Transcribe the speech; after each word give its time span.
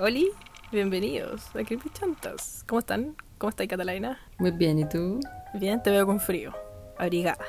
Oli, 0.00 0.28
bienvenidos 0.72 1.54
a 1.54 1.62
Creepy 1.62 1.88
Chantas. 1.90 2.64
¿Cómo 2.66 2.80
están? 2.80 3.14
¿Cómo 3.38 3.50
está 3.50 3.64
Catalina? 3.64 4.20
Muy 4.38 4.50
bien, 4.50 4.80
¿y 4.80 4.88
tú? 4.88 5.20
Bien, 5.54 5.80
te 5.80 5.90
veo 5.90 6.04
con 6.04 6.18
frío. 6.18 6.52
Abrigada. 6.98 7.44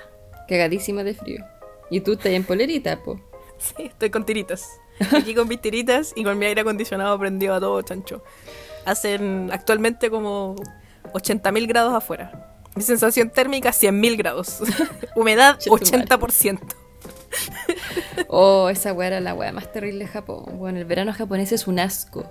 Cagadísima 0.48 1.04
de 1.04 1.16
frío. 1.16 1.44
¿Y 1.90 2.02
tú 2.02 2.14
estás 2.14 2.34
en 2.34 2.44
polerita, 2.44 3.02
po? 3.02 3.20
Sí, 3.58 3.86
estoy 3.86 4.12
con 4.12 4.28
tiritas. 4.28 4.80
Aquí 5.12 5.34
con 5.34 5.48
mis 5.48 5.60
tiritas 5.60 6.14
y 6.16 6.24
con 6.24 6.38
mi 6.38 6.46
aire 6.46 6.62
acondicionado 6.62 7.18
prendido 7.18 7.56
a 7.56 7.60
todo 7.60 7.82
chancho. 7.82 8.24
Hacen 8.86 9.50
actualmente 9.52 10.12
como 10.12 10.56
80.000 11.14 11.68
grados 11.68 11.96
afuera. 11.96 12.60
Mi 12.76 12.84
sensación 12.84 13.32
térmica 13.32 13.72
100.000 13.72 14.18
grados. 14.18 14.60
Humedad 15.16 15.58
Chetumare. 15.58 16.10
80%. 16.10 16.60
Oh, 18.28 18.70
esa 18.70 18.94
weá 18.94 19.08
era 19.08 19.20
la 19.20 19.34
weá 19.34 19.52
más 19.52 19.72
terrible 19.72 20.06
de 20.06 20.08
Japón. 20.08 20.58
Bueno, 20.58 20.80
el 20.80 20.86
verano 20.86 21.14
japonés 21.14 21.52
es 21.52 21.68
un 21.68 21.80
asco. 21.80 22.30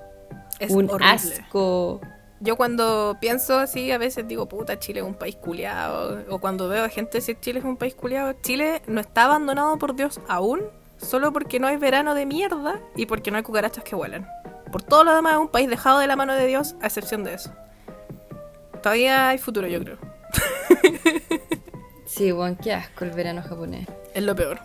Es 0.58 0.70
un 0.70 0.90
horrible. 0.90 1.06
asco. 1.06 2.00
Yo 2.40 2.56
cuando 2.56 3.16
pienso 3.20 3.58
así, 3.58 3.90
a 3.90 3.98
veces 3.98 4.26
digo, 4.28 4.46
puta, 4.48 4.78
Chile 4.78 5.00
es 5.00 5.06
un 5.06 5.14
país 5.14 5.36
culiado. 5.36 6.24
O 6.28 6.38
cuando 6.38 6.68
veo 6.68 6.84
a 6.84 6.88
gente 6.88 7.18
decir 7.18 7.38
Chile 7.40 7.60
es 7.60 7.64
un 7.64 7.76
país 7.76 7.94
culiado, 7.94 8.34
Chile 8.42 8.82
no 8.86 9.00
está 9.00 9.24
abandonado 9.24 9.78
por 9.78 9.94
Dios 9.94 10.20
aún, 10.28 10.62
solo 10.98 11.32
porque 11.32 11.58
no 11.58 11.66
hay 11.66 11.76
verano 11.76 12.14
de 12.14 12.26
mierda 12.26 12.80
y 12.96 13.06
porque 13.06 13.30
no 13.30 13.38
hay 13.38 13.42
cucarachas 13.42 13.84
que 13.84 13.94
vuelan. 13.94 14.28
Por 14.70 14.82
todo 14.82 15.04
lo 15.04 15.14
demás 15.14 15.34
es 15.34 15.38
un 15.38 15.48
país 15.48 15.70
dejado 15.70 16.00
de 16.00 16.06
la 16.06 16.16
mano 16.16 16.34
de 16.34 16.46
Dios, 16.46 16.74
a 16.82 16.86
excepción 16.86 17.24
de 17.24 17.34
eso. 17.34 17.50
Todavía 18.82 19.28
hay 19.28 19.38
futuro, 19.38 19.66
yo 19.66 19.80
creo. 19.80 19.98
Sí, 22.06 22.32
qué 22.62 22.72
asco 22.72 23.04
el 23.04 23.10
verano 23.10 23.42
japonés. 23.42 23.88
Es 24.14 24.22
lo 24.22 24.36
peor. 24.36 24.60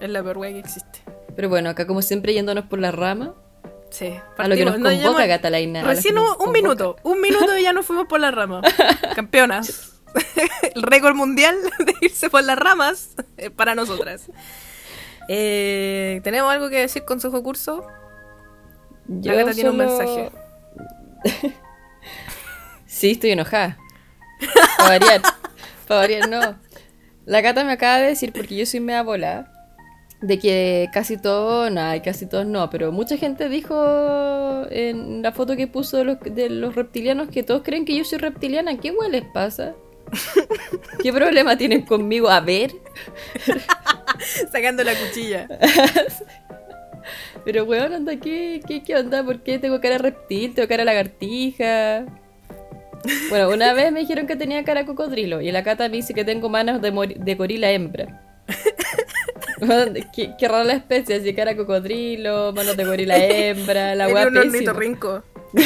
Es 0.00 0.10
la 0.10 0.22
peor 0.22 0.38
wea 0.38 0.50
que 0.52 0.58
existe. 0.58 1.00
Pero 1.34 1.48
bueno, 1.48 1.70
acá 1.70 1.86
como 1.86 2.02
siempre 2.02 2.32
yéndonos 2.34 2.64
por 2.66 2.78
la 2.78 2.90
rama, 2.92 3.34
Sí. 3.90 4.12
a 4.36 4.48
lo 4.48 4.56
que 4.56 4.64
nos 4.64 4.74
Partimos, 4.74 4.94
no, 4.98 5.02
convoca 5.04 5.26
ya- 5.26 5.36
Catalina. 5.36 5.82
Recién 5.84 6.18
un, 6.18 6.24
un 6.26 6.34
convoca. 6.34 6.52
minuto, 6.52 6.96
un 7.02 7.20
minuto 7.20 7.56
y 7.58 7.62
ya 7.62 7.72
nos 7.72 7.86
fuimos 7.86 8.06
por 8.06 8.20
las 8.20 8.34
ramas. 8.34 8.62
Campeonas. 9.14 9.92
El 10.74 10.82
récord 10.82 11.14
mundial 11.14 11.56
de 11.78 11.94
irse 12.00 12.30
por 12.30 12.42
las 12.44 12.58
ramas 12.58 13.10
eh, 13.36 13.50
para 13.50 13.74
nosotras. 13.74 14.30
Eh, 15.28 16.20
¿Tenemos 16.24 16.50
algo 16.52 16.68
que 16.70 16.80
decir, 16.80 17.04
consejo 17.04 17.42
curso? 17.42 17.86
Yo 19.08 19.32
Agatha 19.32 19.52
tiene 19.52 19.70
un 19.70 19.76
mensaje. 19.76 20.30
Sí, 22.86 23.10
estoy 23.12 23.32
enojada. 23.32 23.76
Para 24.78 24.88
variar. 24.98 25.22
Para 25.86 26.00
variar, 26.00 26.28
no. 26.28 26.58
La 27.24 27.40
gata 27.40 27.64
me 27.64 27.72
acaba 27.72 27.98
de 27.98 28.06
decir, 28.08 28.32
porque 28.32 28.56
yo 28.56 28.64
soy 28.66 28.80
mea 28.80 29.02
bola, 29.02 29.52
de 30.20 30.38
que 30.38 30.88
casi 30.92 31.18
todo, 31.18 31.68
nada, 31.70 32.00
casi 32.02 32.26
todos 32.26 32.46
no, 32.46 32.70
pero 32.70 32.90
mucha 32.92 33.16
gente 33.16 33.48
dijo 33.48 33.74
en 34.70 35.22
la 35.22 35.32
foto 35.32 35.56
que 35.56 35.66
puso 35.66 35.98
de 35.98 36.04
los, 36.04 36.20
de 36.20 36.48
los 36.50 36.74
reptilianos 36.74 37.28
que 37.28 37.42
todos 37.42 37.62
creen 37.62 37.84
que 37.84 37.96
yo 37.96 38.04
soy 38.04 38.18
reptiliana. 38.18 38.78
¿Qué 38.78 38.90
hueá 38.90 39.08
les 39.08 39.24
pasa? 39.24 39.74
¿Qué 41.02 41.12
problema 41.12 41.56
tienen 41.56 41.82
conmigo? 41.82 42.28
A 42.28 42.40
ver. 42.40 42.70
Sacando 44.50 44.84
la 44.84 44.94
cuchilla. 44.94 45.48
Pero 47.44 47.64
weón, 47.64 47.92
anda, 47.92 48.16
¿qué, 48.16 48.60
qué, 48.66 48.82
qué 48.82 48.96
onda? 48.96 49.22
¿Por 49.22 49.42
qué 49.42 49.58
tengo 49.58 49.80
cara 49.80 49.98
reptil? 49.98 50.54
¿Tengo 50.54 50.68
cara 50.68 50.84
lagartija? 50.84 52.06
Bueno, 53.28 53.50
una 53.50 53.72
vez 53.72 53.92
me 53.92 54.00
dijeron 54.00 54.26
que 54.26 54.34
tenía 54.34 54.64
cara 54.64 54.84
cocodrilo 54.84 55.40
y 55.40 55.52
la 55.52 55.62
cata 55.62 55.88
me 55.88 55.96
dice 55.96 56.14
que 56.14 56.24
tengo 56.24 56.48
manos 56.48 56.82
de, 56.82 57.16
de 57.16 57.34
gorila 57.34 57.70
hembra. 57.70 58.25
Qué, 60.14 60.34
qué 60.38 60.48
rara 60.48 60.64
la 60.64 60.74
especie, 60.74 61.16
así 61.16 61.34
cara 61.34 61.56
cocodrilo, 61.56 62.52
manos 62.52 62.76
de 62.76 62.84
gorila 62.84 63.16
hembra, 63.24 63.94
la 63.94 64.08
weá 64.08 64.26
un 64.28 64.36
ornitorrinco. 64.36 65.22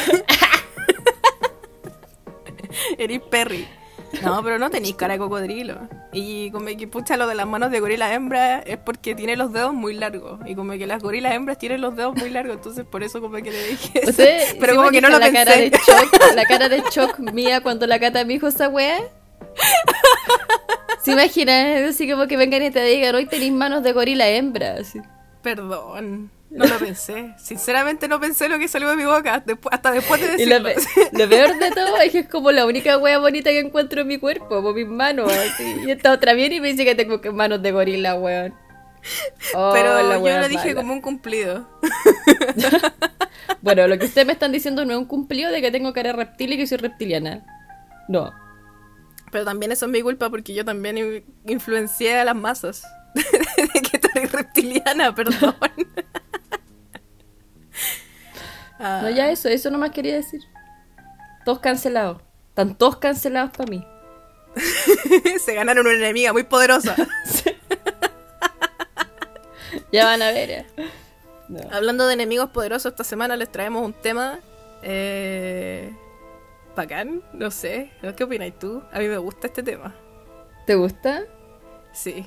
Eres 2.98 3.20
Perry. 3.30 3.66
No, 4.22 4.42
pero 4.42 4.58
no 4.58 4.70
tenéis 4.70 4.96
cara 4.96 5.14
de 5.14 5.18
cocodrilo. 5.20 5.88
Y 6.12 6.50
como 6.50 6.66
que 6.66 6.88
pucha 6.88 7.16
lo 7.16 7.28
de 7.28 7.34
las 7.36 7.46
manos 7.46 7.70
de 7.70 7.78
gorila 7.78 8.12
hembra 8.12 8.58
es 8.60 8.76
porque 8.78 9.14
tiene 9.14 9.36
los 9.36 9.52
dedos 9.52 9.72
muy 9.72 9.94
largos. 9.94 10.40
Y 10.46 10.54
como 10.56 10.72
que 10.72 10.86
las 10.86 11.00
gorilas 11.02 11.32
hembras 11.34 11.58
tienen 11.58 11.80
los 11.80 11.94
dedos 11.96 12.16
muy 12.16 12.28
largos. 12.30 12.56
Entonces 12.56 12.84
por 12.84 13.04
eso 13.04 13.20
como 13.20 13.36
que 13.36 13.50
le 13.52 13.68
dije 13.68 14.00
eso. 14.00 14.10
¿Usted 14.10 14.56
Pero 14.58 14.72
se 14.72 14.76
como 14.76 14.90
que 14.90 15.00
no 15.00 15.08
lo 15.10 15.18
la 15.18 15.26
pensé. 15.30 15.44
cara 15.44 15.56
de 15.56 15.70
shock, 15.70 16.34
la 16.34 16.44
cara 16.44 16.68
de 16.68 16.82
shock 16.90 17.18
mía 17.20 17.60
cuando 17.60 17.86
la 17.86 18.00
cata 18.00 18.24
me 18.24 18.32
dijo 18.34 18.48
esa 18.48 18.68
weá. 18.68 18.98
¿Se 21.04 21.12
imaginan? 21.12 21.84
Así 21.84 22.08
como 22.10 22.26
que 22.26 22.36
vengan 22.36 22.62
y 22.62 22.70
te 22.70 22.82
digan, 22.84 23.14
hoy 23.14 23.26
tenéis 23.26 23.52
manos 23.52 23.82
de 23.82 23.92
gorila 23.92 24.28
hembra. 24.28 24.74
así. 24.80 25.00
Perdón. 25.42 26.30
No 26.50 26.64
lo 26.66 26.78
pensé. 26.78 27.32
Sinceramente 27.38 28.08
no 28.08 28.18
pensé 28.18 28.48
lo 28.48 28.58
que 28.58 28.66
salió 28.66 28.88
de 28.90 28.96
mi 28.96 29.04
boca. 29.04 29.44
despu- 29.46 29.68
hasta 29.70 29.92
después 29.92 30.20
de 30.20 30.42
Y 30.42 30.46
lo, 30.46 30.58
decirlo. 30.60 30.82
pe- 31.10 31.10
lo 31.24 31.28
peor 31.28 31.58
de 31.58 31.70
todo 31.70 31.96
es 31.98 32.10
que 32.10 32.18
es 32.20 32.28
como 32.28 32.50
la 32.50 32.66
única 32.66 32.98
wea 32.98 33.18
bonita 33.18 33.50
que 33.50 33.60
encuentro 33.60 34.00
en 34.00 34.08
mi 34.08 34.18
cuerpo, 34.18 34.60
por 34.60 34.74
mis 34.74 34.86
manos. 34.88 35.32
así. 35.32 35.76
Y 35.86 35.90
esta 35.92 36.10
otra 36.12 36.34
viene 36.34 36.56
y 36.56 36.60
me 36.60 36.68
dice 36.68 36.84
que 36.84 36.94
tengo 36.96 37.20
que- 37.20 37.30
manos 37.30 37.62
de 37.62 37.70
gorila, 37.70 38.14
weón. 38.16 38.52
Oh, 39.54 39.70
Pero 39.72 39.94
la 40.02 40.18
yo 40.18 40.40
lo 40.40 40.48
dije 40.48 40.68
mala. 40.68 40.74
como 40.74 40.92
un 40.92 41.00
cumplido. 41.00 41.66
Bueno, 43.62 43.86
lo 43.86 43.98
que 43.98 44.06
ustedes 44.06 44.26
me 44.26 44.32
están 44.32 44.52
diciendo 44.52 44.84
no 44.84 44.92
es 44.92 44.98
un 44.98 45.04
cumplido 45.06 45.50
de 45.50 45.60
que 45.60 45.70
tengo 45.70 45.92
cara 45.92 46.12
reptil 46.12 46.52
y 46.52 46.56
que 46.56 46.66
soy 46.66 46.78
reptiliana. 46.78 47.44
No. 48.08 48.32
Pero 49.30 49.44
también 49.44 49.70
eso 49.72 49.86
es 49.86 49.92
mi 49.92 50.02
culpa 50.02 50.28
porque 50.30 50.54
yo 50.54 50.64
también 50.64 50.98
in- 50.98 51.24
influencié 51.46 52.18
a 52.18 52.24
las 52.24 52.34
masas. 52.36 52.82
que 53.14 54.00
eres 54.14 54.32
reptiliana, 54.32 55.14
perdón. 55.14 55.54
Ah, 58.78 59.00
No, 59.02 59.10
ya 59.10 59.30
eso, 59.30 59.48
eso 59.48 59.70
nomás 59.70 59.90
quería 59.90 60.14
decir. 60.14 60.40
Todos 61.44 61.60
cancelados. 61.60 62.22
Están 62.48 62.74
todos 62.76 62.96
cancelados 62.96 63.50
para 63.56 63.70
mí. 63.70 63.86
Se 65.44 65.54
ganaron 65.54 65.86
una 65.86 65.96
enemiga 65.96 66.32
muy 66.32 66.42
poderosa. 66.42 66.96
Ya 69.92 70.04
van 70.06 70.22
a 70.22 70.30
ver. 70.32 70.50
eh. 70.50 70.66
No. 71.48 71.60
Hablando 71.72 72.06
de 72.06 72.14
enemigos 72.14 72.50
poderosos, 72.50 72.92
esta 72.92 73.04
semana 73.04 73.36
les 73.36 73.50
traemos 73.50 73.84
un 73.84 73.92
tema. 73.92 74.38
Eh, 74.82 75.92
bacán, 76.80 77.22
no 77.32 77.50
sé. 77.50 77.90
¿Qué 78.16 78.24
opinas 78.24 78.52
tú? 78.58 78.82
A 78.92 78.98
mí 78.98 79.06
me 79.08 79.18
gusta 79.18 79.46
este 79.46 79.62
tema. 79.62 79.94
¿Te 80.66 80.74
gusta? 80.74 81.22
Sí. 81.92 82.26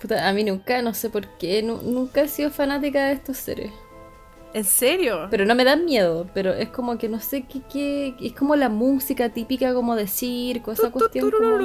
Puta, 0.00 0.28
a 0.28 0.32
mí 0.32 0.44
nunca, 0.44 0.80
no 0.82 0.94
sé 0.94 1.10
por 1.10 1.26
qué, 1.38 1.62
nu- 1.62 1.82
nunca 1.82 2.20
he 2.22 2.28
sido 2.28 2.50
fanática 2.50 3.06
de 3.06 3.12
estos 3.14 3.36
seres. 3.36 3.72
¿En 4.54 4.64
serio? 4.64 5.26
Pero 5.30 5.44
no 5.44 5.54
me 5.54 5.62
dan 5.64 5.84
miedo, 5.84 6.26
pero 6.32 6.54
es 6.54 6.70
como 6.70 6.96
que 6.96 7.08
no 7.08 7.20
sé 7.20 7.42
qué, 7.42 7.60
qué 7.70 8.14
es 8.20 8.32
como 8.32 8.56
la 8.56 8.70
música 8.70 9.28
típica 9.28 9.74
como 9.74 9.94
de 9.94 10.06
circo, 10.06 10.72
esa 10.72 10.90
cuestión 10.90 11.30
como... 11.30 11.58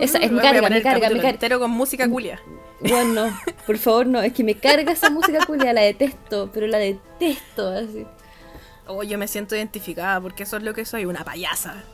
Esa- 0.00 0.18
es- 0.18 0.30
me 0.30 0.42
carga, 0.42 0.68
me 0.68 0.82
carga, 0.82 1.08
me 1.08 1.20
carga. 1.22 1.58
con 1.58 1.70
música 1.70 2.06
culia. 2.08 2.40
Bueno, 2.80 3.26
por 3.66 3.78
favor 3.78 4.06
no, 4.06 4.20
es 4.20 4.32
que 4.34 4.44
me 4.44 4.54
carga 4.54 4.92
esa 4.92 5.08
música 5.08 5.46
culia, 5.46 5.72
la 5.72 5.80
detesto, 5.80 6.50
pero 6.52 6.66
la 6.66 6.78
detesto 6.78 7.68
así. 7.70 8.04
Oh, 8.88 9.02
yo 9.02 9.18
me 9.18 9.28
siento 9.28 9.54
identificada 9.54 10.20
porque 10.20 10.42
eso 10.42 10.56
es 10.56 10.62
lo 10.62 10.74
que 10.74 10.84
soy, 10.84 11.04
una 11.04 11.24
payasa. 11.24 11.84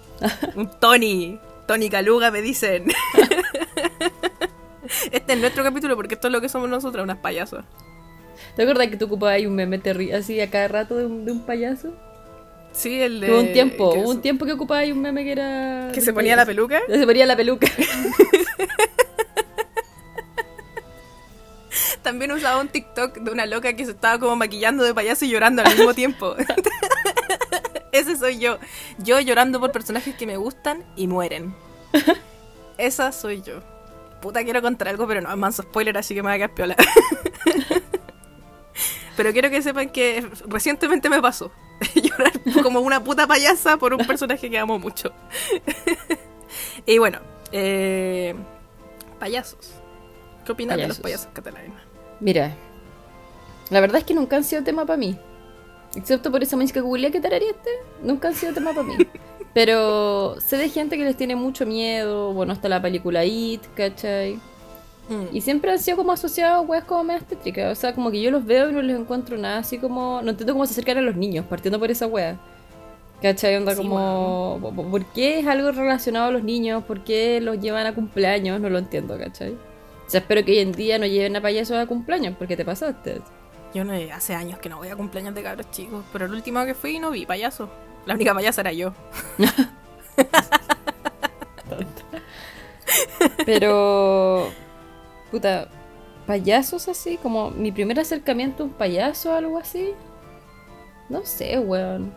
Un 0.55 0.71
Tony. 0.81 1.39
Tony 1.67 1.91
Caluga 1.91 2.31
me 2.31 2.41
dicen. 2.41 2.87
Este 5.11 5.33
es 5.33 5.39
nuestro 5.39 5.65
capítulo 5.65 5.97
porque 5.97 6.15
esto 6.15 6.29
es 6.29 6.33
lo 6.33 6.41
que 6.41 6.49
somos 6.49 6.69
nosotros, 6.69 7.03
unas 7.03 7.19
payasas. 7.19 7.65
¿Te 8.57 8.63
acuerdas 8.63 8.89
que 8.89 8.97
tú 8.97 9.07
ocupabas 9.07 9.37
ahí 9.37 9.47
un 9.47 9.55
meme 9.55 9.81
así 10.15 10.41
a 10.41 10.51
cada 10.51 10.69
rato 10.69 10.97
de 10.97 11.07
un, 11.07 11.25
de 11.25 11.33
un 11.33 11.41
payaso? 11.41 11.93
Sí, 12.73 13.01
el 13.01 13.21
de... 13.21 13.31
Hubo 13.31 13.41
un 13.41 13.53
tiempo, 13.53 13.95
hubo 13.95 14.11
un 14.11 14.21
tiempo 14.21 14.45
que 14.45 14.53
ocupaba 14.53 14.81
ahí 14.81 14.93
un 14.93 15.01
meme 15.01 15.25
que 15.25 15.33
era... 15.33 15.91
Que 15.93 16.01
se 16.03 16.13
ponía 16.13 16.37
la 16.37 16.45
peluca. 16.45 16.81
Se 16.89 17.07
ponía 17.07 17.27
la 17.27 17.37
peluca. 17.37 17.69
También 22.05 22.31
usaba 22.33 22.61
un 22.61 22.69
TikTok 22.69 23.17
de 23.17 23.31
una 23.31 23.47
loca 23.47 23.73
que 23.73 23.87
se 23.87 23.93
estaba 23.93 24.19
como 24.19 24.37
maquillando 24.37 24.85
de 24.85 24.93
payaso 24.93 25.25
y 25.25 25.31
llorando 25.31 25.63
al 25.63 25.75
mismo 25.75 25.95
tiempo. 25.95 26.37
Ese 27.93 28.17
soy 28.17 28.39
yo. 28.39 28.59
Yo 28.99 29.19
llorando 29.21 29.59
por 29.59 29.73
personajes 29.73 30.15
que 30.15 30.27
me 30.27 30.37
gustan 30.37 30.85
y 30.97 31.07
mueren. 31.07 31.55
Esa 32.79 33.11
soy 33.11 33.41
yo. 33.41 33.63
Puta, 34.21 34.45
quiero 34.45 34.61
contar 34.61 34.89
algo, 34.89 35.07
pero 35.07 35.23
no 35.23 35.31
es 35.31 35.37
manso 35.39 35.63
spoiler, 35.63 35.97
así 35.97 36.15
que 36.15 36.23
me 36.23 36.29
voy 36.29 36.35
a 36.35 36.37
quedar 36.37 36.55
piola. 36.55 36.77
pero 39.17 39.33
quiero 39.33 39.49
que 39.49 39.63
sepan 39.63 39.89
que 39.89 40.29
recientemente 40.47 41.09
me 41.09 41.23
pasó. 41.23 41.53
Llorar 41.95 42.33
como 42.63 42.81
una 42.81 43.03
puta 43.03 43.27
payasa 43.27 43.79
por 43.79 43.95
un 43.95 44.07
personaje 44.07 44.51
que 44.51 44.59
amo 44.59 44.79
mucho. 44.79 45.11
y 46.85 46.99
bueno, 46.99 47.21
eh, 47.51 48.35
payasos. 49.19 49.73
¿Qué 50.45 50.53
opinas 50.53 50.77
de 50.77 50.87
los 50.87 50.99
payasos 50.99 51.29
catalanes? 51.33 51.84
Mira, 52.21 52.55
la 53.71 53.81
verdad 53.81 53.99
es 53.99 54.05
que 54.05 54.15
nunca 54.15 54.37
han 54.37 54.45
sido 54.45 54.63
tema 54.63 54.85
para 54.87 54.97
mí. 54.97 55.17
Excepto 55.97 56.31
por 56.31 56.43
esa 56.43 56.57
música 56.57 56.83
culia 56.83 57.11
que 57.11 57.21
tarareaste, 57.21 57.71
nunca 58.03 58.29
han 58.29 58.35
sido 58.35 58.53
tema 58.53 58.71
para 58.73 58.83
mí. 58.85 58.95
Pero 59.55 60.35
sé 60.41 60.57
de 60.57 60.69
gente 60.69 60.97
que 60.97 61.05
les 61.05 61.17
tiene 61.17 61.37
mucho 61.37 61.65
miedo. 61.65 62.33
Bueno, 62.33 62.53
está 62.53 62.69
la 62.69 62.83
película 62.83 63.25
It, 63.25 63.63
¿cachai? 63.77 64.35
Mm. 65.09 65.27
Y 65.37 65.41
siempre 65.43 65.71
han 65.71 65.79
sido 65.79 65.97
como 65.99 66.11
asociados 66.11 66.57
a 66.59 66.61
weas 66.63 66.83
como 66.85 67.05
medias 67.05 67.25
tétricas. 67.25 67.71
O 67.79 67.81
sea, 67.81 67.95
como 67.95 68.11
que 68.11 68.21
yo 68.21 68.33
los 68.33 68.45
veo 68.45 68.71
y 68.71 68.73
no 68.73 68.83
les 68.83 68.99
encuentro 68.99 69.37
nada 69.39 69.59
así 69.59 69.79
como. 69.79 70.21
No 70.23 70.31
entiendo 70.31 70.55
cómo 70.55 70.67
se 70.67 70.73
acercan 70.73 70.99
a 70.99 71.03
los 71.03 71.15
niños, 71.15 71.47
partiendo 71.49 71.79
por 71.79 71.89
esa 71.91 72.07
wea. 72.09 72.37
¿Cachai? 73.23 73.57
Onda 73.57 73.73
Sí, 73.77 73.83
como. 73.83 74.59
po- 74.61 74.73
¿Por 74.91 75.05
qué 75.13 75.39
es 75.39 75.47
algo 75.47 75.71
relacionado 75.71 76.27
a 76.27 76.31
los 76.33 76.43
niños? 76.43 76.83
¿Por 76.83 77.05
qué 77.05 77.41
los 77.41 77.61
llevan 77.61 77.87
a 77.87 77.95
cumpleaños? 77.95 78.61
No 78.61 78.69
lo 78.71 78.79
entiendo, 78.79 79.17
¿cachai? 79.17 79.57
O 80.07 80.11
sea, 80.11 80.21
espero 80.21 80.45
que 80.45 80.53
hoy 80.53 80.59
en 80.59 80.73
día 80.73 80.99
no 80.99 81.07
lleven 81.07 81.35
a 81.37 81.41
payasos 81.41 81.77
a 81.77 81.87
cumpleaños, 81.87 82.35
porque 82.39 82.57
te 82.57 82.65
pasaste. 82.65 83.21
Yo 83.73 83.85
no, 83.85 83.93
hace 84.13 84.35
años 84.35 84.59
que 84.59 84.69
no 84.69 84.77
voy 84.79 84.89
a 84.89 84.97
cumpleaños 84.97 85.35
de 85.35 85.43
cabros 85.43 85.71
chicos, 85.71 86.05
pero 86.13 86.27
el 86.27 86.33
último 86.33 86.65
que 86.65 86.75
fui 86.75 86.99
no 86.99 87.11
vi 87.11 87.27
payaso. 87.27 87.69
La 88.07 88.15
única 88.15 88.35
payasa 88.35 88.61
era 88.61 88.73
yo. 88.73 88.93
Pero. 93.47 94.51
Puta. 95.31 95.69
Payasos 96.27 96.89
así, 96.89 97.19
como 97.19 97.51
mi 97.51 97.71
primer 97.71 98.01
acercamiento 98.01 98.63
a 98.63 98.67
un 98.67 98.73
payaso 98.73 99.33
o 99.33 99.35
algo 99.35 99.59
así. 99.59 99.91
No 101.11 101.25
sé, 101.25 101.59
weón. 101.59 102.15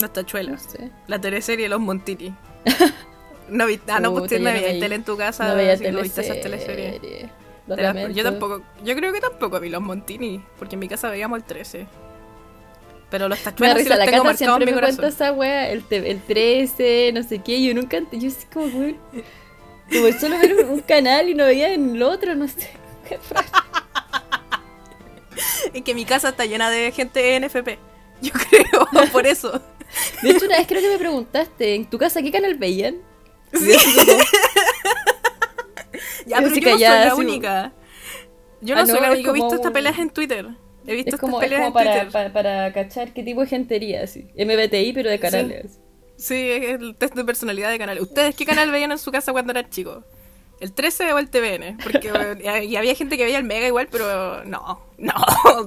Las 0.00 0.02
No 0.02 0.10
tachuelas. 0.10 0.62
sé. 0.62 0.90
La 1.08 1.20
teleserie 1.20 1.68
Los 1.68 1.80
Montini. 1.80 2.32
No 3.50 3.66
ah, 3.88 4.00
no, 4.00 4.12
pues 4.14 4.30
no 4.32 4.44
veía- 4.50 4.80
tele 4.80 4.94
en 4.94 5.04
tu 5.04 5.16
casa. 5.16 5.48
No 5.48 5.56
veía 5.56 5.76
no 5.92 6.02
viste 6.02 6.20
esas 6.22 6.40
teleserie. 6.40 6.98
teleseries. 7.00 7.30
Las- 7.66 8.14
yo 8.14 8.24
tampoco, 8.24 8.62
yo 8.84 8.96
creo 8.96 9.12
que 9.12 9.20
tampoco 9.20 9.60
vi 9.60 9.68
Los 9.68 9.80
Montini, 9.80 10.42
porque 10.58 10.74
en 10.76 10.80
mi 10.80 10.88
casa 10.88 11.10
veíamos 11.10 11.38
el 11.38 11.44
13. 11.44 11.86
Pero 13.10 13.28
los 13.28 13.40
tachuelas 13.40 13.82
sí 13.82 13.88
los 13.88 13.98
la 13.98 14.04
tengo 14.04 14.24
marcados 14.24 14.40
en 14.40 14.46
siempre 14.46 14.66
mi 14.66 14.72
me 15.02 15.08
esa 15.08 15.32
wea, 15.32 15.70
el, 15.70 15.84
el 15.90 16.20
13, 16.22 17.10
no 17.12 17.22
sé 17.24 17.40
qué, 17.40 17.62
yo 17.62 17.74
nunca, 17.74 18.00
yo 18.12 18.28
así 18.28 18.46
como, 18.52 18.66
weón, 18.66 18.96
como 19.90 20.12
solo 20.18 20.38
ver 20.38 20.54
un, 20.64 20.70
un 20.70 20.80
canal 20.80 21.28
y 21.28 21.34
no 21.34 21.44
veía 21.44 21.74
en 21.74 21.96
el 21.96 22.02
otro, 22.02 22.34
no 22.36 22.46
sé. 22.46 22.70
Es 25.74 25.82
que 25.82 25.94
mi 25.94 26.04
casa 26.04 26.30
está 26.30 26.44
llena 26.46 26.70
de 26.70 26.92
gente 26.92 27.38
NFP. 27.38 27.78
Yo 28.22 28.32
creo, 28.50 29.08
por 29.12 29.26
eso. 29.26 29.60
De 30.22 30.30
hecho, 30.30 30.46
una 30.46 30.58
vez 30.58 30.66
creo 30.66 30.80
que 30.80 30.90
me 30.90 30.98
preguntaste, 30.98 31.74
¿en 31.74 31.86
tu 31.86 31.98
casa 31.98 32.22
qué 32.22 32.30
canal 32.30 32.54
veían? 32.56 32.96
Sí. 33.52 33.72
Ya, 36.26 36.36
pero 36.38 36.54
yo 36.54 36.60
no 36.60 36.70
soy 36.70 36.78
la 36.78 37.02
así, 37.02 37.20
única. 37.20 37.72
Yo 38.60 38.74
no 38.76 38.82
Ah, 38.82 38.86
soy 38.86 39.00
la 39.00 39.10
única. 39.12 39.30
He 39.30 39.32
visto 39.32 39.48
como 39.48 39.54
estas 39.56 39.72
peleas 39.72 39.98
en 39.98 40.10
Twitter. 40.10 40.46
He 40.86 40.94
visto 40.94 41.08
Es 41.08 41.14
estas 41.14 41.20
como, 41.20 41.40
es 41.40 41.44
peleas 41.48 41.62
como 41.64 41.68
en 41.68 41.72
para, 41.84 41.92
Twitter. 41.92 42.12
para, 42.12 42.32
para 42.32 42.72
cachar 42.72 43.12
qué 43.12 43.22
tipo 43.22 43.40
de 43.40 43.46
gentería, 43.48 44.02
así. 44.04 44.28
MBTI, 44.36 44.92
pero 44.92 45.10
de 45.10 45.18
canales. 45.18 45.78
Sí, 46.16 46.50
es 46.50 46.80
el 46.80 46.94
test 46.96 47.14
de 47.14 47.24
personalidad 47.24 47.70
de 47.70 47.78
canales. 47.78 48.02
¿Ustedes 48.02 48.34
qué 48.36 48.44
canal 48.46 48.70
veían 48.70 48.92
en 48.92 48.98
su 48.98 49.10
casa 49.10 49.32
cuando 49.32 49.50
eran 49.52 49.68
chicos? 49.70 50.04
¿El 50.60 50.72
13 50.72 51.12
o 51.14 51.18
el 51.18 51.30
TVN? 51.30 51.78
Porque 51.82 52.12
eh, 52.44 52.64
y 52.66 52.76
había 52.76 52.94
gente 52.94 53.16
que 53.16 53.24
veía 53.24 53.38
el 53.38 53.44
Mega 53.44 53.66
igual, 53.66 53.88
pero 53.90 54.44
no, 54.44 54.80
no. 54.98 55.14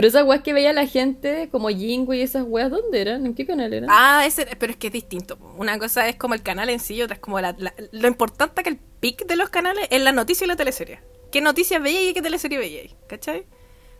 Pero 0.00 0.08
esas 0.08 0.24
weas 0.24 0.42
que 0.42 0.54
veía 0.54 0.72
la 0.72 0.86
gente, 0.86 1.50
como 1.52 1.68
Jingo 1.68 2.14
y 2.14 2.22
esas 2.22 2.44
weas, 2.46 2.70
¿dónde 2.70 3.02
eran? 3.02 3.26
¿En 3.26 3.34
qué 3.34 3.44
canal 3.44 3.70
eran? 3.74 3.90
Ah, 3.92 4.24
ese, 4.24 4.46
pero 4.58 4.72
es 4.72 4.78
que 4.78 4.86
es 4.86 4.94
distinto. 4.94 5.36
Una 5.58 5.78
cosa 5.78 6.08
es 6.08 6.16
como 6.16 6.32
el 6.32 6.42
canal 6.42 6.70
en 6.70 6.80
sí, 6.80 7.02
otra 7.02 7.16
es 7.16 7.20
como 7.20 7.38
la, 7.38 7.54
lo 7.92 8.08
importante 8.08 8.62
que 8.62 8.70
el 8.70 8.78
pic 8.78 9.26
de 9.26 9.36
los 9.36 9.50
canales 9.50 9.86
es 9.90 10.00
la 10.00 10.12
noticia 10.12 10.46
y 10.46 10.48
la 10.48 10.56
teleserie. 10.56 11.00
¿Qué 11.30 11.42
noticias 11.42 11.82
veíais 11.82 12.12
y 12.12 12.14
qué 12.14 12.22
teleserie 12.22 12.56
veíais? 12.56 12.94
¿Cachai? 13.08 13.44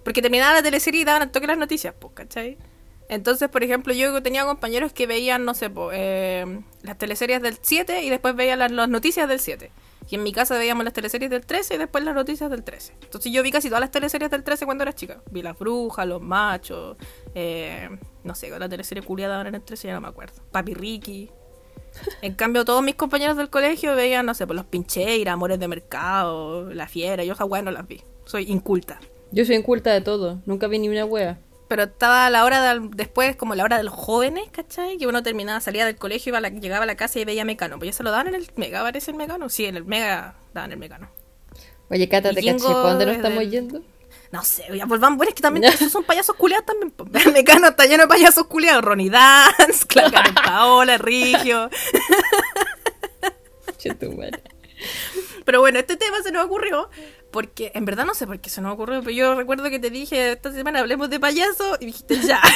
Porque 0.03 0.23
terminaba 0.23 0.55
la 0.55 0.63
teleserie 0.63 1.03
y 1.03 1.05
daban 1.05 1.21
al 1.21 1.31
toque 1.33 1.47
las 1.47 1.59
noticias, 1.59 1.95
pues, 2.01 2.15
¿cachai? 2.15 2.57
Entonces, 3.11 3.51
por 3.51 3.63
ejemplo, 3.63 3.93
yo 3.93 4.23
tenía 4.23 4.47
compañeros 4.47 4.95
que 4.95 5.07
veían, 5.07 5.45
no 5.45 5.53
sé, 5.53 5.69
po, 5.69 5.91
eh, 5.93 6.63
las 6.81 6.97
teleseries 6.97 7.43
del 7.43 7.59
7 7.61 8.05
y 8.05 8.09
después 8.09 8.35
veían 8.35 8.59
las, 8.61 8.73
las 8.73 8.89
noticias 8.89 9.29
del 9.29 9.39
7. 9.39 9.71
Y 10.09 10.15
en 10.15 10.23
mi 10.23 10.33
casa 10.33 10.57
veíamos 10.59 10.85
las 10.85 10.93
teleseries 10.93 11.31
del 11.31 11.45
13 11.45 11.75
y 11.75 11.79
después 11.79 12.03
las 12.05 12.15
noticias 12.15 12.51
del 12.51 12.65
13. 12.65 12.95
Entonces 13.03 13.33
yo 13.33 13.43
vi 13.43 13.51
casi 13.51 13.69
todas 13.69 13.81
las 13.81 13.91
teleseries 13.91 14.31
del 14.31 14.43
13 14.43 14.65
cuando 14.65 14.83
era 14.83 14.93
chica. 14.93 15.23
Vi 15.31 15.43
Las 15.43 15.59
Brujas, 15.59 16.07
Los 16.07 16.21
Machos, 16.21 16.97
eh, 17.35 17.89
no 18.25 18.35
sé, 18.35 18.51
la 18.59 18.69
teleserie 18.69 19.03
culiada 19.03 19.37
ahora 19.37 19.49
en 19.51 19.57
el 19.57 19.63
13 19.63 19.89
ya 19.89 19.95
no 19.95 20.01
me 20.01 20.09
acuerdo. 20.09 20.43
Papi 20.51 20.75
Ricky. 20.75 21.31
En 22.23 22.35
cambio, 22.35 22.65
todos 22.65 22.83
mis 22.83 22.95
compañeros 22.95 23.37
del 23.37 23.51
colegio 23.51 23.97
veían, 23.97 24.25
no 24.25 24.35
sé, 24.35 24.47
pues 24.47 24.57
los 24.57 24.67
Pincheiras, 24.67 25.35
Amores 25.35 25.59
de 25.59 25.69
Mercado, 25.69 26.73
La 26.73 26.87
Fiera. 26.87 27.25
Yo 27.25 27.35
weas 27.47 27.65
no 27.65 27.71
las 27.71 27.87
vi. 27.87 28.03
Soy 28.25 28.51
inculta. 28.51 29.01
Yo 29.33 29.45
soy 29.45 29.57
inculta 29.57 29.93
de 29.93 30.01
todo, 30.01 30.41
nunca 30.45 30.67
vi 30.67 30.79
ni 30.79 30.89
una 30.89 31.05
wea. 31.05 31.39
Pero 31.71 31.85
estaba 31.85 32.27
a 32.27 32.31
la 32.31 32.45
hora 32.45 32.61
del- 32.75 32.91
después, 32.91 33.37
como 33.37 33.55
la 33.55 33.63
hora 33.63 33.77
de 33.79 33.85
los 33.85 33.95
jóvenes, 33.95 34.49
¿cachai? 34.51 34.99
Que 34.99 35.07
uno 35.07 35.23
terminaba, 35.23 35.61
salía 35.61 35.87
del 35.87 35.95
colegio, 35.95 36.31
iba 36.31 36.39
a 36.39 36.41
la- 36.41 36.49
llegaba 36.49 36.83
a 36.83 36.87
la 36.87 36.97
casa 36.97 37.21
y 37.21 37.25
veía 37.25 37.45
Mecano. 37.45 37.79
Pues 37.79 37.93
ya 37.93 37.97
se 37.97 38.03
lo 38.03 38.11
daban 38.11 38.27
en 38.27 38.35
el 38.35 38.51
Mega, 38.57 38.83
parece 38.83 39.13
el 39.13 39.17
Mecano. 39.17 39.49
Sí, 39.49 39.67
en 39.67 39.77
el 39.77 39.85
Mega 39.85 40.35
daban 40.53 40.73
el 40.73 40.79
Mecano. 40.79 41.09
Oye, 41.89 42.09
Cata, 42.09 42.31
te 42.31 42.35
caché, 42.35 42.49
Jingo 42.59 42.67
¿para 42.73 42.89
dónde 42.91 43.07
nos 43.07 43.13
es 43.15 43.19
estamos 43.25 43.49
yendo? 43.49 43.83
No 44.33 44.43
sé, 44.45 44.65
ya 44.77 44.85
volvamos. 44.87 45.17
Bueno, 45.17 45.29
es 45.31 45.35
que 45.37 45.43
también 45.43 45.65
esos 45.73 45.93
son 45.93 46.03
payasos 46.03 46.35
culiados 46.35 46.67
también. 46.67 46.93
El 47.27 47.33
Mecano 47.33 47.69
está 47.69 47.87
lleno 47.87 48.03
de 48.03 48.09
payasos 48.09 48.47
culiados. 48.49 48.83
Ronnie 48.85 49.09
Dance, 49.11 49.87
Clara 49.89 50.25
Paola, 50.45 50.99
Rigio. 50.99 51.71
Pero 55.51 55.63
bueno, 55.63 55.81
este 55.81 55.97
tema 55.97 56.23
se 56.23 56.31
nos 56.31 56.45
ocurrió 56.45 56.89
porque, 57.33 57.73
en 57.75 57.85
verdad 57.85 58.05
no 58.05 58.15
sé 58.15 58.25
por 58.25 58.39
qué 58.39 58.49
se 58.49 58.61
nos 58.61 58.73
ocurrió, 58.73 59.01
pero 59.01 59.11
yo 59.11 59.35
recuerdo 59.35 59.69
que 59.69 59.81
te 59.81 59.91
dije 59.91 60.31
esta 60.31 60.53
semana 60.53 60.79
hablemos 60.79 61.11
de 61.11 61.19
payaso 61.19 61.77
y 61.81 61.87
dijiste 61.87 62.21
ya. 62.21 62.41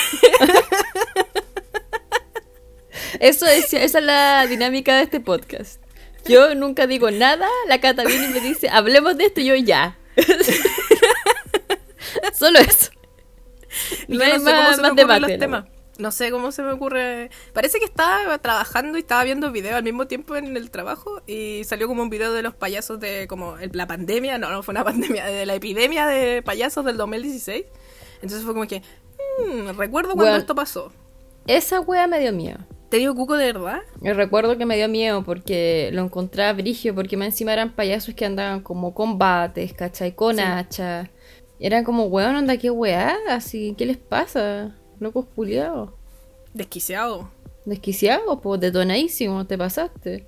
Eso 3.19 3.46
es, 3.46 3.75
esa 3.75 3.99
es 3.99 4.05
la 4.05 4.46
dinámica 4.46 4.94
de 4.94 5.02
este 5.02 5.19
podcast. 5.19 5.82
Yo 6.25 6.55
nunca 6.55 6.87
digo 6.87 7.11
nada, 7.11 7.49
la 7.67 7.81
Cata 7.81 8.05
viene 8.05 8.26
y 8.26 8.29
me 8.29 8.41
dice, 8.41 8.69
hablemos 8.69 9.17
de 9.17 9.25
esto 9.25 9.41
y 9.41 9.46
yo 9.46 9.56
ya. 9.56 9.99
Solo 12.32 12.61
eso. 12.61 12.93
No 14.06 14.19
yo 14.19 14.25
hay 14.25 14.32
no 14.35 14.38
sé 14.38 14.44
más, 14.44 14.81
más 14.81 14.94
debate. 14.94 15.20
los 15.20 15.31
¿no? 15.32 15.38
temas. 15.38 15.64
No 15.99 16.11
sé 16.11 16.31
cómo 16.32 16.50
se 16.50 16.62
me 16.62 16.73
ocurre. 16.73 17.31
Parece 17.52 17.79
que 17.79 17.85
estaba 17.85 18.37
trabajando 18.38 18.99
y 18.99 19.02
estaba 19.02 19.23
viendo 19.25 19.52
videos 19.52 19.76
al 19.76 19.85
mismo 19.85 20.06
tiempo 20.06 20.35
en 20.37 20.56
el 20.56 20.70
trabajo 20.70 21.23
y 21.26 21.62
salió 21.64 21.87
como 21.87 22.02
un 22.02 22.11
video 22.11 22.32
de 22.32 22.43
los 22.43 22.55
payasos 22.55 22.99
de 22.99 23.26
como 23.29 23.58
el- 23.58 23.70
la 23.75 23.87
pandemia, 23.87 24.37
no, 24.38 24.50
no 24.50 24.62
fue 24.64 24.73
una 24.73 24.82
pandemia, 24.85 25.26
de 25.26 25.46
la 25.46 25.55
epidemia 25.55 26.06
de 26.06 26.43
payasos 26.43 26.85
del 26.85 26.96
2016. 26.96 27.64
Entonces 28.23 28.43
fue 28.44 28.55
como 28.55 28.67
que, 28.67 28.82
mm, 29.46 29.79
recuerdo 29.79 30.08
cuando 30.14 30.25
Bueno. 30.25 30.37
esto 30.37 30.55
pasó. 30.55 30.93
Esa 31.46 31.81
wea 31.81 32.06
me 32.06 32.19
dio 32.19 32.32
miedo. 32.32 32.58
¿Te 32.91 32.99
dio 32.99 33.14
cuco 33.14 33.37
de 33.37 33.52
verdad? 33.52 33.81
Yo 34.02 34.14
recuerdo 34.14 34.56
que 34.56 34.67
me 34.67 34.76
dio 34.76 34.88
miedo 34.88 35.25
porque 35.25 35.91
lo 35.93 36.02
encontraba 36.02 36.52
brigio, 36.52 36.94
porque 36.94 37.17
más 37.17 37.26
encima 37.29 37.52
eran 37.52 37.73
payasos 37.75 38.14
que 38.14 38.25
andaban 38.25 38.61
como 38.61 38.94
combates, 38.94 39.73
¿cachai? 39.75 40.14
Con 40.14 40.37
Sí. 40.37 40.43
hacha. 40.43 41.11
Eran 41.61 41.85
como, 41.85 42.05
weón, 42.06 42.35
onda, 42.37 42.56
qué 42.56 42.70
weá, 42.70 43.17
así, 43.29 43.75
¿qué 43.79 43.87
les 43.87 43.96
pasa? 43.96 44.76
Locos 45.00 45.26
puliados. 45.26 45.91
Desquiciado. 46.53 47.31
Desquiciados, 47.65 48.39
pues, 48.43 48.60
detonadísimos, 48.60 49.48
te 49.48 49.58
pasaste. 49.58 50.27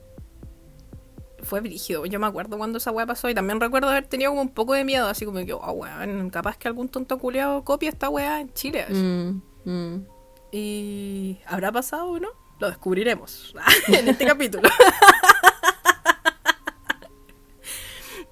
Fue 1.43 1.61
brígido. 1.61 2.07
Yo 2.07 2.19
me 2.19 2.27
acuerdo 2.27 2.59
cuando 2.59 2.79
esa 2.79 2.91
weá 2.91 3.07
pasó 3.07 3.29
y 3.29 3.35
también 3.35 3.61
recuerdo 3.61 3.89
haber 3.89 4.07
tenido 4.07 4.31
como 4.31 4.43
un 4.43 4.49
poco 4.49 4.73
de 4.75 4.85
miedo, 4.85 5.07
así 5.07 5.25
como 5.25 5.45
que, 5.45 5.53
oh, 5.53 5.73
weón, 5.73 6.31
capaz 6.31 6.57
que 6.57 6.67
algún 6.67 6.89
tonto 6.89 7.19
culeado 7.19 7.63
copia 7.63 7.91
esta 7.91 8.09
weá 8.09 8.41
en 8.41 8.53
Chile. 8.53 8.87
Mm, 8.89 9.43
mm. 9.65 10.07
¿Y 10.53 11.39
habrá 11.47 11.71
pasado 11.71 12.09
o 12.09 12.19
no? 12.19 12.29
Lo 12.59 12.69
descubriremos 12.69 13.55
en 13.89 14.09
este 14.09 14.25
capítulo. 14.27 14.69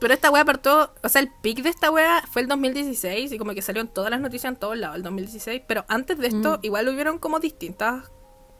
Pero 0.05 0.13
esta 0.13 0.31
wea 0.31 0.45
partió, 0.45 0.93
o 1.03 1.09
sea, 1.09 1.23
el 1.23 1.31
pic 1.41 1.63
de 1.63 1.71
esta 1.71 1.91
wea 1.91 2.23
fue 2.31 2.43
el 2.43 2.49
2016 2.49 3.33
y 3.33 3.39
como 3.39 3.55
que 3.55 3.63
salió 3.63 3.81
en 3.81 3.89
todas 3.89 4.11
las 4.11 4.21
noticias 4.21 4.53
en 4.53 4.59
todos 4.59 4.77
lados 4.77 4.97
el 4.97 5.03
2016. 5.03 5.63
Pero 5.67 5.87
antes 5.89 6.19
de 6.19 6.27
esto, 6.27 6.59
igual 6.61 6.91
hubieron 6.91 7.19
como 7.19 7.41
distintas 7.41 8.13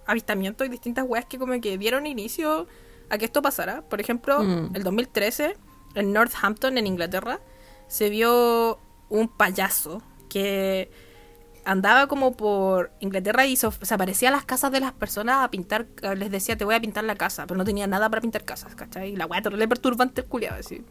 avistamientos 0.07 0.67
y 0.67 0.71
distintas 0.71 1.05
weas 1.07 1.27
que 1.27 1.39
como 1.39 1.61
que 1.61 1.77
dieron 1.77 2.07
inicio 2.07 2.67
a 3.11 3.19
que 3.19 3.27
esto 3.27 3.43
pasara. 3.43 3.83
Por 3.83 4.01
ejemplo, 4.01 4.43
Mm. 4.43 4.75
el 4.75 4.85
2013, 4.85 5.59
en 5.97 6.15
Northampton, 6.15 6.79
en 6.79 6.87
Inglaterra, 6.87 7.41
se 7.89 8.09
vio 8.09 8.79
un 9.11 9.29
payaso 9.29 10.01
que 10.31 10.91
andaba 11.67 12.07
como 12.07 12.35
por 12.39 12.91
Inglaterra 13.01 13.45
y 13.45 13.57
se, 13.57 13.67
aparecía 13.91 14.31
a 14.31 14.33
las 14.33 14.47
casas 14.47 14.73
de 14.73 14.81
las 14.81 14.93
personas 14.93 15.45
a 15.45 15.51
pintar, 15.51 15.89
les 16.17 16.31
decía 16.31 16.57
te 16.57 16.65
voy 16.65 16.75
a 16.75 16.81
pintar 16.81 17.05
la 17.05 17.17
casa, 17.17 17.47
pero 17.47 17.59
no 17.59 17.65
tenía 17.67 17.87
nada 17.87 18.09
para 18.09 18.23
pintar 18.23 18.45
casas, 18.45 18.75
¿cachai? 18.75 19.11
Y 19.11 19.17
la 19.17 19.27
weá 19.27 19.43
terrible 19.43 19.69
perturbante 19.69 20.23
el 20.23 20.27
culiado, 20.27 20.57
así. 20.61 20.83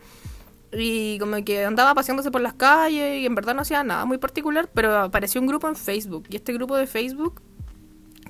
Y 0.76 1.20
como 1.20 1.44
que 1.44 1.66
andaba 1.66 1.94
paseándose 1.94 2.32
por 2.32 2.42
las 2.42 2.54
calles 2.54 3.22
y 3.22 3.26
en 3.26 3.36
verdad 3.36 3.54
no 3.54 3.62
hacía 3.62 3.84
nada 3.84 4.06
muy 4.06 4.18
particular, 4.18 4.70
pero 4.74 4.98
apareció 4.98 5.40
un 5.40 5.48
grupo 5.48 5.68
en 5.68 5.76
Facebook. 5.76 6.26
Y 6.30 6.36
este 6.36 6.54
grupo 6.54 6.76
de 6.76 6.88
Facebook 6.88 7.42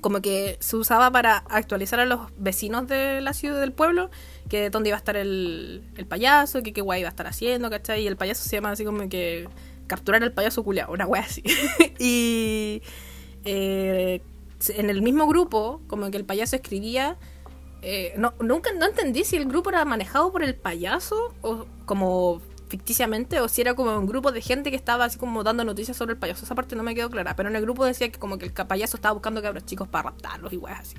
como 0.00 0.20
que 0.20 0.58
se 0.60 0.76
usaba 0.76 1.10
para 1.10 1.38
actualizar 1.48 1.98
a 1.98 2.04
los 2.04 2.20
vecinos 2.36 2.86
de 2.86 3.22
la 3.22 3.32
ciudad 3.32 3.58
del 3.58 3.72
pueblo 3.72 4.10
que 4.50 4.68
dónde 4.68 4.90
iba 4.90 4.96
a 4.96 4.98
estar 4.98 5.16
el, 5.16 5.82
el 5.96 6.06
payaso, 6.06 6.62
que 6.62 6.74
qué 6.74 6.82
guay 6.82 7.00
iba 7.00 7.08
a 7.08 7.10
estar 7.10 7.26
haciendo, 7.26 7.70
¿cachai? 7.70 8.02
Y 8.02 8.06
el 8.06 8.18
payaso 8.18 8.46
se 8.46 8.56
llama 8.56 8.72
así 8.72 8.84
como 8.84 9.08
que 9.08 9.48
capturar 9.86 10.22
al 10.22 10.32
payaso 10.32 10.62
culiao, 10.62 10.92
una 10.92 11.06
wea 11.06 11.22
así. 11.22 11.42
y 11.98 12.82
eh, 13.44 14.20
en 14.68 14.90
el 14.90 15.00
mismo 15.00 15.26
grupo, 15.26 15.80
como 15.86 16.10
que 16.10 16.18
el 16.18 16.24
payaso 16.24 16.56
escribía 16.56 17.16
eh, 17.84 18.14
no, 18.16 18.32
nunca 18.40 18.72
no 18.72 18.86
entendí 18.86 19.24
si 19.24 19.36
el 19.36 19.44
grupo 19.44 19.68
era 19.68 19.84
manejado 19.84 20.32
por 20.32 20.42
el 20.42 20.54
payaso 20.54 21.34
o 21.42 21.66
como 21.84 22.40
ficticiamente 22.68 23.40
o 23.40 23.48
si 23.48 23.60
era 23.60 23.74
como 23.74 23.96
un 23.96 24.06
grupo 24.06 24.32
de 24.32 24.40
gente 24.40 24.70
que 24.70 24.76
estaba 24.76 25.04
así 25.04 25.18
como 25.18 25.44
dando 25.44 25.64
noticias 25.64 25.96
sobre 25.96 26.14
el 26.14 26.18
payaso. 26.18 26.44
Esa 26.44 26.54
parte 26.54 26.76
no 26.76 26.82
me 26.82 26.94
quedó 26.94 27.10
clara, 27.10 27.36
pero 27.36 27.50
en 27.50 27.56
el 27.56 27.62
grupo 27.62 27.84
decía 27.84 28.10
que 28.10 28.18
como 28.18 28.38
que 28.38 28.46
el 28.46 28.52
payaso 28.52 28.96
estaba 28.96 29.12
buscando 29.12 29.42
cabros 29.42 29.66
chicos 29.66 29.86
para 29.86 30.10
raptarlos 30.10 30.52
y 30.52 30.56
weas 30.56 30.80
así. 30.80 30.96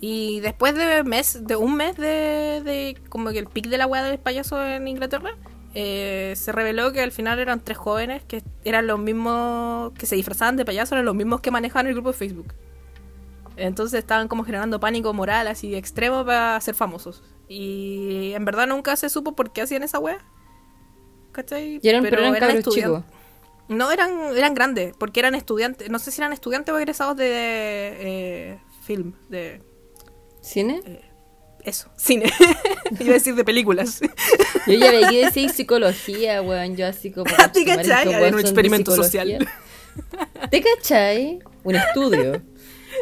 Y 0.00 0.40
después 0.40 0.74
de 0.74 1.04
mes, 1.04 1.46
de 1.46 1.56
un 1.56 1.76
mes 1.76 1.96
de, 1.96 2.62
de 2.64 2.96
como 3.08 3.30
que 3.30 3.38
el 3.38 3.46
pic 3.46 3.68
de 3.68 3.78
la 3.78 3.86
wea 3.86 4.02
del 4.04 4.18
payaso 4.18 4.64
en 4.64 4.88
Inglaterra, 4.88 5.36
eh, 5.74 6.34
se 6.36 6.52
reveló 6.52 6.92
que 6.92 7.00
al 7.00 7.10
final 7.10 7.40
eran 7.40 7.60
tres 7.60 7.76
jóvenes 7.76 8.22
que 8.24 8.42
eran 8.64 8.86
los 8.86 8.98
mismos 8.98 9.92
que 9.92 10.06
se 10.06 10.16
disfrazaban 10.16 10.56
de 10.56 10.64
payaso, 10.64 10.94
eran 10.94 11.04
los 11.04 11.14
mismos 11.14 11.40
que 11.40 11.50
manejaban 11.50 11.88
el 11.88 11.94
grupo 11.94 12.12
de 12.12 12.18
Facebook. 12.18 12.54
Entonces 13.56 13.98
estaban 13.98 14.28
como 14.28 14.44
generando 14.44 14.80
pánico 14.80 15.12
moral 15.12 15.46
así 15.48 15.74
extremo 15.74 16.24
para 16.24 16.60
ser 16.60 16.74
famosos. 16.74 17.22
Y 17.48 18.32
en 18.34 18.44
verdad 18.44 18.66
nunca 18.66 18.96
se 18.96 19.08
supo 19.08 19.36
por 19.36 19.52
qué 19.52 19.62
hacían 19.62 19.82
esa 19.82 19.98
wea. 19.98 20.24
¿Cachai? 21.32 21.80
Y 21.82 21.88
eran, 21.88 22.02
pero, 22.02 22.20
eran, 22.20 22.34
cabros 22.34 22.74
chicos. 22.74 23.04
No, 23.68 23.90
eran, 23.90 24.36
eran 24.36 24.54
grandes, 24.54 24.94
porque 24.96 25.20
eran 25.20 25.34
estudiantes. 25.34 25.90
No 25.90 25.98
sé 25.98 26.10
si 26.10 26.20
eran 26.20 26.32
estudiantes 26.32 26.72
o 26.74 26.78
egresados 26.78 27.16
de 27.16 27.26
eh, 27.30 28.58
film, 28.82 29.14
de... 29.28 29.62
¿Cine? 30.40 30.80
Eh, 30.84 31.00
eso, 31.64 31.90
cine. 31.96 32.30
Iba 33.00 33.10
a 33.10 33.14
decir 33.14 33.34
de 33.34 33.44
películas. 33.44 34.00
Yo 34.66 34.74
ya 34.74 34.90
veía 34.90 35.26
decir 35.26 35.50
psicología, 35.50 36.42
weón. 36.42 36.76
Yo 36.76 36.86
así 36.86 37.10
como. 37.10 37.24
¿Te 37.52 37.64
cachai? 37.64 38.12
Era 38.12 38.28
un 38.28 38.40
experimento 38.40 38.94
social. 38.94 39.48
¿Te 40.50 40.62
cachai? 40.62 41.38
Un 41.62 41.76
estudio. 41.76 42.42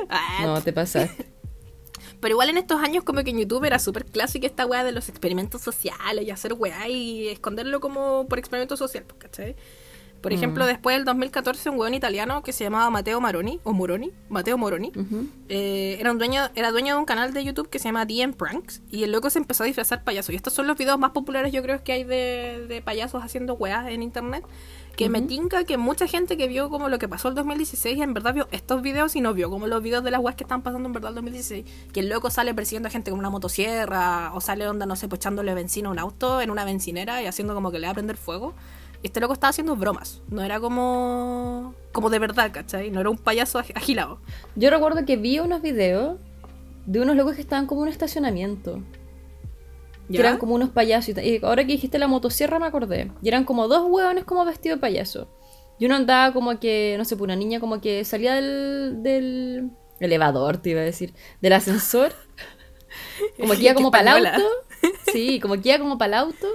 Ah, 0.08 0.40
no, 0.42 0.60
te 0.60 0.72
pasaste. 0.72 1.26
Pero 2.20 2.34
igual 2.34 2.50
en 2.50 2.58
estos 2.58 2.80
años 2.80 3.02
como 3.02 3.24
que 3.24 3.30
en 3.30 3.38
YouTube 3.38 3.64
era 3.64 3.80
súper 3.80 4.04
clásica 4.04 4.46
esta 4.46 4.64
weá 4.64 4.84
de 4.84 4.92
los 4.92 5.08
experimentos 5.08 5.60
sociales 5.60 6.24
y 6.24 6.30
hacer 6.30 6.52
weá 6.52 6.88
y 6.88 7.28
esconderlo 7.28 7.80
como 7.80 8.28
por 8.28 8.38
experimento 8.38 8.76
social, 8.76 9.04
pues, 9.04 9.18
¿cachai? 9.18 9.56
Por 10.22 10.32
ejemplo, 10.32 10.64
mm. 10.64 10.68
después 10.68 10.96
del 10.96 11.04
2014, 11.04 11.70
un 11.70 11.78
weón 11.78 11.94
italiano 11.94 12.44
que 12.44 12.52
se 12.52 12.62
llamaba 12.62 12.88
Mateo 12.90 13.20
Maroni, 13.20 13.58
o 13.64 13.72
Moroni, 13.72 14.12
Mateo 14.28 14.56
Moroni, 14.56 14.92
eh, 15.48 15.96
era, 15.98 16.12
un 16.12 16.18
dueño, 16.18 16.42
era 16.54 16.70
dueño 16.70 16.94
de 16.94 17.00
un 17.00 17.06
canal 17.06 17.34
de 17.34 17.42
YouTube 17.42 17.68
que 17.68 17.80
se 17.80 17.86
llama 17.86 18.06
DM 18.06 18.32
Pranks, 18.34 18.82
y 18.88 19.02
el 19.02 19.10
loco 19.10 19.30
se 19.30 19.40
empezó 19.40 19.64
a 19.64 19.66
disfrazar 19.66 20.04
payaso. 20.04 20.30
Y 20.30 20.36
estos 20.36 20.52
son 20.52 20.68
los 20.68 20.78
videos 20.78 20.96
más 20.96 21.10
populares, 21.10 21.52
yo 21.52 21.60
creo, 21.60 21.82
que 21.82 21.90
hay 21.90 22.04
de, 22.04 22.66
de 22.68 22.82
payasos 22.82 23.24
haciendo 23.24 23.54
weas 23.54 23.88
en 23.88 24.00
internet. 24.00 24.44
Que 24.96 25.08
me 25.08 25.22
tinca 25.22 25.64
que 25.64 25.78
mucha 25.78 26.06
gente 26.06 26.36
que 26.36 26.48
vio 26.48 26.68
como 26.68 26.88
lo 26.88 26.98
que 26.98 27.08
pasó 27.08 27.28
el 27.28 27.34
2016 27.34 28.00
en 28.00 28.12
verdad 28.14 28.34
vio 28.34 28.48
estos 28.52 28.82
videos 28.82 29.16
y 29.16 29.20
no 29.20 29.32
vio 29.32 29.48
como 29.50 29.66
los 29.66 29.82
videos 29.82 30.04
de 30.04 30.10
las 30.10 30.20
weas 30.20 30.36
que 30.36 30.44
están 30.44 30.62
pasando 30.62 30.86
en 30.86 30.92
verdad 30.92 31.10
el 31.10 31.16
2016. 31.16 31.64
Que 31.92 32.00
el 32.00 32.08
loco 32.08 32.30
sale 32.30 32.54
persiguiendo 32.54 32.88
a 32.88 32.90
gente 32.90 33.10
con 33.10 33.18
una 33.18 33.30
motosierra, 33.30 34.32
o 34.34 34.40
sale 34.40 34.68
onda, 34.68 34.86
no 34.86 34.96
sé, 34.96 35.08
pues 35.08 35.20
echándole 35.20 35.54
benzina 35.54 35.88
a 35.88 35.92
un 35.92 35.98
auto 35.98 36.40
en 36.40 36.50
una 36.50 36.64
bencinera 36.64 37.22
y 37.22 37.26
haciendo 37.26 37.54
como 37.54 37.70
que 37.70 37.78
le 37.78 37.86
va 37.86 37.92
a 37.92 37.94
prender 37.94 38.16
fuego 38.16 38.54
este 39.02 39.20
loco 39.20 39.32
estaba 39.32 39.50
haciendo 39.50 39.76
bromas. 39.76 40.22
No 40.28 40.42
era 40.42 40.60
como. 40.60 41.74
como 41.92 42.10
de 42.10 42.18
verdad, 42.18 42.50
¿cachai? 42.52 42.90
No 42.90 43.00
era 43.00 43.10
un 43.10 43.18
payaso 43.18 43.58
agilado. 43.58 44.18
Yo 44.54 44.70
recuerdo 44.70 45.04
que 45.04 45.16
vi 45.16 45.38
unos 45.40 45.62
videos 45.62 46.18
de 46.86 47.00
unos 47.00 47.16
locos 47.16 47.34
que 47.34 47.40
estaban 47.40 47.66
como 47.66 47.82
en 47.82 47.88
un 47.88 47.92
estacionamiento. 47.92 48.80
Que 50.10 50.18
eran 50.18 50.38
como 50.38 50.54
unos 50.54 50.70
payasos. 50.70 51.16
Y, 51.18 51.40
ahora 51.42 51.64
que 51.64 51.72
dijiste 51.72 51.98
la 51.98 52.08
motosierra 52.08 52.58
me 52.58 52.66
acordé. 52.66 53.10
Y 53.22 53.28
eran 53.28 53.44
como 53.44 53.68
dos 53.68 53.84
hueones 53.88 54.24
como 54.24 54.44
vestido 54.44 54.76
de 54.76 54.80
payaso. 54.80 55.28
Y 55.78 55.86
uno 55.86 55.96
andaba 55.96 56.32
como 56.32 56.58
que, 56.60 56.94
no 56.98 57.04
sé, 57.04 57.16
pues 57.16 57.24
una 57.24 57.36
niña 57.36 57.60
como 57.60 57.80
que 57.80 58.04
salía 58.04 58.34
del, 58.34 59.02
del 59.02 59.70
elevador, 60.00 60.58
te 60.58 60.70
iba 60.70 60.80
a 60.80 60.84
decir, 60.84 61.14
del 61.40 61.52
ascensor. 61.54 62.12
Como 63.40 63.54
que 63.54 63.62
iba 63.62 63.74
como 63.74 63.90
para 63.90 64.18
el 64.18 64.26
auto. 64.26 64.44
Sí, 65.12 65.40
como 65.40 65.54
que 65.60 65.68
iba 65.68 65.78
como 65.78 65.96
para 65.96 66.08
el 66.08 66.14
auto. 66.14 66.46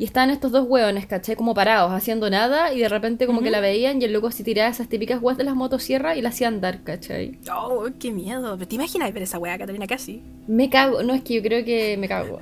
Y 0.00 0.04
estaban 0.04 0.30
estos 0.30 0.50
dos 0.50 0.66
hueones, 0.66 1.06
¿cachai? 1.06 1.36
Como 1.36 1.52
parados, 1.52 1.92
haciendo 1.92 2.30
nada, 2.30 2.72
y 2.72 2.78
de 2.78 2.88
repente 2.88 3.26
como 3.26 3.42
que 3.42 3.50
la 3.50 3.60
veían 3.60 4.00
y 4.00 4.06
el 4.06 4.14
loco 4.14 4.28
así 4.28 4.42
tiraba 4.42 4.70
esas 4.70 4.88
típicas 4.88 5.20
huevas 5.20 5.36
de 5.36 5.44
las 5.44 5.54
motosierras 5.54 6.16
y 6.16 6.22
la 6.22 6.30
hacían 6.30 6.54
andar, 6.54 6.84
¿cachai? 6.84 7.38
Oh, 7.52 7.86
qué 7.98 8.10
miedo. 8.10 8.56
¿Te 8.56 8.74
imaginas 8.74 9.12
ver 9.12 9.24
esa 9.24 9.38
hueá, 9.38 9.58
Catalina, 9.58 9.86
casi? 9.86 10.22
Me 10.46 10.70
cago, 10.70 11.02
no, 11.02 11.12
es 11.12 11.22
que 11.22 11.34
yo 11.34 11.42
creo 11.42 11.66
que 11.66 11.98
me 11.98 12.08
cago. 12.08 12.40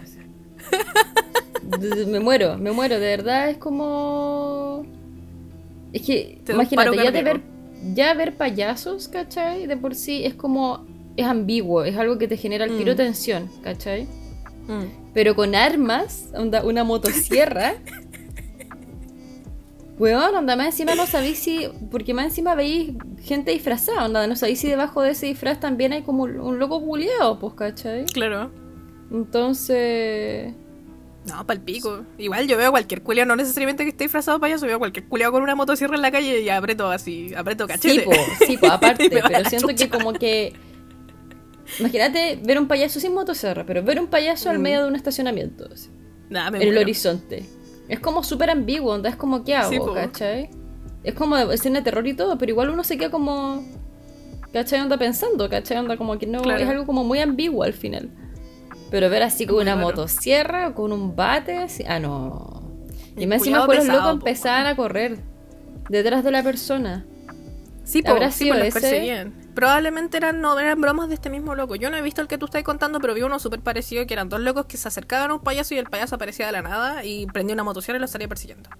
me 2.06 2.20
muero, 2.20 2.58
me 2.58 2.72
muero, 2.72 2.98
de 2.98 3.06
verdad 3.06 3.50
es 3.50 3.58
como... 3.58 4.84
Es 5.92 6.02
que, 6.02 6.40
imagínate, 6.48 6.96
ya 6.96 7.10
de 7.10 7.22
ver, 7.22 7.40
ya 7.94 8.14
ver 8.14 8.36
payasos, 8.36 9.08
¿cachai? 9.08 9.66
De 9.66 9.76
por 9.76 9.94
sí 9.94 10.24
es 10.24 10.34
como, 10.34 10.86
es 11.16 11.26
ambiguo, 11.26 11.84
es 11.84 11.96
algo 11.96 12.18
que 12.18 12.28
te 12.28 12.36
genera 12.36 12.64
el 12.64 12.76
tiro 12.76 12.92
mm. 12.92 12.96
tensión, 12.96 13.50
¿cachai? 13.62 14.04
Mm. 14.66 15.12
Pero 15.14 15.34
con 15.34 15.54
armas, 15.54 16.28
onda, 16.34 16.62
una 16.62 16.84
motosierra. 16.84 17.74
Weón, 19.98 20.34
onda, 20.34 20.54
más 20.54 20.66
encima 20.66 20.94
no 20.94 21.06
sabéis 21.06 21.38
si. 21.38 21.68
Porque 21.90 22.14
más 22.14 22.26
encima 22.26 22.54
veis 22.54 22.92
gente 23.24 23.50
disfrazada, 23.50 24.04
onda, 24.04 24.26
no 24.28 24.36
sabéis 24.36 24.60
si 24.60 24.68
debajo 24.68 25.02
de 25.02 25.10
ese 25.10 25.26
disfraz 25.26 25.58
también 25.58 25.92
hay 25.92 26.02
como 26.02 26.24
un 26.24 26.58
loco 26.58 26.84
culiado, 26.84 27.38
pues, 27.40 27.54
¿cachai? 27.54 28.04
Claro. 28.04 28.52
Entonces. 29.10 30.52
No, 31.26 31.46
palpico. 31.46 32.04
Igual 32.16 32.46
yo 32.46 32.56
veo 32.56 32.68
a 32.68 32.70
cualquier 32.70 33.02
culiao, 33.02 33.26
no 33.26 33.36
necesariamente 33.36 33.84
que 33.84 33.90
esté 33.90 34.04
disfrazado 34.04 34.40
payaso, 34.40 34.66
veo 34.66 34.76
a 34.76 34.78
cualquier 34.78 35.06
culiao 35.06 35.30
con 35.30 35.42
una 35.42 35.54
motosierra 35.54 35.96
en 35.96 36.02
la 36.02 36.10
calle 36.10 36.40
y 36.40 36.48
aprieto 36.48 36.90
así, 36.90 37.34
aprieto 37.34 37.66
cachete. 37.66 38.00
Sí, 38.00 38.00
po, 38.00 38.12
sí, 38.46 38.56
po, 38.56 38.66
aparte, 38.70 39.10
pero 39.10 39.28
siento 39.48 39.68
que 39.68 39.88
como 39.90 40.12
que 40.14 40.54
Imagínate 41.78 42.38
ver 42.42 42.58
un 42.58 42.66
payaso 42.66 42.98
sin 43.00 43.14
motosierra, 43.14 43.64
pero 43.66 43.82
ver 43.82 44.00
un 44.00 44.06
payaso 44.06 44.50
al 44.50 44.58
mm. 44.58 44.62
medio 44.62 44.82
de 44.82 44.88
un 44.88 44.96
estacionamiento. 44.96 45.68
en 46.30 46.54
el 46.54 46.78
horizonte. 46.78 47.44
Es 47.88 48.00
como 48.00 48.22
súper 48.22 48.50
ambiguo, 48.50 48.96
es 48.96 49.16
como, 49.16 49.44
¿qué 49.44 49.54
hago? 49.54 49.94
¿Cachai? 49.94 50.50
Es 51.04 51.14
como 51.14 51.36
escena 51.36 51.78
de 51.78 51.84
terror 51.84 52.06
y 52.06 52.14
todo, 52.14 52.38
pero 52.38 52.50
igual 52.50 52.70
uno 52.70 52.84
se 52.84 52.98
queda 52.98 53.10
como. 53.10 53.64
¿Cachai? 54.52 54.80
Anda 54.80 54.96
pensando, 54.96 55.48
¿cachai? 55.48 55.76
Anda 55.76 55.96
como 55.96 56.18
que 56.18 56.26
no. 56.26 56.42
Es 56.56 56.68
algo 56.68 56.86
como 56.86 57.04
muy 57.04 57.20
ambiguo 57.20 57.62
al 57.62 57.74
final. 57.74 58.10
Pero 58.90 59.10
ver 59.10 59.22
así 59.22 59.46
con 59.46 59.58
una 59.58 59.76
motosierra 59.76 60.68
o 60.68 60.74
con 60.74 60.92
un 60.92 61.14
bate, 61.14 61.56
así, 61.58 61.84
ah, 61.86 61.98
no. 61.98 62.62
Y, 63.16 63.26
me 63.26 63.36
encima 63.36 63.66
los 63.66 63.86
locos 63.86 64.12
empezaban 64.12 64.66
a 64.66 64.76
correr 64.76 65.18
detrás 65.88 66.24
de 66.24 66.30
la 66.30 66.42
persona. 66.42 67.04
Sí, 67.84 68.02
po, 68.02 68.12
¿Habrá 68.12 68.30
sido 68.30 68.54
ese? 68.56 69.30
Probablemente 69.54 70.18
eran, 70.18 70.40
no, 70.40 70.58
eran 70.58 70.80
bromas 70.80 71.08
de 71.08 71.14
este 71.14 71.30
mismo 71.30 71.54
loco. 71.54 71.74
Yo 71.74 71.90
no 71.90 71.96
he 71.96 72.02
visto 72.02 72.20
el 72.20 72.28
que 72.28 72.38
tú 72.38 72.44
estás 72.44 72.62
contando, 72.62 73.00
pero 73.00 73.14
vi 73.14 73.22
uno 73.22 73.38
súper 73.38 73.60
parecido 73.60 74.06
que 74.06 74.14
eran 74.14 74.28
dos 74.28 74.40
locos 74.40 74.66
que 74.66 74.76
se 74.76 74.86
acercaban 74.86 75.30
a 75.30 75.34
un 75.34 75.40
payaso 75.40 75.74
y 75.74 75.78
el 75.78 75.86
payaso 75.86 76.14
aparecía 76.14 76.46
de 76.46 76.52
la 76.52 76.62
nada 76.62 77.04
y 77.04 77.26
prendía 77.26 77.54
una 77.54 77.64
motosierra 77.64 77.96
y 77.96 78.00
lo 78.00 78.04
estaría 78.04 78.28
persiguiendo. 78.28 78.70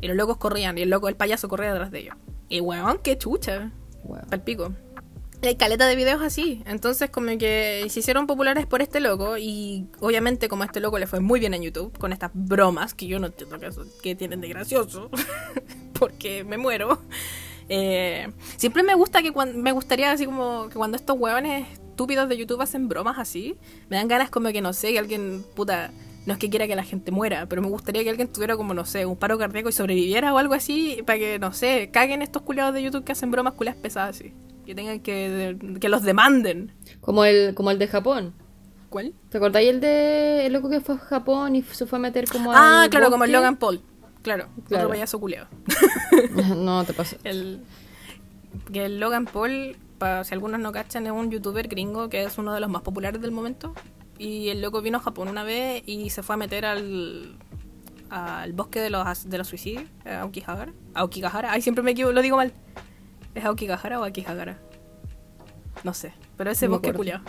Y 0.00 0.08
los 0.08 0.16
locos 0.16 0.36
corrían 0.36 0.76
y 0.76 0.82
el 0.82 0.90
loco, 0.90 1.08
el 1.08 1.16
payaso 1.16 1.48
corría 1.48 1.72
detrás 1.72 1.90
de 1.92 2.00
ellos. 2.00 2.16
Y 2.48 2.60
weón, 2.60 2.98
qué 3.02 3.16
chucha. 3.16 3.70
Al 4.30 4.42
pico. 4.42 4.74
Hay 5.42 5.56
caleta 5.56 5.86
de 5.86 5.96
videos 5.96 6.22
así. 6.22 6.62
Entonces, 6.66 7.10
como 7.10 7.36
que 7.36 7.84
se 7.88 8.00
hicieron 8.00 8.26
populares 8.26 8.66
por 8.66 8.80
este 8.80 9.00
loco. 9.00 9.36
Y 9.38 9.88
obviamente, 10.00 10.48
como 10.48 10.62
a 10.62 10.66
este 10.66 10.80
loco 10.80 10.98
le 10.98 11.06
fue 11.06 11.20
muy 11.20 11.40
bien 11.40 11.52
en 11.54 11.62
YouTube, 11.62 11.96
con 11.98 12.12
estas 12.12 12.30
bromas 12.32 12.94
que 12.94 13.06
yo 13.06 13.18
no 13.18 13.26
entiendo 13.26 13.58
que 14.02 14.14
tienen 14.14 14.40
de 14.40 14.48
gracioso, 14.48 15.10
porque 15.98 16.44
me 16.44 16.58
muero. 16.58 17.02
Eh, 17.68 18.28
siempre 18.56 18.82
me 18.82 18.94
gusta 18.94 19.22
que 19.22 19.32
cuando, 19.32 19.58
me 19.58 19.72
gustaría 19.72 20.12
así 20.12 20.26
como 20.26 20.68
que 20.68 20.74
cuando 20.74 20.96
estos 20.96 21.18
huevones 21.18 21.66
estúpidos 21.72 22.28
de 22.28 22.36
YouTube 22.36 22.60
hacen 22.60 22.88
bromas 22.88 23.18
así, 23.18 23.56
me 23.88 23.96
dan 23.96 24.08
ganas 24.08 24.30
como 24.30 24.50
que 24.50 24.60
no 24.60 24.72
sé, 24.72 24.92
que 24.92 24.98
alguien, 24.98 25.44
puta, 25.54 25.90
no 26.26 26.34
es 26.34 26.38
que 26.38 26.50
quiera 26.50 26.66
que 26.66 26.76
la 26.76 26.84
gente 26.84 27.10
muera, 27.10 27.46
pero 27.46 27.62
me 27.62 27.68
gustaría 27.68 28.04
que 28.04 28.10
alguien 28.10 28.28
tuviera 28.28 28.56
como, 28.56 28.74
no 28.74 28.84
sé, 28.84 29.06
un 29.06 29.16
paro 29.16 29.38
cardíaco 29.38 29.68
y 29.68 29.72
sobreviviera 29.72 30.32
o 30.34 30.38
algo 30.38 30.54
así, 30.54 31.02
para 31.06 31.18
que, 31.18 31.38
no 31.38 31.52
sé, 31.52 31.90
caguen 31.92 32.22
estos 32.22 32.42
culiados 32.42 32.74
de 32.74 32.82
YouTube 32.82 33.04
que 33.04 33.12
hacen 33.12 33.30
bromas 33.30 33.54
culiadas 33.54 33.80
pesadas 33.80 34.16
así. 34.16 34.32
Que 34.64 34.74
tengan 34.74 35.00
que, 35.00 35.56
que 35.80 35.88
los 35.88 36.02
demanden. 36.02 36.72
Como 37.00 37.24
el, 37.24 37.54
como 37.54 37.70
el 37.70 37.78
de 37.78 37.88
Japón. 37.88 38.34
¿Cuál? 38.88 39.14
¿Te 39.30 39.38
acordáis 39.38 39.70
el 39.70 39.80
de 39.80 40.46
el 40.46 40.52
loco 40.52 40.68
que 40.68 40.80
fue 40.80 40.96
a 40.96 40.98
Japón 40.98 41.56
y 41.56 41.62
se 41.62 41.86
fue 41.86 41.98
a 41.98 42.02
meter 42.02 42.28
como 42.28 42.52
Ah, 42.52 42.86
claro, 42.90 43.10
como 43.10 43.24
el 43.24 43.32
Logan 43.32 43.56
Paul. 43.56 43.80
Claro, 44.22 44.48
claro. 44.68 44.84
otro 44.84 44.90
payaso 44.90 45.18
culeado. 45.18 45.48
no 46.56 46.84
te 46.84 46.92
pasa. 46.92 47.16
El, 47.24 47.62
que 48.72 48.84
el 48.84 49.00
Logan 49.00 49.24
Paul, 49.24 49.76
para 49.98 50.24
si 50.24 50.34
algunos 50.34 50.60
no 50.60 50.72
cachan, 50.72 51.06
es 51.06 51.12
un 51.12 51.30
youtuber 51.30 51.68
gringo 51.68 52.08
que 52.08 52.22
es 52.22 52.38
uno 52.38 52.52
de 52.52 52.60
los 52.60 52.70
más 52.70 52.82
populares 52.82 53.20
del 53.20 53.32
momento. 53.32 53.74
Y 54.18 54.50
el 54.50 54.60
loco 54.60 54.82
vino 54.82 54.98
a 54.98 55.00
Japón 55.00 55.28
una 55.28 55.42
vez 55.42 55.82
y 55.86 56.10
se 56.10 56.22
fue 56.22 56.34
a 56.34 56.36
meter 56.38 56.64
al, 56.66 57.36
al 58.10 58.52
bosque 58.52 58.80
de 58.80 58.90
los, 58.90 59.28
de 59.28 59.38
los 59.38 59.48
suicidios, 59.48 59.84
a 60.04 60.20
Aokigahara. 60.20 60.72
Aokigahara, 60.94 61.50
ay, 61.52 61.62
siempre 61.62 61.82
me 61.82 61.92
equivoco, 61.92 62.12
lo 62.12 62.22
digo 62.22 62.36
mal. 62.36 62.52
¿Es 63.34 63.44
Aokigahara 63.44 64.00
o 64.00 64.04
Akihagara? 64.04 64.58
No 65.84 65.94
sé, 65.94 66.12
pero 66.36 66.50
ese 66.50 66.68
bosque 66.68 66.92
culiado. 66.92 67.22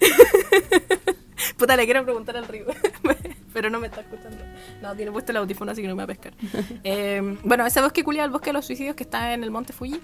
Puta, 1.56 1.76
le 1.76 1.84
quiero 1.84 2.04
preguntar 2.04 2.36
al 2.36 2.46
río, 2.46 2.66
pero 3.52 3.70
no 3.70 3.80
me 3.80 3.86
está 3.88 4.00
escuchando. 4.02 4.38
No, 4.82 4.94
tiene 4.94 5.10
puesto 5.12 5.32
el 5.32 5.38
audífono, 5.38 5.72
así 5.72 5.82
que 5.82 5.88
no 5.88 5.94
me 5.96 6.00
va 6.00 6.04
a 6.04 6.06
pescar. 6.08 6.34
Eh, 6.84 7.36
bueno, 7.44 7.64
ese 7.66 7.80
bosque 7.80 8.04
culiado, 8.04 8.26
el 8.26 8.32
bosque 8.32 8.50
de 8.50 8.54
los 8.54 8.66
suicidios 8.66 8.94
que 8.94 9.02
está 9.04 9.32
en 9.34 9.42
el 9.44 9.50
monte 9.50 9.72
Fuji, 9.72 10.00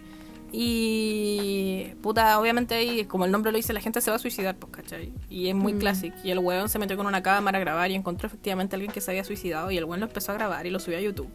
y 0.57 1.93
puta, 2.01 2.39
obviamente 2.41 2.75
ahí, 2.77 3.05
como 3.07 3.25
el 3.25 3.33
nombre 3.33 3.51
lo 3.53 3.57
dice, 3.57 3.73
la 3.73 3.81
gente 3.81 4.01
se 4.01 4.11
va 4.11 4.17
a 4.17 4.21
suicidar, 4.21 4.55
pues, 4.57 4.73
¿cachai? 4.73 5.13
Y 5.29 5.49
es 5.49 5.55
muy 5.55 5.73
Mm. 5.75 5.79
clásico. 5.79 6.17
Y 6.23 6.31
el 6.31 6.39
weón 6.39 6.69
se 6.69 6.79
metió 6.79 6.97
con 6.97 7.07
una 7.07 7.23
cámara 7.25 7.59
a 7.59 7.61
grabar 7.61 7.91
y 7.91 7.95
encontró 7.97 8.29
efectivamente 8.29 8.75
a 8.75 8.77
alguien 8.77 8.93
que 8.93 9.01
se 9.01 9.11
había 9.11 9.25
suicidado 9.25 9.71
y 9.73 9.79
el 9.79 9.85
weón 9.85 9.99
lo 10.01 10.07
empezó 10.07 10.31
a 10.33 10.35
grabar 10.37 10.65
y 10.67 10.71
lo 10.71 10.79
subió 10.79 10.99
a 10.99 11.01
YouTube. 11.01 11.29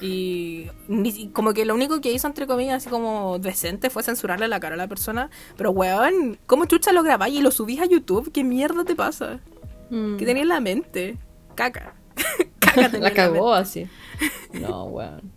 Y 0.00 0.68
si- 1.12 1.28
como 1.28 1.52
que 1.54 1.64
lo 1.64 1.74
único 1.74 2.00
que 2.00 2.12
hizo, 2.12 2.26
entre 2.26 2.46
comillas, 2.46 2.76
así 2.78 2.90
como 2.90 3.38
decente, 3.38 3.88
fue 3.90 4.02
censurarle 4.02 4.48
la 4.48 4.58
cara 4.60 4.74
a 4.74 4.78
la 4.78 4.88
persona. 4.88 5.30
Pero, 5.56 5.70
weón, 5.70 6.38
¿cómo 6.46 6.64
chucha 6.64 6.92
lo 6.92 7.02
grabáis 7.02 7.36
y 7.38 7.40
lo 7.42 7.50
subís 7.50 7.80
a 7.80 7.86
YouTube? 7.86 8.32
¿Qué 8.32 8.42
mierda 8.44 8.84
te 8.84 8.94
pasa? 8.96 9.38
Mm. 9.90 10.16
¿Qué 10.16 10.24
tenías 10.26 10.42
en 10.44 10.48
la 10.48 10.60
mente? 10.60 11.18
Caca. 11.54 11.94
Caca 12.58 12.90
tenía 12.90 13.08
La 13.08 13.14
cagó 13.14 13.52
mente. 13.54 13.60
así. 13.62 13.86
No, 14.60 14.84
weón. 14.84 15.32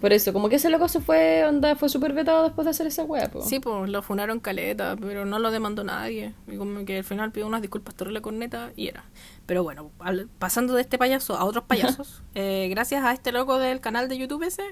Por 0.00 0.12
eso, 0.12 0.32
como 0.32 0.48
que 0.50 0.56
ese 0.56 0.68
loco 0.68 0.88
se 0.88 1.00
fue, 1.00 1.44
onda, 1.46 1.74
fue 1.74 1.88
súper 1.88 2.12
vetado 2.12 2.44
después 2.44 2.64
de 2.66 2.70
hacer 2.70 2.86
esa 2.86 3.06
po. 3.06 3.40
Sí, 3.42 3.60
pues 3.60 3.88
lo 3.88 4.02
funaron 4.02 4.40
caleta, 4.40 4.94
pero 5.00 5.24
no 5.24 5.38
lo 5.38 5.50
demandó 5.50 5.84
nadie. 5.84 6.34
Y 6.46 6.56
como 6.56 6.84
que 6.84 6.98
al 6.98 7.04
final 7.04 7.32
pidió 7.32 7.46
unas 7.46 7.62
disculpas 7.62 7.94
terrible 7.94 8.20
con 8.20 8.38
neta 8.38 8.72
y 8.76 8.88
era. 8.88 9.04
Pero 9.46 9.62
bueno, 9.62 9.92
al- 10.00 10.28
pasando 10.40 10.74
de 10.74 10.80
este 10.80 10.98
payaso 10.98 11.36
a 11.36 11.44
otros 11.44 11.62
payasos, 11.64 12.22
eh, 12.34 12.66
gracias 12.68 13.04
a 13.04 13.12
este 13.12 13.30
loco 13.30 13.60
del 13.60 13.80
canal 13.80 14.08
de 14.08 14.18
YouTube 14.18 14.42
ese, 14.42 14.62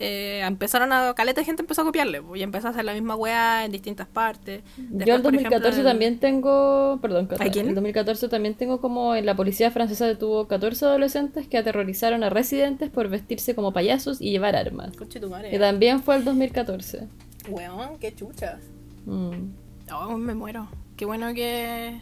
eh, 0.00 0.40
empezaron 0.44 0.92
a. 0.92 1.14
Caleta 1.14 1.40
de 1.40 1.44
gente 1.44 1.62
empezó 1.62 1.82
a 1.82 1.84
copiarle, 1.84 2.20
y 2.34 2.42
empezó 2.42 2.66
a 2.66 2.70
hacer 2.70 2.84
la 2.84 2.94
misma 2.94 3.14
weá 3.14 3.64
en 3.64 3.70
distintas 3.70 4.08
partes. 4.08 4.62
Yo 4.76 4.82
Después, 4.88 5.08
el 5.16 5.22
por 5.22 5.32
2014 5.34 5.68
ejemplo, 5.68 5.80
el- 5.80 5.86
también 5.94 6.18
tengo, 6.18 6.98
perdón, 7.00 7.28
¿A 7.38 7.44
quién? 7.48 7.68
el 7.68 7.74
2014 7.76 8.28
también 8.28 8.54
tengo 8.56 8.80
como 8.80 9.14
en 9.14 9.24
la 9.24 9.36
policía 9.36 9.70
francesa 9.70 10.04
detuvo 10.06 10.48
14 10.48 10.84
adolescentes 10.84 11.46
que 11.46 11.56
aterrorizaron 11.58 12.24
a 12.24 12.30
residentes 12.30 12.90
por 12.90 13.08
vestirse 13.08 13.54
como 13.54 13.72
payasos 13.72 14.20
y 14.20 14.30
llevar 14.30 14.56
armas. 14.56 14.96
Conche 14.96 15.20
tu 15.20 15.30
madre. 15.30 15.50
Que 15.50 15.60
también 15.60 16.02
fue 16.02 16.16
el 16.16 16.24
2014. 16.24 17.06
Weón, 17.48 17.98
qué 18.00 18.12
chucha. 18.14 18.58
Mm. 19.06 19.50
Oh, 19.92 20.16
me 20.16 20.34
muero. 20.34 20.66
Qué 20.96 21.04
bueno 21.04 21.32
que 21.34 22.00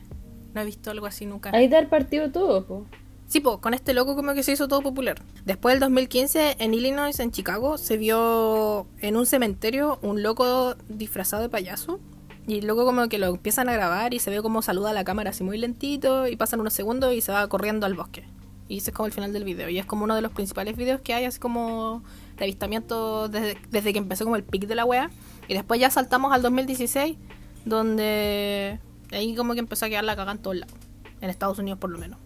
no 0.54 0.60
he 0.60 0.64
visto 0.64 0.90
algo 0.90 1.06
así 1.06 1.26
nunca. 1.26 1.50
Hay 1.52 1.68
dar 1.68 1.88
partido 1.88 2.30
todo, 2.30 2.66
po. 2.66 2.86
Sí, 3.32 3.40
pues 3.40 3.56
con 3.58 3.72
este 3.72 3.94
loco 3.94 4.14
como 4.14 4.34
que 4.34 4.42
se 4.42 4.52
hizo 4.52 4.68
todo 4.68 4.82
popular. 4.82 5.22
Después 5.46 5.72
del 5.72 5.80
2015, 5.80 6.56
en 6.58 6.74
Illinois, 6.74 7.18
en 7.18 7.30
Chicago, 7.30 7.78
se 7.78 7.96
vio 7.96 8.86
en 9.00 9.16
un 9.16 9.24
cementerio 9.24 9.98
un 10.02 10.22
loco 10.22 10.74
disfrazado 10.88 11.42
de 11.42 11.48
payaso. 11.48 11.98
Y 12.46 12.58
el 12.58 12.66
loco 12.66 12.84
como 12.84 13.08
que 13.08 13.18
lo 13.18 13.28
empiezan 13.28 13.70
a 13.70 13.72
grabar 13.72 14.12
y 14.12 14.18
se 14.18 14.30
ve 14.30 14.42
como 14.42 14.60
saluda 14.60 14.90
a 14.90 14.92
la 14.92 15.04
cámara 15.04 15.30
así 15.30 15.44
muy 15.44 15.56
lentito 15.56 16.26
y 16.28 16.36
pasan 16.36 16.60
unos 16.60 16.74
segundos 16.74 17.14
y 17.14 17.22
se 17.22 17.32
va 17.32 17.48
corriendo 17.48 17.86
al 17.86 17.94
bosque. 17.94 18.24
Y 18.68 18.78
ese 18.78 18.90
es 18.90 18.96
como 18.96 19.06
el 19.06 19.12
final 19.12 19.32
del 19.32 19.44
video. 19.44 19.70
Y 19.70 19.78
es 19.78 19.86
como 19.86 20.04
uno 20.04 20.14
de 20.14 20.20
los 20.20 20.32
principales 20.32 20.76
videos 20.76 21.00
que 21.00 21.14
hay, 21.14 21.24
así 21.24 21.38
como 21.38 22.02
de 22.36 22.44
avistamiento 22.44 23.28
desde, 23.28 23.56
desde 23.70 23.92
que 23.92 23.98
empezó 23.98 24.24
como 24.24 24.36
el 24.36 24.44
pic 24.44 24.66
de 24.66 24.74
la 24.74 24.84
wea. 24.84 25.10
Y 25.48 25.54
después 25.54 25.80
ya 25.80 25.88
saltamos 25.88 26.32
al 26.32 26.42
2016, 26.42 27.16
donde 27.64 28.78
ahí 29.12 29.34
como 29.34 29.54
que 29.54 29.60
empezó 29.60 29.86
a 29.86 29.88
quedar 29.88 30.04
la 30.04 30.16
caga 30.16 30.32
en 30.32 30.38
todos 30.38 30.56
lados. 30.56 30.74
En 31.20 31.30
Estados 31.30 31.58
Unidos 31.58 31.78
por 31.78 31.90
lo 31.90 31.98
menos. 31.98 32.18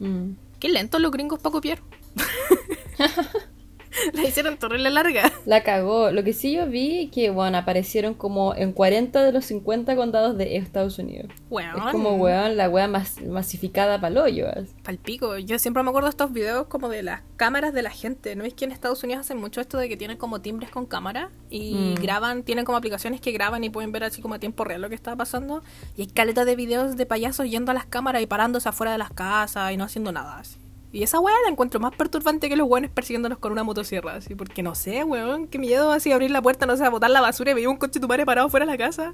Mm. 0.00 0.32
Qué 0.58 0.68
lentos 0.68 1.00
los 1.00 1.10
gringos 1.10 1.38
para 1.38 1.52
copiar. 1.52 1.78
La 4.12 4.22
hicieron 4.24 4.56
terrible 4.56 4.90
larga. 4.90 5.30
La 5.46 5.62
cagó. 5.62 6.10
Lo 6.10 6.24
que 6.24 6.32
sí 6.32 6.52
yo 6.52 6.66
vi 6.66 7.08
que, 7.12 7.30
bueno, 7.30 7.58
aparecieron 7.58 8.14
como 8.14 8.54
en 8.54 8.72
40 8.72 9.22
de 9.24 9.32
los 9.32 9.44
50 9.46 9.94
condados 9.96 10.36
de 10.36 10.56
Estados 10.56 10.98
Unidos. 10.98 11.30
Weón. 11.50 11.76
Es 11.76 11.92
como, 11.92 12.14
weón, 12.16 12.56
la 12.56 12.68
wea 12.68 12.88
más 12.88 13.20
masificada 13.22 14.00
para 14.00 14.22
hoyo. 14.22 14.46
Palpico. 14.82 15.38
Yo 15.38 15.58
siempre 15.58 15.82
me 15.82 15.90
acuerdo 15.90 16.06
de 16.06 16.10
estos 16.10 16.32
videos 16.32 16.66
como 16.66 16.88
de 16.88 17.02
las 17.02 17.22
cámaras 17.36 17.72
de 17.72 17.82
la 17.82 17.90
gente. 17.90 18.34
¿No 18.36 18.44
es 18.44 18.54
que 18.54 18.64
en 18.64 18.72
Estados 18.72 19.02
Unidos 19.04 19.20
hacen 19.20 19.38
mucho 19.38 19.60
esto 19.60 19.78
de 19.78 19.88
que 19.88 19.96
tienen 19.96 20.16
como 20.16 20.40
timbres 20.40 20.70
con 20.70 20.86
cámara? 20.86 21.30
Y 21.50 21.74
Mm. 21.98 22.02
graban, 22.02 22.42
tienen 22.42 22.64
como 22.64 22.78
aplicaciones 22.78 23.20
que 23.20 23.32
graban 23.32 23.64
y 23.64 23.70
pueden 23.70 23.92
ver 23.92 24.04
así 24.04 24.20
como 24.22 24.34
a 24.34 24.38
tiempo 24.38 24.64
real 24.64 24.80
lo 24.82 24.88
que 24.88 24.94
está 24.94 25.14
pasando. 25.16 25.62
Y 25.96 26.02
hay 26.02 26.06
caleta 26.08 26.44
de 26.44 26.56
videos 26.56 26.96
de 26.96 27.06
payasos 27.06 27.48
yendo 27.50 27.70
a 27.70 27.74
las 27.74 27.86
cámaras 27.86 28.22
y 28.22 28.26
parándose 28.26 28.68
afuera 28.68 28.92
de 28.92 28.98
las 28.98 29.10
casas 29.12 29.72
y 29.72 29.76
no 29.76 29.84
haciendo 29.84 30.10
nada 30.12 30.38
así. 30.38 30.56
Y 30.94 31.02
esa 31.02 31.18
weá 31.18 31.34
la 31.44 31.50
encuentro 31.50 31.80
más 31.80 31.94
perturbante 31.96 32.48
que 32.48 32.54
los 32.56 32.68
weones 32.68 32.88
persiguiéndolos 32.90 33.38
con 33.38 33.50
una 33.50 33.64
motosierra, 33.64 34.14
así, 34.14 34.34
porque 34.36 34.62
no 34.62 34.76
sé, 34.76 35.02
weón, 35.02 35.48
qué 35.48 35.58
miedo 35.58 35.90
así 35.90 36.12
abrir 36.12 36.30
la 36.30 36.40
puerta, 36.40 36.66
no 36.66 36.76
sé, 36.76 36.84
a 36.84 36.88
botar 36.90 37.10
la 37.10 37.20
basura 37.20 37.50
y 37.50 37.54
veía 37.54 37.68
un 37.68 37.76
coche 37.76 37.94
de 37.94 38.00
tu 38.00 38.06
madre 38.08 38.24
parado 38.24 38.48
fuera 38.48 38.64
de 38.64 38.70
la 38.72 38.78
casa. 38.78 39.12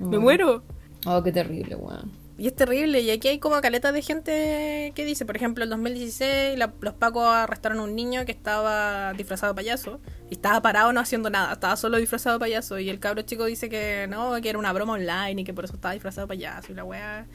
Me 0.00 0.18
muero. 0.18 0.62
Oh, 1.06 1.22
qué 1.22 1.30
terrible, 1.30 1.74
weón. 1.76 2.10
Y 2.38 2.46
es 2.46 2.54
terrible, 2.54 3.00
y 3.00 3.10
aquí 3.10 3.28
hay 3.28 3.40
como 3.40 3.60
caleta 3.60 3.92
de 3.92 4.00
gente 4.00 4.92
que 4.94 5.04
dice, 5.04 5.26
por 5.26 5.36
ejemplo, 5.36 5.64
en 5.64 5.70
2016 5.70 6.56
la- 6.56 6.72
los 6.80 6.94
pacos 6.94 7.26
arrestaron 7.26 7.80
a 7.80 7.82
un 7.82 7.94
niño 7.96 8.24
que 8.24 8.32
estaba 8.32 9.12
disfrazado 9.12 9.52
de 9.52 9.56
payaso, 9.56 10.00
y 10.30 10.34
estaba 10.34 10.62
parado 10.62 10.92
no 10.94 11.00
haciendo 11.00 11.28
nada, 11.30 11.52
estaba 11.52 11.76
solo 11.76 11.98
disfrazado 11.98 12.38
de 12.38 12.40
payaso, 12.40 12.78
y 12.78 12.88
el 12.88 13.00
cabro 13.00 13.20
chico 13.22 13.44
dice 13.44 13.68
que 13.68 14.06
no, 14.08 14.40
que 14.40 14.48
era 14.48 14.58
una 14.58 14.72
broma 14.72 14.94
online 14.94 15.42
y 15.42 15.44
que 15.44 15.52
por 15.52 15.64
eso 15.64 15.74
estaba 15.74 15.92
disfrazado 15.92 16.26
de 16.26 16.28
payaso 16.28 16.72
y 16.72 16.74
la 16.76 16.84
weá. 16.84 17.26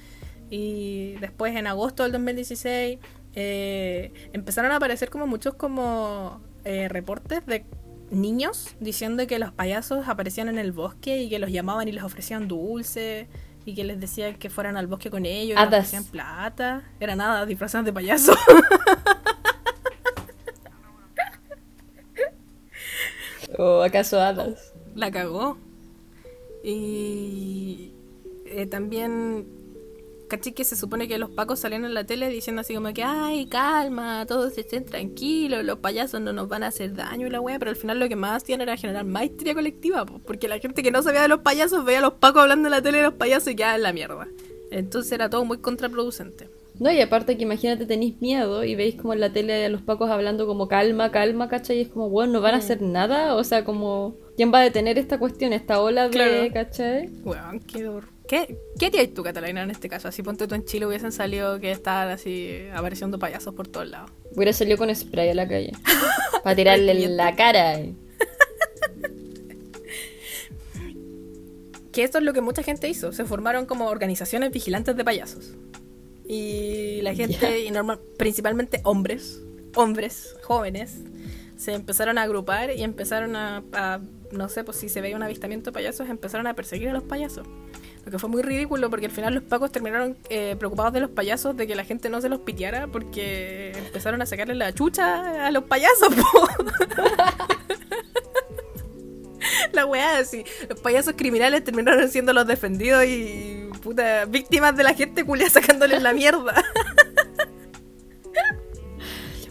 Y 0.49 1.13
después 1.19 1.55
en 1.55 1.67
agosto 1.67 2.03
del 2.03 2.11
2016 2.13 2.99
eh, 3.35 4.13
empezaron 4.33 4.71
a 4.71 4.77
aparecer 4.77 5.09
como 5.09 5.27
muchos 5.27 5.55
como 5.55 6.41
eh, 6.65 6.87
reportes 6.87 7.45
de 7.45 7.65
niños 8.11 8.75
diciendo 8.79 9.25
que 9.27 9.39
los 9.39 9.51
payasos 9.51 10.07
aparecían 10.07 10.47
en 10.49 10.57
el 10.59 10.71
bosque 10.71 11.23
y 11.23 11.29
que 11.29 11.39
los 11.39 11.51
llamaban 11.51 11.87
y 11.87 11.91
les 11.91 12.03
ofrecían 12.03 12.47
dulces 12.47 13.27
y 13.65 13.75
que 13.75 13.83
les 13.83 13.99
decían 13.99 14.35
que 14.35 14.49
fueran 14.49 14.77
al 14.77 14.87
bosque 14.87 15.09
con 15.09 15.25
ellos 15.25 15.57
y 15.59 15.61
les 15.61 15.67
ofrecían 15.67 16.03
plata. 16.05 16.83
Era 16.99 17.15
nada, 17.15 17.45
disfrazados 17.45 17.85
de 17.85 17.93
payaso. 17.93 18.35
¿O 23.57 23.81
acaso 23.83 24.19
hadas? 24.19 24.73
La 24.95 25.11
cagó. 25.11 25.57
Y 26.63 27.93
eh, 28.45 28.65
también, 28.65 29.47
caché 30.37 30.53
que 30.53 30.63
se 30.63 30.75
supone 30.75 31.07
que 31.07 31.17
los 31.17 31.29
pacos 31.29 31.59
salían 31.59 31.85
en 31.85 31.93
la 31.93 32.03
tele 32.05 32.27
diciendo 32.29 32.61
así 32.61 32.73
como 32.73 32.91
que, 32.93 33.03
ay, 33.03 33.45
calma, 33.47 34.25
todos 34.27 34.57
estén 34.57 34.85
tranquilos, 34.85 35.63
los 35.63 35.77
payasos 35.79 36.21
no 36.21 36.33
nos 36.33 36.47
van 36.47 36.63
a 36.63 36.67
hacer 36.67 36.93
daño 36.95 37.27
y 37.27 37.29
la 37.29 37.39
wea, 37.41 37.59
pero 37.59 37.69
al 37.71 37.77
final 37.77 37.99
lo 37.99 38.09
que 38.09 38.15
más 38.15 38.41
hacían 38.43 38.61
era 38.61 38.75
generar 38.77 39.05
histeria 39.23 39.53
colectiva, 39.53 40.05
po, 40.05 40.19
porque 40.25 40.47
la 40.47 40.59
gente 40.59 40.81
que 40.83 40.91
no 40.91 41.01
sabía 41.03 41.21
de 41.21 41.27
los 41.27 41.39
payasos 41.41 41.85
veía 41.85 41.99
a 41.99 42.01
los 42.01 42.13
pacos 42.13 42.41
hablando 42.41 42.67
en 42.67 42.71
la 42.71 42.81
tele 42.81 42.97
de 42.97 43.03
los 43.03 43.13
payasos 43.13 43.49
y 43.49 43.55
quedaba 43.55 43.75
en 43.75 43.83
la 43.83 43.93
mierda. 43.93 44.27
Entonces 44.71 45.11
era 45.11 45.29
todo 45.29 45.45
muy 45.45 45.59
contraproducente. 45.59 46.49
No, 46.79 46.91
y 46.91 46.99
aparte 47.01 47.37
que 47.37 47.43
imagínate 47.43 47.85
tenéis 47.85 48.19
miedo 48.19 48.63
y 48.63 48.73
veis 48.73 48.95
como 48.95 49.13
en 49.13 49.19
la 49.19 49.31
tele 49.31 49.65
a 49.65 49.69
los 49.69 49.81
pacos 49.83 50.09
hablando 50.09 50.47
como 50.47 50.67
calma, 50.67 51.11
calma, 51.11 51.47
¿cachai? 51.47 51.77
Y 51.77 51.81
es 51.81 51.89
como, 51.89 52.09
bueno, 52.09 52.33
no 52.33 52.41
van 52.41 52.55
a 52.55 52.57
hacer 52.57 52.81
nada, 52.81 53.35
o 53.35 53.43
sea, 53.43 53.63
como, 53.63 54.15
¿quién 54.35 54.51
va 54.51 54.59
a 54.59 54.63
detener 54.63 54.97
esta 54.97 55.19
cuestión, 55.19 55.53
esta 55.53 55.79
ola 55.79 56.05
de, 56.05 56.09
Claro. 56.09 56.47
¿cachai? 56.51 57.09
Weón, 57.23 57.59
qué 57.59 57.87
hor- 57.87 58.07
¿Qué, 58.27 58.57
¿Qué 58.79 58.85
harías 58.87 59.13
tú, 59.13 59.21
Catalina, 59.23 59.63
en 59.63 59.71
este 59.71 59.89
caso? 59.89 60.07
Así 60.07 60.23
ponte 60.23 60.47
tú 60.47 60.55
en 60.55 60.63
Chile 60.65 60.85
hubiesen 60.85 61.11
salido 61.11 61.59
que 61.59 61.71
estaban 61.71 62.09
así 62.09 62.57
apareciendo 62.73 63.19
payasos 63.19 63.53
por 63.53 63.67
todos 63.67 63.87
lados. 63.89 64.11
Hubiera 64.35 64.53
salido 64.53 64.77
con 64.77 64.93
spray 64.95 65.29
a 65.29 65.33
la 65.35 65.47
calle. 65.47 65.71
Para 66.43 66.55
tirarle 66.55 67.03
en 67.03 67.17
la 67.17 67.35
cara. 67.35 67.79
eh. 67.79 67.93
Que 71.91 72.03
esto 72.03 72.17
es 72.17 72.23
lo 72.23 72.33
que 72.33 72.41
mucha 72.41 72.63
gente 72.63 72.87
hizo. 72.87 73.11
Se 73.11 73.23
formaron 73.25 73.65
como 73.65 73.87
organizaciones 73.87 74.51
vigilantes 74.51 74.95
de 74.95 75.03
payasos. 75.03 75.53
Y 76.27 77.01
la 77.01 77.13
gente, 77.13 77.37
Ya. 77.39 77.57
y 77.57 77.69
normal, 77.69 77.99
principalmente 78.17 78.81
hombres, 78.83 79.41
hombres 79.75 80.35
jóvenes, 80.43 80.99
se 81.57 81.73
empezaron 81.73 82.17
a 82.17 82.23
agrupar 82.23 82.71
y 82.75 82.81
empezaron 82.83 83.35
a, 83.35 83.63
a- 83.73 83.99
no 84.31 84.49
sé, 84.49 84.63
pues 84.63 84.77
si 84.77 84.89
se 84.89 85.01
veía 85.01 85.15
un 85.15 85.21
avistamiento 85.23 85.69
de 85.69 85.73
payasos, 85.75 86.09
empezaron 86.09 86.47
a 86.47 86.55
perseguir 86.55 86.89
a 86.89 86.93
los 86.93 87.03
payasos. 87.03 87.45
Lo 88.05 88.11
que 88.11 88.19
fue 88.19 88.29
muy 88.29 88.41
ridículo 88.41 88.89
porque 88.89 89.05
al 89.05 89.11
final 89.11 89.33
los 89.33 89.43
pacos 89.43 89.71
terminaron 89.71 90.17
eh, 90.29 90.55
preocupados 90.59 90.91
de 90.93 90.99
los 90.99 91.09
payasos, 91.09 91.55
de 91.55 91.67
que 91.67 91.75
la 91.75 91.85
gente 91.85 92.09
no 92.09 92.19
se 92.19 92.27
los 92.29 92.39
piteara 92.39 92.87
porque 92.87 93.71
empezaron 93.77 94.21
a 94.21 94.25
sacarle 94.25 94.55
la 94.55 94.73
chucha 94.73 95.45
a 95.47 95.51
los 95.51 95.63
payasos. 95.63 96.13
po. 96.13 96.47
La 99.71 99.85
weá, 99.85 100.19
así. 100.19 100.43
Los 100.69 100.79
payasos 100.79 101.15
criminales 101.17 101.63
terminaron 101.63 102.09
siendo 102.09 102.33
los 102.33 102.47
defendidos 102.47 103.05
y 103.05 103.69
puta, 103.81 104.25
víctimas 104.25 104.75
de 104.77 104.83
la 104.83 104.93
gente 104.93 105.25
culia 105.25 105.49
sacándoles 105.49 106.01
la 106.01 106.13
mierda. 106.13 106.63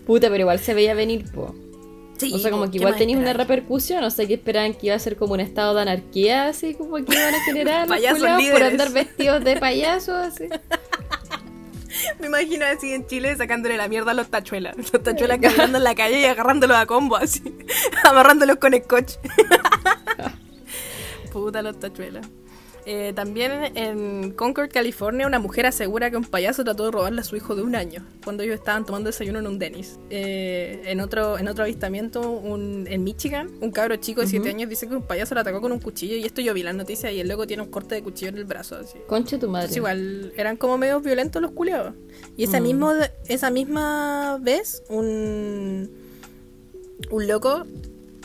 Puta, 0.07 0.29
pero 0.29 0.41
igual 0.41 0.59
se 0.59 0.75
veía 0.75 0.95
venir, 0.95 1.31
po. 1.31 1.55
Sí, 2.23 2.33
O 2.33 2.39
sea, 2.39 2.51
como 2.53 2.67
que 2.67 2.73
¿qué 2.73 2.79
igual 2.79 2.97
tenías 2.97 3.19
una 3.19 3.33
repercusión, 3.33 4.01
no 4.01 4.11
sé 4.11 4.29
qué 4.29 4.35
esperaban 4.35 4.75
que 4.75 4.87
iba 4.87 4.95
a 4.95 4.99
ser 5.01 5.17
como 5.17 5.35
un 5.35 5.41
estado 5.41 5.75
de 5.75 5.83
anarquía, 5.83 6.47
así 6.47 6.75
como 6.75 6.95
que 6.97 7.13
iban 7.13 7.35
a 7.35 7.45
generar 7.45 7.89
los 7.89 8.51
por 8.53 8.63
andar 8.63 8.91
vestidos 8.91 9.43
de 9.43 9.57
payasos, 9.57 10.15
así. 10.15 10.45
Me 12.21 12.27
imagino 12.29 12.65
así 12.65 12.93
en 12.93 13.07
Chile 13.07 13.37
sacándole 13.37 13.77
la 13.77 13.89
mierda 13.89 14.13
a 14.13 14.15
los 14.15 14.29
tachuelas. 14.29 14.77
Los 14.77 15.03
tachuelas 15.03 15.39
caminando 15.41 15.79
en 15.79 15.85
la 15.85 15.95
calle 15.95 16.21
y 16.21 16.25
agarrándolos 16.25 16.77
a 16.77 16.87
combo 16.87 17.17
así. 17.17 17.43
Amarrándolos 18.05 18.57
con 18.57 18.73
scotch. 18.73 19.15
Puta 21.33 21.61
los 21.63 21.79
tachuelas. 21.79 22.27
Eh, 22.85 23.13
también 23.15 23.77
en 23.77 24.33
Concord, 24.33 24.71
California, 24.71 25.27
una 25.27 25.39
mujer 25.39 25.67
asegura 25.67 26.11
que 26.11 26.17
un 26.17 26.25
payaso 26.25 26.65
trató 26.65 26.87
de 26.87 26.91
robarle 26.91 27.21
a 27.21 27.25
su 27.25 27.37
hijo 27.37 27.55
de 27.55 27.63
un 27.63 27.77
año 27.77 28.05
cuando 28.25 28.43
ellos 28.43 28.57
estaban 28.57 28.85
tomando 28.85 29.09
desayuno 29.09 29.39
en 29.39 29.47
un 29.47 29.59
Dennis. 29.59 29.99
Eh, 30.11 30.83
en, 30.87 31.01
otro, 31.01 31.39
en 31.39 31.47
otro 31.47 31.65
avistamiento 31.65 32.29
un, 32.31 32.87
en 32.89 33.05
Michigan, 33.05 33.51
un 33.61 33.71
cabro 33.71 33.97
chico 33.97 34.21
de 34.21 34.27
7 34.27 34.49
años 34.49 34.69
dice 34.69 34.89
que 34.89 34.97
un 34.97 35.03
payaso 35.03 35.35
le 35.35 35.43
atacó 35.43 35.61
con 35.61 35.71
un 35.71 35.79
cuchillo 35.79 36.17
y 36.17 36.25
esto 36.25 36.41
yo 36.41 36.55
vi 36.55 36.63
la 36.63 36.73
noticia 36.73 37.13
y 37.13 37.21
el 37.21 37.29
loco 37.29 37.47
tiene 37.47 37.63
un 37.63 37.71
corte 37.71 37.95
de 37.95 38.03
cuchillo 38.03 38.31
en 38.31 38.39
el 38.39 38.45
brazo. 38.45 38.77
Así. 38.77 38.99
Concha 39.07 39.39
tu 39.39 39.49
madre. 39.49 39.67
Entonces, 39.67 39.77
igual 39.77 40.33
eran 40.37 40.57
como 40.57 40.77
medio 40.77 41.01
violentos 41.01 41.41
los 41.41 41.53
culiados. 41.53 41.95
Y 42.37 42.45
esa, 42.45 42.61
mismo, 42.61 42.93
esa 43.29 43.51
misma 43.51 44.39
vez, 44.41 44.83
un, 44.89 45.91
un 47.11 47.29
loco, 47.29 47.65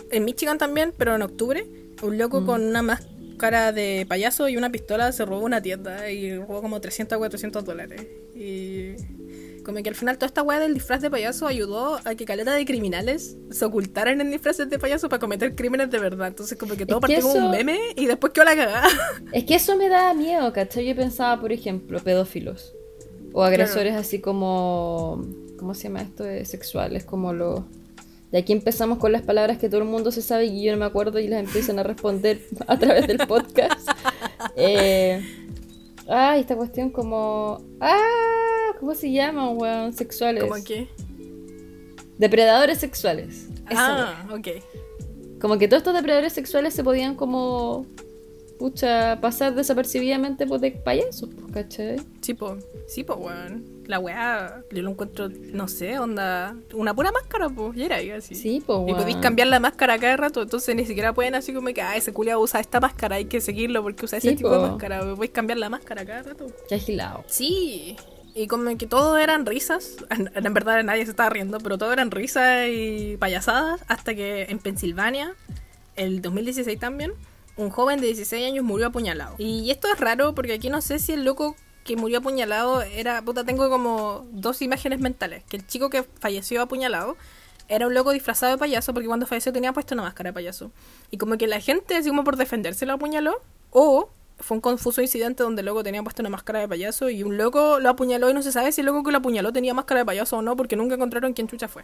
en 0.09 0.25
Michigan 0.25 0.57
también, 0.57 0.93
pero 0.97 1.15
en 1.15 1.21
octubre, 1.21 1.67
un 2.01 2.17
loco 2.17 2.45
con 2.45 2.63
una 2.63 2.81
máscara 2.81 3.16
de 3.37 4.05
payaso 4.07 4.49
y 4.49 4.57
una 4.57 4.71
pistola 4.71 5.11
se 5.11 5.23
robó 5.25 5.45
una 5.45 5.61
tienda 5.61 6.09
y 6.09 6.37
robó 6.37 6.61
como 6.61 6.81
300 6.81 7.15
o 7.15 7.19
400 7.19 7.63
dólares. 7.63 8.05
Y 8.35 8.95
como 9.63 9.83
que 9.83 9.89
al 9.89 9.95
final 9.95 10.17
toda 10.17 10.27
esta 10.27 10.43
weá 10.43 10.59
del 10.59 10.73
disfraz 10.73 11.01
de 11.01 11.11
payaso 11.11 11.45
ayudó 11.45 11.99
a 12.05 12.15
que 12.15 12.25
caleta 12.25 12.53
de 12.55 12.65
criminales 12.65 13.37
se 13.51 13.65
ocultaran 13.65 14.21
en 14.21 14.31
disfraces 14.31 14.69
de 14.69 14.79
payaso 14.79 15.09
para 15.09 15.19
cometer 15.19 15.55
crímenes 15.55 15.91
de 15.91 15.99
verdad. 15.99 16.29
Entonces 16.29 16.57
como 16.57 16.75
que 16.75 16.85
todo 16.85 16.97
Es 16.97 17.01
partió 17.01 17.21
como 17.21 17.47
un 17.47 17.51
meme 17.51 17.77
y 17.95 18.05
después 18.05 18.33
quedó 18.33 18.45
la 18.45 18.55
cagada. 18.55 18.87
Es 19.33 19.43
que 19.43 19.55
eso 19.55 19.75
me 19.75 19.89
da 19.89 20.13
miedo, 20.13 20.51
¿cachai? 20.53 20.85
Yo 20.87 20.95
pensaba, 20.95 21.39
por 21.39 21.51
ejemplo, 21.51 21.99
pedófilos. 21.99 22.73
O 23.33 23.43
agresores 23.43 23.93
así 23.95 24.19
como... 24.19 25.25
¿Cómo 25.57 25.73
se 25.73 25.83
llama 25.83 26.01
esto? 26.01 26.23
de 26.23 26.45
sexuales, 26.45 27.03
como 27.03 27.33
los... 27.33 27.61
De 28.31 28.39
aquí 28.39 28.51
empezamos 28.51 28.97
con 28.97 29.11
las 29.11 29.21
palabras 29.21 29.57
que 29.57 29.69
todo 29.69 29.81
el 29.81 29.87
mundo 29.87 30.11
se 30.11 30.21
sabe 30.21 30.45
y 30.45 30.63
yo 30.63 30.73
no 30.73 30.79
me 30.79 30.85
acuerdo 30.85 31.19
y 31.19 31.27
las 31.27 31.39
empiezan 31.39 31.79
a 31.79 31.83
responder 31.83 32.41
a 32.67 32.77
través 32.77 33.07
del 33.07 33.19
podcast. 33.19 33.89
Eh, 34.55 35.21
ah, 36.07 36.37
esta 36.37 36.55
cuestión 36.55 36.89
como... 36.89 37.61
Ah, 37.79 38.71
¿cómo 38.79 38.95
se 38.95 39.11
llaman, 39.11 39.55
weón? 39.57 39.93
Sexuales. 39.93 40.43
como 40.43 40.63
que... 40.63 40.87
Depredadores 42.17 42.79
sexuales. 42.79 43.47
Eso, 43.69 43.79
Ah, 43.79 44.27
ok. 44.31 44.47
Como 45.39 45.57
que 45.57 45.67
todos 45.67 45.81
estos 45.81 45.93
depredadores 45.93 46.33
sexuales 46.33 46.73
se 46.73 46.83
podían 46.83 47.15
como... 47.15 47.85
Pucha, 48.57 49.19
pasar 49.21 49.53
desapercibidamente 49.53 50.47
por 50.47 50.59
de 50.59 50.71
payasos, 50.71 51.29
pues, 51.35 51.53
¿cachai? 51.53 51.97
Sí, 52.21 52.33
po. 52.33 52.57
Sí, 52.87 53.03
po, 53.03 53.15
weón. 53.15 53.76
La 53.87 53.99
weá, 53.99 54.61
yo 54.71 54.81
lo 54.83 54.91
encuentro, 54.91 55.29
no 55.29 55.67
sé, 55.67 55.97
onda. 55.97 56.55
Una 56.73 56.93
pura 56.93 57.11
máscara, 57.11 57.49
pues. 57.49 57.77
Y 57.77 57.83
era 57.83 57.97
así. 58.17 58.35
Sí, 58.35 58.61
pues, 58.65 58.79
Y 58.87 58.93
podéis 58.93 59.17
cambiar 59.17 59.47
la 59.47 59.59
máscara 59.59 59.97
cada 59.97 60.17
rato, 60.17 60.41
entonces 60.41 60.75
ni 60.75 60.85
siquiera 60.85 61.13
pueden 61.13 61.35
así 61.35 61.53
como 61.53 61.69
que, 61.73 61.81
ah, 61.81 61.95
ese 61.95 62.11
culiao 62.13 62.41
usa 62.41 62.59
esta 62.59 62.79
máscara, 62.81 63.15
hay 63.15 63.25
que 63.25 63.39
seguirlo 63.39 63.81
porque 63.81 64.05
usa 64.05 64.17
ese 64.17 64.31
Sí, 64.31 64.35
tipo 64.35 64.49
de 64.49 64.59
máscara. 64.69 64.99
Podéis 65.15 65.31
cambiar 65.31 65.57
la 65.57 65.69
máscara 65.69 66.05
cada 66.05 66.23
rato. 66.23 66.47
Qué 66.67 66.75
agilado. 66.75 67.23
Sí. 67.27 67.95
Y 68.35 68.47
como 68.47 68.77
que 68.77 68.85
todo 68.85 69.17
eran 69.17 69.45
risas, 69.45 69.95
en, 70.11 70.29
en 70.35 70.53
verdad 70.53 70.83
nadie 70.83 71.05
se 71.05 71.11
estaba 71.11 71.29
riendo, 71.29 71.57
pero 71.59 71.77
todo 71.79 71.91
eran 71.91 72.11
risas 72.11 72.67
y 72.69 73.17
payasadas, 73.17 73.81
hasta 73.87 74.13
que 74.13 74.43
en 74.49 74.59
Pensilvania, 74.59 75.33
el 75.95 76.21
2016 76.21 76.77
también, 76.77 77.13
un 77.55 77.71
joven 77.71 77.99
de 77.99 78.05
16 78.07 78.45
años 78.45 78.63
murió 78.63 78.87
apuñalado. 78.87 79.33
Y 79.39 79.71
esto 79.71 79.87
es 79.91 79.99
raro 79.99 80.35
porque 80.35 80.53
aquí 80.53 80.69
no 80.69 80.81
sé 80.81 80.99
si 80.99 81.13
el 81.13 81.23
loco 81.23 81.55
que 81.87 81.95
murió 81.95 82.19
apuñalado 82.19 82.81
era, 82.81 83.21
puta, 83.23 83.43
tengo 83.43 83.69
como 83.69 84.27
dos 84.31 84.61
imágenes 84.61 84.99
mentales, 84.99 85.43
que 85.45 85.57
el 85.57 85.65
chico 85.65 85.89
que 85.89 86.03
falleció 86.03 86.61
apuñalado 86.61 87.15
era 87.69 87.87
un 87.87 87.93
loco 87.93 88.11
disfrazado 88.11 88.51
de 88.51 88.57
payaso 88.57 88.93
porque 88.93 89.07
cuando 89.07 89.25
falleció 89.25 89.51
tenía 89.51 89.73
puesto 89.73 89.95
una 89.95 90.03
máscara 90.03 90.29
de 90.29 90.33
payaso. 90.33 90.71
Y 91.11 91.17
como 91.17 91.37
que 91.37 91.47
la 91.47 91.59
gente, 91.59 91.95
así 91.95 92.09
como 92.09 92.23
por 92.23 92.35
defenderse, 92.35 92.85
lo 92.85 92.93
apuñaló, 92.93 93.41
o 93.71 94.09
fue 94.37 94.55
un 94.55 94.61
confuso 94.61 95.01
incidente 95.01 95.43
donde 95.43 95.61
el 95.61 95.65
loco 95.65 95.81
tenía 95.81 96.03
puesto 96.03 96.21
una 96.21 96.29
máscara 96.29 96.59
de 96.59 96.67
payaso 96.67 97.09
y 97.09 97.23
un 97.23 97.37
loco 97.37 97.79
lo 97.79 97.89
apuñaló 97.89 98.29
y 98.29 98.33
no 98.33 98.41
se 98.41 98.51
sabe 98.51 98.71
si 98.71 98.81
el 98.81 98.87
loco 98.87 99.03
que 99.03 99.11
lo 99.11 99.17
apuñaló 99.17 99.51
tenía 99.51 99.73
máscara 99.73 100.01
de 100.01 100.05
payaso 100.05 100.37
o 100.37 100.41
no 100.41 100.55
porque 100.55 100.75
nunca 100.75 100.95
encontraron 100.95 101.33
quién 101.33 101.47
chucha 101.47 101.67
fue. 101.67 101.83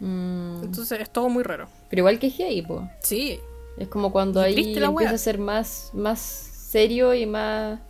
Mm, 0.00 0.62
Entonces 0.64 1.00
es 1.00 1.12
todo 1.12 1.28
muy 1.28 1.42
raro. 1.42 1.68
Pero 1.90 2.00
igual 2.00 2.18
que 2.18 2.30
gay, 2.30 2.62
pues. 2.62 2.82
Sí, 3.00 3.40
Es 3.76 3.88
como 3.88 4.12
cuando 4.12 4.40
ahí 4.40 4.74
empieza 4.76 5.14
a 5.14 5.18
ser 5.18 5.38
más, 5.38 5.90
más 5.94 6.20
serio 6.20 7.12
y 7.14 7.26
más 7.26 7.80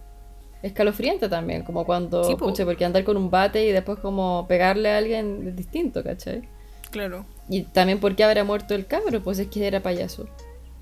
escalofriante 0.63 1.29
también. 1.29 1.63
Como 1.63 1.85
cuando, 1.85 2.25
Sí, 2.25 2.35
po. 2.37 2.47
pucha, 2.47 2.65
porque 2.65 2.85
andar 2.85 3.05
con 3.05 3.17
un 3.17 3.31
bate 3.31 3.65
y 3.67 3.73
después 3.73 3.99
como 3.99 4.47
pegarle 4.49 4.91
a 4.91 4.99
alguien 4.99 5.49
es 5.49 5.57
distinto, 5.57 6.03
¿cachai? 6.03 6.49
claro. 6.91 7.25
Y 7.49 7.63
también 7.63 7.99
porque 8.01 8.23
habrá 8.25 8.45
muerto 8.45 8.75
el 8.75 8.87
cabro, 8.87 9.23
pues 9.23 9.39
es 9.39 9.49
que 9.49 9.67
era 9.67 9.81
payaso. 9.81 10.27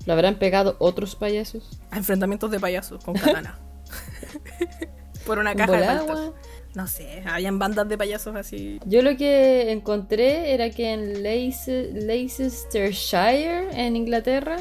¿Lo 0.05 0.13
habrán 0.13 0.35
pegado 0.35 0.75
otros 0.79 1.15
payasos? 1.15 1.79
A 1.89 1.97
enfrentamientos 1.97 2.49
de 2.51 2.59
payasos 2.59 3.03
con 3.03 3.13
katana. 3.15 3.59
Por 5.25 5.37
una 5.39 5.51
¿En 5.51 5.57
caja 5.57 5.71
de 5.71 5.77
volada, 5.77 6.03
wea? 6.03 6.31
No 6.73 6.87
sé, 6.87 7.23
habían 7.27 7.59
bandas 7.59 7.87
de 7.89 7.97
payasos 7.97 8.35
así. 8.35 8.79
Yo 8.85 9.01
lo 9.01 9.17
que 9.17 9.71
encontré 9.71 10.53
era 10.53 10.69
que 10.69 10.93
en 10.93 11.21
Leice- 11.23 11.91
Leicestershire, 11.91 13.67
en 13.73 13.95
Inglaterra, 13.95 14.57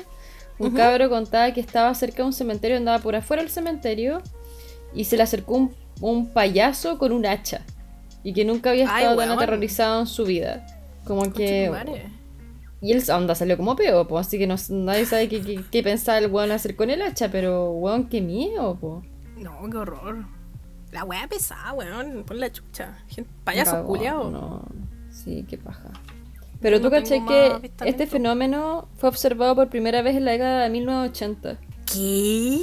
un 0.59 0.73
cabro 0.75 1.09
contaba 1.09 1.53
que 1.53 1.61
estaba 1.61 1.95
cerca 1.95 2.19
de 2.19 2.25
un 2.25 2.33
cementerio, 2.33 2.77
andaba 2.77 2.99
por 2.99 3.15
afuera 3.17 3.43
del 3.43 3.51
cementerio 3.51 4.23
y 4.95 5.05
se 5.05 5.17
le 5.17 5.23
acercó 5.23 5.55
un, 5.55 5.75
un 6.01 6.29
payaso 6.33 6.99
con 6.99 7.13
un 7.13 7.27
hacha 7.27 7.63
y 8.23 8.33
que 8.33 8.45
nunca 8.45 8.71
había 8.71 8.93
Ay, 8.93 9.03
estado 9.05 9.17
tan 9.19 9.31
aterrorizado 9.31 10.01
en 10.01 10.07
su 10.07 10.25
vida. 10.25 10.67
Como 11.05 11.33
que... 11.33 11.71
Y 12.83 12.93
él 12.93 13.03
onda 13.11 13.35
salió 13.35 13.59
como 13.59 13.77
peo, 13.77 14.09
pues, 14.09 14.27
así 14.27 14.39
que 14.39 14.47
no, 14.47 14.55
nadie 14.71 15.05
sabe 15.05 15.29
qué, 15.29 15.43
qué, 15.43 15.63
qué 15.71 15.83
pensaba 15.83 16.17
el 16.17 16.31
weón 16.31 16.51
hacer 16.51 16.77
con 16.77 16.89
el 16.89 17.03
hacha, 17.03 17.31
pero 17.31 17.73
weón, 17.73 18.09
qué 18.09 18.23
miedo, 18.23 18.75
po. 18.77 19.03
No, 19.37 19.69
qué 19.71 19.77
horror. 19.77 20.25
La 20.91 21.05
weá 21.05 21.27
pesada, 21.29 21.75
weón. 21.75 22.25
Pon 22.25 22.41
la 22.41 22.51
chucha. 22.51 22.99
Gente- 23.09 23.31
Payasos 23.45 23.75
Cagó, 23.75 23.87
culiados. 23.87 24.33
No, 24.33 24.65
sí, 25.11 25.45
qué 25.49 25.59
paja. 25.59 25.91
Pero 26.61 26.79
tú 26.79 26.85
no 26.85 27.03
tengo 27.03 27.27
caché 27.27 27.61
que 27.61 27.73
este 27.85 28.07
fenómeno 28.07 28.89
fue 28.97 29.09
observado 29.11 29.55
por 29.55 29.69
primera 29.69 30.01
vez 30.03 30.17
en 30.17 30.25
la 30.25 30.33
década 30.33 30.63
de 30.63 30.71
1980. 30.71 31.59
¿Qué? 31.93 32.59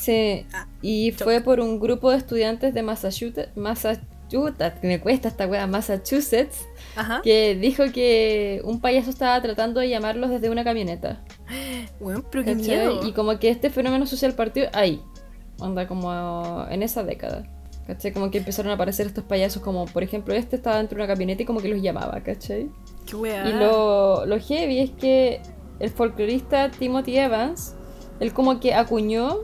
Sí, 0.00 0.46
Ah, 0.52 0.66
y 0.82 1.12
fue 1.12 1.40
por 1.40 1.58
un 1.60 1.80
grupo 1.80 2.10
de 2.10 2.16
estudiantes 2.18 2.72
de 2.74 2.82
Massachusetts, 2.82 3.50
Massachusetts, 3.56 4.82
me 4.82 5.00
cuesta 5.00 5.28
esta 5.28 5.46
wea, 5.46 5.66
Massachusetts, 5.66 6.66
Ajá. 6.94 7.20
que 7.22 7.56
dijo 7.56 7.84
que 7.92 8.60
un 8.64 8.80
payaso 8.80 9.10
estaba 9.10 9.40
tratando 9.42 9.80
de 9.80 9.88
llamarlos 9.88 10.30
desde 10.30 10.48
una 10.50 10.62
camioneta. 10.64 11.24
Weón, 12.00 12.24
pero 12.30 12.44
qué 12.44 12.54
miedo. 12.54 13.00
Y 13.06 13.12
como 13.12 13.38
que 13.38 13.48
este 13.48 13.70
fenómeno 13.70 14.06
social 14.06 14.34
partió 14.34 14.68
ahí, 14.72 15.02
onda 15.58 15.86
como 15.88 16.66
en 16.70 16.82
esa 16.82 17.02
década. 17.02 17.44
¿Cachai? 17.86 18.12
Como 18.12 18.32
que 18.32 18.38
empezaron 18.38 18.72
a 18.72 18.74
aparecer 18.74 19.06
estos 19.06 19.22
payasos 19.22 19.62
como, 19.62 19.84
por 19.86 20.02
ejemplo, 20.02 20.34
este 20.34 20.56
estaba 20.56 20.78
dentro 20.78 20.96
de 20.98 21.04
una 21.04 21.12
camioneta 21.12 21.42
y 21.42 21.46
como 21.46 21.60
que 21.60 21.68
los 21.68 21.80
llamaba, 21.80 22.20
¿cachai? 22.20 22.68
Qué 23.06 23.14
weá. 23.14 23.48
Y 23.48 23.52
lo, 23.52 24.26
lo 24.26 24.40
heavy 24.40 24.80
es 24.80 24.90
que 24.90 25.40
el 25.78 25.90
folclorista 25.90 26.68
Timothy 26.72 27.16
Evans, 27.18 27.76
él 28.20 28.32
como 28.32 28.60
que 28.60 28.74
acuñó 28.74 29.38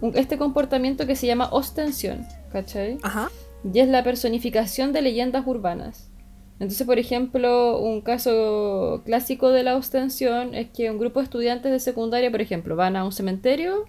un- 0.00 0.16
este 0.16 0.38
comportamiento 0.38 1.06
que 1.06 1.16
se 1.16 1.26
llama 1.26 1.48
ostensión, 1.52 2.26
¿cachai? 2.52 2.98
Ajá. 3.02 3.30
Y 3.72 3.80
es 3.80 3.88
la 3.88 4.02
personificación 4.04 4.92
de 4.92 5.02
leyendas 5.02 5.46
urbanas. 5.46 6.10
Entonces, 6.58 6.86
por 6.86 6.98
ejemplo, 6.98 7.78
un 7.80 8.00
caso 8.00 9.02
clásico 9.04 9.50
de 9.50 9.62
la 9.62 9.76
ostensión 9.76 10.54
es 10.54 10.70
que 10.70 10.90
un 10.90 10.98
grupo 10.98 11.20
de 11.20 11.24
estudiantes 11.24 11.70
de 11.70 11.80
secundaria, 11.80 12.30
por 12.30 12.40
ejemplo, 12.40 12.76
van 12.76 12.96
a 12.96 13.04
un 13.04 13.12
cementerio, 13.12 13.84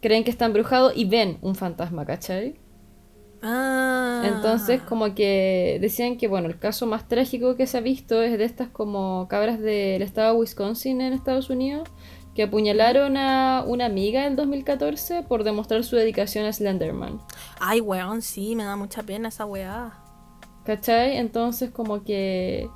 creen 0.00 0.24
que 0.24 0.30
está 0.30 0.44
embrujado 0.46 0.92
y 0.94 1.04
ven 1.04 1.38
un 1.40 1.54
fantasma, 1.54 2.04
¿cachai? 2.04 2.56
Ah. 3.42 4.22
Entonces, 4.26 4.80
como 4.82 5.14
que 5.14 5.78
decían 5.80 6.16
que, 6.16 6.28
bueno, 6.28 6.48
el 6.48 6.58
caso 6.58 6.86
más 6.86 7.06
trágico 7.08 7.56
que 7.56 7.66
se 7.66 7.76
ha 7.78 7.80
visto 7.80 8.22
es 8.22 8.38
de 8.38 8.44
estas 8.44 8.68
como 8.68 9.28
cabras 9.28 9.60
del 9.60 10.02
estado 10.02 10.32
de 10.34 10.40
Wisconsin 10.40 11.00
en 11.00 11.12
Estados 11.12 11.50
Unidos, 11.50 11.88
que 12.34 12.42
apuñalaron 12.44 13.16
a 13.16 13.62
una 13.66 13.86
amiga 13.86 14.26
en 14.26 14.34
2014 14.36 15.22
por 15.22 15.44
demostrar 15.44 15.84
su 15.84 15.96
dedicación 15.96 16.46
a 16.46 16.52
Slenderman. 16.52 17.20
Ay, 17.60 17.80
weón, 17.80 18.22
sí, 18.22 18.56
me 18.56 18.64
da 18.64 18.74
mucha 18.76 19.02
pena 19.02 19.28
esa 19.28 19.44
weá. 19.46 19.92
¿Cachai? 20.64 21.16
Entonces, 21.18 21.70
como 21.70 22.02
que. 22.04 22.68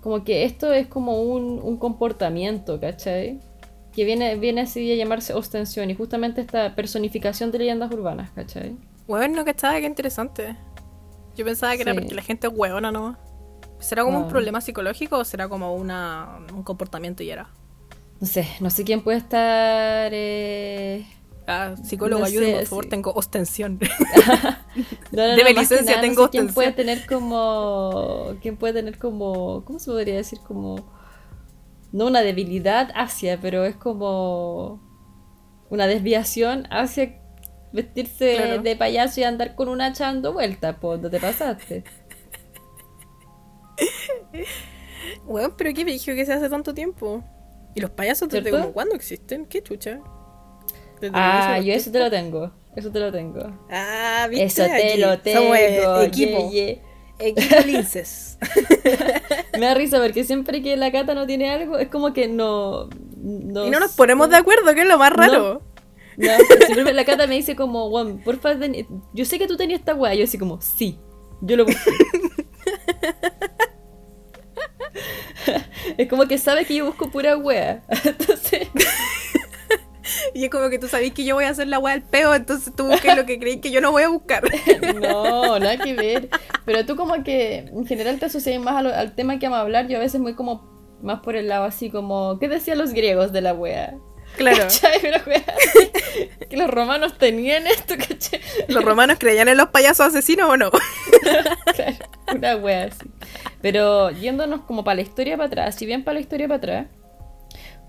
Como 0.00 0.24
que 0.24 0.44
esto 0.44 0.72
es 0.72 0.86
como 0.86 1.20
un, 1.22 1.60
un 1.62 1.76
comportamiento, 1.76 2.80
¿cachai? 2.80 3.38
Que 3.92 4.04
viene, 4.04 4.36
viene 4.36 4.62
así 4.62 4.90
a 4.90 4.96
llamarse 4.96 5.34
ostensión 5.34 5.90
y 5.90 5.94
justamente 5.94 6.40
esta 6.40 6.74
personificación 6.74 7.50
de 7.50 7.58
leyendas 7.58 7.92
urbanas, 7.92 8.30
¿cachai? 8.30 8.76
Weón, 9.06 9.32
no 9.32 9.44
cachaba, 9.44 9.78
qué 9.80 9.86
interesante. 9.86 10.56
Yo 11.36 11.44
pensaba 11.44 11.76
que 11.76 11.82
era 11.82 11.92
porque 11.92 12.14
la 12.14 12.22
gente 12.22 12.46
es 12.46 12.52
weona 12.56 12.90
nomás. 12.90 13.18
¿Será 13.80 14.04
como 14.04 14.18
un 14.18 14.24
Ah. 14.24 14.28
problema 14.28 14.60
psicológico 14.60 15.18
o 15.18 15.24
será 15.24 15.48
como 15.48 15.74
una, 15.74 16.38
un 16.54 16.62
comportamiento 16.62 17.22
y 17.22 17.30
era? 17.30 17.48
No 18.20 18.26
sé, 18.26 18.46
no 18.60 18.70
sé 18.70 18.84
quién 18.84 19.02
puede 19.02 19.18
estar. 19.18 20.10
eh, 20.14 21.06
Ah, 21.46 21.74
psicólogo, 21.82 22.24
No 22.24 22.30
por 22.52 22.66
favor, 22.66 22.84
sí. 22.84 22.90
tengo 22.90 23.12
ostensión. 23.12 23.78
No, 25.12 25.22
no, 25.26 25.28
no, 25.28 25.36
Debe 25.36 25.52
licencia, 25.52 25.96
nada, 25.96 26.00
tengo 26.02 26.24
sé 26.24 26.30
quién 26.30 26.44
ostensión. 26.46 26.54
puede 26.54 26.72
tener 26.72 27.06
como. 27.06 28.34
¿Quién 28.40 28.56
puede 28.56 28.74
tener 28.74 28.98
como. 28.98 29.64
¿Cómo 29.64 29.78
se 29.80 29.90
podría 29.90 30.14
decir? 30.16 30.38
Como. 30.46 30.76
No 31.92 32.06
una 32.06 32.20
debilidad 32.20 32.90
hacia, 32.94 33.40
pero 33.40 33.64
es 33.64 33.74
como. 33.76 34.80
una 35.70 35.86
desviación 35.88 36.66
hacia 36.70 37.18
vestirse 37.72 38.36
Claro. 38.36 38.62
de 38.62 38.76
payaso 38.76 39.20
y 39.20 39.24
andar 39.24 39.54
con 39.56 39.68
un 39.68 39.80
hacha 39.80 40.06
dando 40.06 40.32
vueltas, 40.32 40.76
pues, 40.80 41.00
¿no 41.00 41.10
te 41.10 41.18
pasaste? 41.20 41.82
Weón, 45.26 45.54
pero 45.56 45.72
qué 45.74 45.84
brillo 45.84 46.14
que 46.14 46.26
se 46.26 46.32
hace 46.32 46.48
tanto 46.48 46.74
tiempo. 46.74 47.24
¿Y 47.74 47.80
los 47.80 47.90
payasos 47.90 48.28
desde 48.28 48.50
como 48.50 48.72
cuándo 48.72 48.94
existen? 48.94 49.46
¿Qué 49.46 49.62
chucha? 49.62 50.00
¿Desde 51.00 51.14
Ah, 51.14 51.58
yo 51.60 51.72
eso 51.72 51.90
te 51.90 51.98
lo 51.98 52.10
tengo. 52.10 52.50
Eso 52.76 52.90
te 52.90 53.00
lo 53.00 53.10
tengo. 53.10 53.52
Ah, 53.70 54.26
¿viste? 54.28 54.44
Eso 54.44 54.64
te 54.64 54.90
Aquí 54.90 55.00
lo 55.00 55.18
tengo. 55.20 55.40
Somos 55.40 55.56
eh, 55.58 56.04
equipo. 56.04 56.50
yeah, 56.50 56.66
yeah. 56.66 56.82
Equipo 57.18 57.56
linces. 57.66 58.38
Me 59.52 59.66
da 59.66 59.74
risa 59.74 60.00
porque 60.00 60.24
siempre 60.24 60.62
que 60.62 60.76
la 60.76 60.90
cata 60.90 61.14
no 61.14 61.26
tiene 61.26 61.50
algo, 61.50 61.78
es 61.78 61.88
como 61.88 62.12
que 62.14 62.28
no. 62.28 62.88
no 63.16 63.66
y 63.66 63.70
no 63.70 63.78
nos 63.78 63.92
ponemos 63.92 64.30
de 64.30 64.36
acuerdo, 64.36 64.74
que 64.74 64.82
es 64.82 64.88
lo 64.88 64.96
más 64.98 65.12
raro. 65.12 65.62
No, 66.16 66.28
siempre 66.66 66.94
la 66.94 67.04
cata 67.04 67.26
me 67.26 67.34
dice 67.34 67.56
como, 67.56 67.90
Juan, 67.90 68.18
porfa, 68.24 68.56
yo 69.12 69.24
sé 69.24 69.38
que 69.38 69.46
tú 69.46 69.56
tenías 69.56 69.80
esta 69.80 69.94
weá. 69.94 70.14
Yo 70.14 70.24
así 70.24 70.38
como, 70.38 70.60
sí, 70.62 70.98
yo 71.42 71.56
lo 71.56 71.66
busqué. 71.66 71.90
es 75.98 76.08
como 76.08 76.26
que 76.26 76.38
sabe 76.38 76.64
que 76.64 76.74
yo 76.76 76.86
busco 76.86 77.10
pura 77.10 77.36
wea. 77.36 77.82
Entonces, 78.04 78.68
Y 80.34 80.44
es 80.44 80.50
como 80.50 80.68
que 80.70 80.78
tú 80.78 80.88
sabés 80.88 81.12
que 81.12 81.24
yo 81.24 81.36
voy 81.36 81.44
a 81.44 81.50
hacer 81.50 81.68
la 81.68 81.78
weá 81.78 81.94
del 81.94 82.02
peo, 82.02 82.34
entonces 82.34 82.74
tú 82.74 82.86
busques 82.88 83.14
lo 83.16 83.26
que 83.26 83.38
creí 83.38 83.60
que 83.60 83.70
yo 83.70 83.80
no 83.80 83.92
voy 83.92 84.02
a 84.02 84.08
buscar. 84.08 84.42
no, 85.00 85.58
nada 85.58 85.76
que 85.76 85.94
ver. 85.94 86.28
Pero 86.64 86.84
tú 86.84 86.96
como 86.96 87.22
que 87.22 87.58
en 87.58 87.86
general 87.86 88.18
te 88.18 88.26
asocias 88.26 88.60
más 88.60 88.82
lo- 88.82 88.92
al 88.94 89.14
tema 89.14 89.38
que 89.38 89.46
vamos 89.46 89.58
a 89.58 89.62
hablar. 89.62 89.86
Yo 89.88 89.98
a 89.98 90.00
veces 90.00 90.20
muy 90.20 90.34
como 90.34 90.68
más 91.02 91.20
por 91.20 91.36
el 91.36 91.48
lado 91.48 91.64
así 91.64 91.90
como, 91.90 92.38
¿qué 92.40 92.48
decían 92.48 92.78
los 92.78 92.92
griegos 92.92 93.32
de 93.32 93.40
la 93.40 93.54
wea? 93.54 93.96
Claro. 94.36 94.68
Que 96.48 96.56
los 96.56 96.70
romanos 96.70 97.18
tenían 97.18 97.66
esto, 97.66 97.94
¿cachai? 97.96 98.40
¿Los 98.68 98.84
romanos 98.84 99.16
creían 99.20 99.48
en 99.48 99.56
los 99.56 99.68
payasos 99.68 100.06
asesinos 100.06 100.48
o 100.48 100.56
no? 100.56 100.70
Claro, 101.74 101.96
una 102.34 102.56
wea 102.56 102.84
así. 102.84 103.06
Pero 103.62 104.10
yéndonos 104.10 104.62
como 104.62 104.84
para 104.84 104.96
la 104.96 105.02
historia 105.02 105.36
para 105.36 105.46
atrás, 105.46 105.74
si 105.74 105.86
bien 105.86 106.04
para 106.04 106.14
la 106.14 106.20
historia 106.20 106.48
para 106.48 106.56
atrás, 106.56 106.86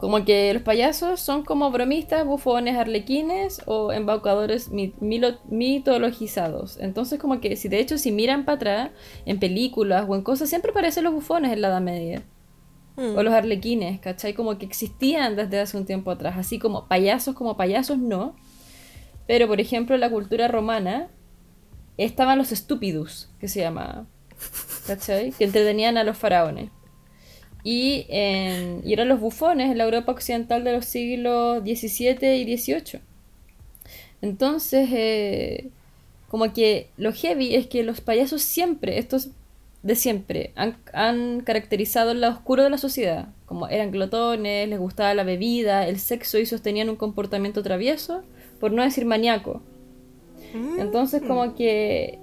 como 0.02 0.26
que 0.26 0.52
los 0.54 0.64
payasos 0.64 1.20
son 1.20 1.44
como 1.44 1.70
bromistas, 1.70 2.26
bufones, 2.26 2.76
arlequines 2.76 3.62
o 3.68 3.94
embaucadores 3.94 4.72
mitologizados. 4.72 6.78
Entonces 6.80 7.20
como 7.20 7.40
que 7.40 7.56
si 7.56 7.70
de 7.70 7.80
hecho 7.80 8.00
si 8.00 8.12
miran 8.12 8.44
para 8.44 8.56
atrás 8.56 8.90
en 9.26 9.40
películas 9.40 10.06
o 10.08 10.16
en 10.16 10.24
cosas, 10.24 10.50
siempre 10.50 10.72
aparecen 10.72 11.04
los 11.04 11.14
bufones 11.14 11.54
en 11.54 11.62
la 11.62 11.68
Edad 11.68 11.82
Media. 11.82 12.24
Mm. 13.02 13.18
O 13.18 13.24
los 13.24 13.34
arlequines, 13.34 14.00
¿cachai? 14.00 14.34
Como 14.34 14.58
que 14.58 14.66
existían 14.66 15.36
desde 15.36 15.60
hace 15.60 15.76
un 15.78 15.86
tiempo 15.86 16.12
atrás. 16.12 16.36
Así 16.38 16.60
como 16.60 16.88
payasos 16.88 17.36
como 17.36 17.58
payasos 17.58 17.98
no. 17.98 18.36
Pero 19.28 19.48
por 19.48 19.60
ejemplo 19.60 19.96
en 19.96 20.02
la 20.02 20.10
cultura 20.10 20.48
romana 20.48 21.08
estaban 21.98 22.38
los 22.38 22.52
estúpidos, 22.52 23.30
que 23.40 23.48
se 23.48 23.62
llamaba. 23.62 24.06
¿Cachai? 24.88 25.32
Que 25.32 25.46
entretenían 25.46 25.98
a 25.98 26.04
los 26.04 26.18
faraones. 26.18 26.70
Y, 27.64 28.06
en- 28.10 28.82
y 28.84 28.94
eran 28.94 29.08
los 29.08 29.20
bufones 29.20 29.70
en 29.72 29.78
la 29.78 29.84
Europa 29.84 30.12
occidental 30.12 30.64
de 30.64 30.74
los 30.74 30.86
siglos 30.86 31.60
XVII 31.64 32.36
y 32.42 32.58
XVIII. 32.58 33.02
Entonces, 34.22 34.90
eh, 34.92 35.70
como 36.28 36.54
que 36.54 36.90
lo 36.98 37.14
heavy 37.14 37.56
es 37.56 37.68
que 37.68 37.84
los 37.84 38.02
payasos 38.02 38.42
siempre, 38.42 38.98
estos 38.98 39.30
de 39.84 39.96
siempre, 39.96 40.52
han, 40.56 40.78
han 40.94 41.42
caracterizado 41.42 42.12
el 42.12 42.22
lado 42.22 42.34
oscuro 42.34 42.64
de 42.64 42.70
la 42.70 42.78
sociedad. 42.78 43.30
Como 43.46 43.68
eran 43.68 43.92
glotones, 43.92 44.70
les 44.70 44.80
gustaba 44.80 45.14
la 45.14 45.24
bebida, 45.24 45.88
el 45.88 45.98
sexo 46.00 46.38
y 46.38 46.46
sostenían 46.46 46.90
un 46.90 46.96
comportamiento 46.96 47.64
travieso, 47.64 48.22
por 48.60 48.72
no 48.72 48.84
decir 48.84 49.06
maníaco. 49.06 49.62
Mm. 50.54 50.80
Entonces 50.80 51.22
como 51.24 51.56
que 51.56 52.20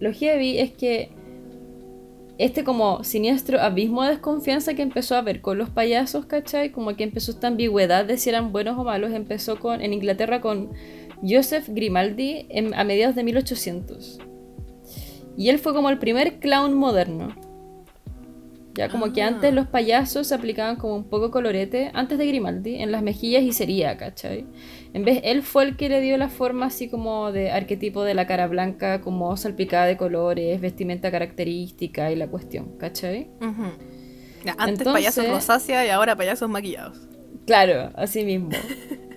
lo 0.00 0.12
heavy 0.12 0.58
es 0.58 0.70
que 0.72 1.10
este 2.38 2.62
como 2.62 3.02
siniestro 3.02 3.60
abismo 3.60 4.04
de 4.04 4.10
desconfianza 4.10 4.74
que 4.74 4.82
empezó 4.82 5.16
a 5.16 5.18
haber 5.18 5.40
con 5.40 5.58
los 5.58 5.70
payasos, 5.70 6.26
¿cachai? 6.26 6.70
Como 6.70 6.94
que 6.94 7.02
empezó 7.02 7.32
esta 7.32 7.48
ambigüedad 7.48 8.04
de 8.04 8.16
si 8.16 8.28
eran 8.30 8.52
buenos 8.52 8.78
o 8.78 8.84
malos, 8.84 9.10
empezó 9.12 9.58
con 9.58 9.80
en 9.80 9.92
Inglaterra 9.92 10.40
con 10.40 10.70
Joseph 11.28 11.68
Grimaldi 11.68 12.46
en- 12.50 12.74
a 12.74 12.84
mediados 12.84 13.16
de 13.16 13.24
1800. 13.24 14.20
Y 15.38 15.48
él 15.48 15.58
fue 15.58 15.72
como 15.72 15.88
el 15.88 15.98
primer 15.98 16.38
clown 16.40 16.74
moderno. 16.74 17.34
Ya 18.74 18.88
como 18.88 19.12
que 19.12 19.22
Ah. 19.22 19.28
antes 19.28 19.52
los 19.54 19.66
payasos 19.66 20.26
se 20.28 20.34
aplicaban 20.34 20.76
como 20.76 20.94
un 20.96 21.04
poco 21.04 21.30
colorete, 21.32 21.90
antes 21.94 22.16
de 22.18 22.26
Grimaldi, 22.26 22.76
en 22.82 22.92
las 22.92 23.02
mejillas 23.02 23.42
y 23.42 23.52
sería, 23.52 23.96
¿cachai? 23.96 24.44
En 24.92 25.04
vez, 25.04 25.20
él 25.24 25.42
fue 25.42 25.64
el 25.64 25.76
que 25.76 25.88
le 25.88 26.00
dio 26.00 26.16
la 26.16 26.28
forma 26.28 26.66
así 26.66 26.88
como 26.88 27.32
de 27.32 27.50
arquetipo 27.50 28.04
de 28.04 28.14
la 28.14 28.26
cara 28.26 28.46
blanca, 28.46 29.00
como 29.00 29.36
salpicada 29.36 29.86
de 29.86 29.96
colores, 29.96 30.60
vestimenta 30.60 31.10
característica 31.10 32.12
y 32.12 32.16
la 32.16 32.28
cuestión, 32.28 32.76
¿cachai? 32.78 33.30
Ujú. 33.40 33.64
Ya, 34.44 34.52
antes 34.58 34.78
Entonces- 34.80 34.92
payasos 34.92 35.28
rosácea 35.28 35.84
y 35.86 35.90
ahora 35.90 36.14
payasos 36.14 36.48
maquillados. 36.48 36.98
Claro, 37.46 37.90
así 37.94 38.24
mismo. 38.24 38.50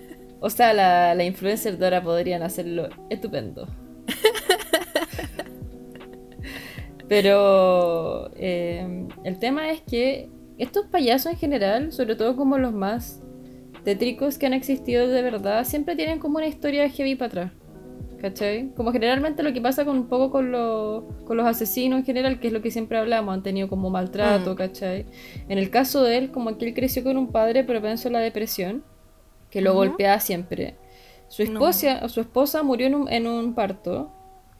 O 0.44 0.50
sea, 0.50 0.72
la, 0.72 1.14
la 1.14 1.22
influencer 1.22 1.78
de 1.78 1.84
ahora 1.84 2.02
podrían 2.02 2.42
hacerlo 2.42 2.88
estupendo. 3.10 3.68
Pero 7.12 8.30
eh, 8.36 9.06
el 9.24 9.38
tema 9.38 9.70
es 9.70 9.82
que 9.82 10.30
estos 10.56 10.86
payasos 10.86 11.32
en 11.32 11.38
general, 11.38 11.92
sobre 11.92 12.16
todo 12.16 12.36
como 12.36 12.56
los 12.56 12.72
más 12.72 13.20
tétricos 13.84 14.38
que 14.38 14.46
han 14.46 14.54
existido 14.54 15.06
de 15.08 15.20
verdad, 15.20 15.64
siempre 15.64 15.94
tienen 15.94 16.18
como 16.18 16.38
una 16.38 16.46
historia 16.46 16.88
heavy 16.88 17.14
para 17.14 17.26
atrás. 17.28 17.52
¿Cachai? 18.20 18.70
Como 18.76 18.92
generalmente 18.92 19.42
lo 19.42 19.52
que 19.52 19.60
pasa 19.60 19.84
con 19.84 19.96
un 19.98 20.06
poco 20.08 20.30
con, 20.30 20.52
los- 20.52 21.02
con 21.26 21.36
los 21.36 21.44
asesinos 21.46 21.98
en 21.98 22.04
general, 22.06 22.40
que 22.40 22.46
es 22.46 22.52
lo 22.52 22.62
que 22.62 22.70
siempre 22.70 22.96
hablamos, 22.96 23.34
han 23.34 23.42
tenido 23.42 23.68
como 23.68 23.90
maltrato, 23.90 24.52
Mm. 24.52 24.56
¿cachai? 24.56 25.06
En 25.48 25.58
el 25.58 25.68
caso 25.70 26.04
de 26.04 26.16
él, 26.18 26.30
como 26.30 26.56
que 26.56 26.66
él 26.66 26.72
creció 26.74 27.02
con 27.04 27.16
un 27.18 27.26
padre 27.32 27.62
propenso 27.64 28.08
a 28.08 28.12
la 28.12 28.20
depresión, 28.20 28.84
que 29.50 29.60
lo 29.60 29.74
golpeaba 29.74 30.18
siempre. 30.20 30.76
Su 31.28 31.42
No. 31.44 31.50
esposa, 31.52 32.08
su 32.08 32.20
esposa 32.20 32.62
murió 32.62 32.86
en 32.86 32.94
un, 32.94 33.08
en 33.12 33.26
un 33.26 33.54
parto 33.54 34.12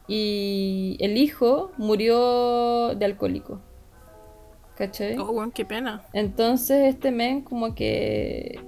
y 0.08 0.96
el 1.00 1.16
hijo 1.16 1.72
murió 1.76 2.94
de 2.94 3.04
alcohólico. 3.04 3.60
¿Cachai? 4.76 5.16
Oh, 5.18 5.50
qué 5.54 5.64
pena. 5.64 6.02
Entonces 6.12 6.94
este 6.94 7.10
men 7.12 7.42
como 7.42 7.74
que 7.74 8.58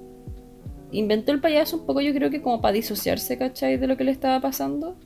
inventó 0.93 1.33
el 1.33 1.41
payaso 1.41 1.79
un 1.79 1.87
poco 1.87 2.01
yo 2.01 2.13
creo 2.13 2.31
que 2.31 2.43
como 2.43 2.61
para 2.61 2.73
disociarse, 2.73 3.37
¿cachai? 3.37 3.79
De 3.79 3.87
lo 3.87 3.97
que 3.97 4.05
le 4.05 4.13
estaba 4.13 4.41
pasando. 4.41 4.97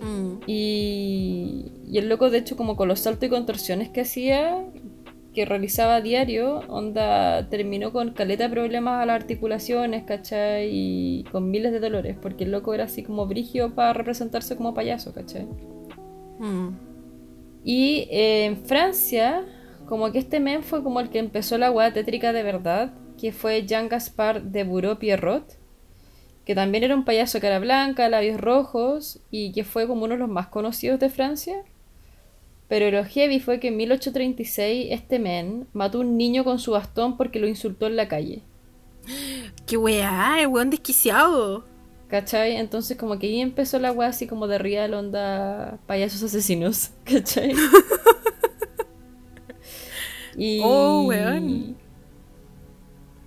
Mm. 0.00 0.42
Y, 0.46 1.72
y 1.86 1.98
el 1.98 2.08
loco 2.08 2.30
de 2.30 2.38
hecho 2.38 2.56
como 2.56 2.76
con 2.76 2.88
los 2.88 3.00
saltos 3.00 3.26
y 3.26 3.30
contorsiones 3.30 3.88
que 3.90 4.02
hacía, 4.02 4.64
que 5.38 5.44
realizaba 5.44 6.00
diario, 6.00 6.62
onda 6.66 7.48
terminó 7.48 7.92
con 7.92 8.10
caleta 8.10 8.48
de 8.48 8.50
problemas 8.50 9.00
a 9.00 9.06
las 9.06 9.14
articulaciones, 9.14 10.02
¿cachai? 10.02 10.68
Y 10.68 11.24
con 11.30 11.48
miles 11.48 11.70
de 11.70 11.78
dolores, 11.78 12.16
porque 12.20 12.42
el 12.42 12.50
loco 12.50 12.74
era 12.74 12.84
así 12.84 13.04
como 13.04 13.24
brigio 13.28 13.72
para 13.72 13.92
representarse 13.92 14.56
como 14.56 14.74
payaso, 14.74 15.14
¿cachai? 15.14 15.46
Mm. 16.40 16.70
Y 17.62 18.08
eh, 18.10 18.46
en 18.46 18.56
Francia, 18.56 19.44
como 19.86 20.10
que 20.10 20.18
este 20.18 20.40
men 20.40 20.64
fue 20.64 20.82
como 20.82 20.98
el 20.98 21.08
que 21.08 21.20
empezó 21.20 21.56
la 21.56 21.70
hueá 21.70 21.92
tétrica 21.92 22.32
de 22.32 22.42
verdad, 22.42 22.94
que 23.16 23.30
fue 23.30 23.64
Jean 23.64 23.88
Gaspard 23.88 24.42
de 24.42 24.64
Bureau-Pierrot, 24.64 25.56
que 26.44 26.56
también 26.56 26.82
era 26.82 26.96
un 26.96 27.04
payaso 27.04 27.38
cara 27.38 27.60
blanca, 27.60 28.08
labios 28.08 28.40
rojos, 28.40 29.20
y 29.30 29.52
que 29.52 29.62
fue 29.62 29.86
como 29.86 30.04
uno 30.04 30.14
de 30.14 30.18
los 30.18 30.28
más 30.28 30.48
conocidos 30.48 30.98
de 30.98 31.10
Francia. 31.10 31.62
Pero 32.68 32.90
lo 32.90 33.04
heavy 33.04 33.40
fue 33.40 33.60
que 33.60 33.68
en 33.68 33.78
1836 33.78 34.88
este 34.90 35.18
men 35.18 35.66
mató 35.72 35.98
a 35.98 36.00
un 36.02 36.16
niño 36.16 36.44
con 36.44 36.58
su 36.58 36.72
bastón 36.72 37.16
porque 37.16 37.40
lo 37.40 37.48
insultó 37.48 37.86
en 37.86 37.96
la 37.96 38.08
calle. 38.08 38.42
Qué 39.66 39.76
weá, 39.76 40.40
el 40.40 40.48
weón 40.48 40.70
desquiciado. 40.70 41.64
¿Cachai? 42.08 42.56
Entonces 42.56 42.96
como 42.96 43.18
que 43.18 43.26
ahí 43.26 43.40
empezó 43.40 43.78
la 43.78 43.92
weá 43.92 44.08
así 44.08 44.26
como 44.26 44.46
de 44.46 44.58
real 44.58 44.94
onda 44.94 45.78
payasos 45.86 46.22
asesinos. 46.22 46.90
¿Cachai? 47.04 47.54
y 50.36 50.60
Oh, 50.62 51.04
weón. 51.06 51.76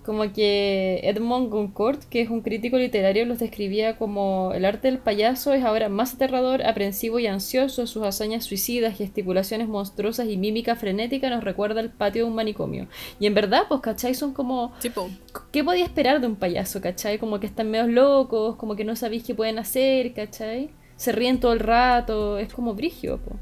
Como 0.04 0.32
que 0.32 1.00
Edmond 1.04 1.50
Goncourt, 1.50 2.02
que 2.04 2.20
es 2.20 2.30
un 2.30 2.40
crítico 2.40 2.76
literario, 2.76 3.24
los 3.24 3.38
describía 3.38 3.96
como 3.96 4.52
el 4.54 4.64
arte 4.64 4.88
del 4.88 4.98
payaso 4.98 5.52
es 5.52 5.64
ahora 5.64 5.88
más 5.88 6.14
aterrador, 6.14 6.64
aprensivo 6.64 7.18
y 7.18 7.26
ansioso, 7.26 7.86
sus 7.86 8.02
hazañas 8.02 8.44
suicidas, 8.44 8.98
gesticulaciones 8.98 9.68
monstruosas 9.68 10.28
y 10.28 10.36
mímica 10.36 10.74
frenética 10.76 11.30
nos 11.30 11.44
recuerda 11.44 11.80
el 11.80 11.90
patio 11.90 12.24
de 12.24 12.30
un 12.30 12.36
manicomio. 12.36 12.88
Y 13.20 13.26
en 13.26 13.34
verdad, 13.34 13.62
pues, 13.68 13.80
¿cachai? 13.80 14.14
Son 14.14 14.32
como 14.32 14.72
Tipo, 14.80 15.08
¿Qué 15.52 15.62
podía 15.62 15.84
esperar 15.84 16.20
de 16.20 16.26
un 16.26 16.36
payaso, 16.36 16.80
cachai? 16.80 17.18
Como 17.18 17.38
que 17.38 17.46
están 17.46 17.70
medios 17.70 17.88
locos, 17.88 18.56
como 18.56 18.74
que 18.74 18.84
no 18.84 18.96
sabéis 18.96 19.22
qué 19.24 19.34
pueden 19.34 19.58
hacer, 19.58 20.12
cachai? 20.14 20.70
Se 20.96 21.12
ríen 21.12 21.40
todo 21.40 21.52
el 21.52 21.60
rato, 21.60 22.38
es 22.38 22.52
como 22.52 22.74
brigio, 22.74 23.18
po. 23.18 23.36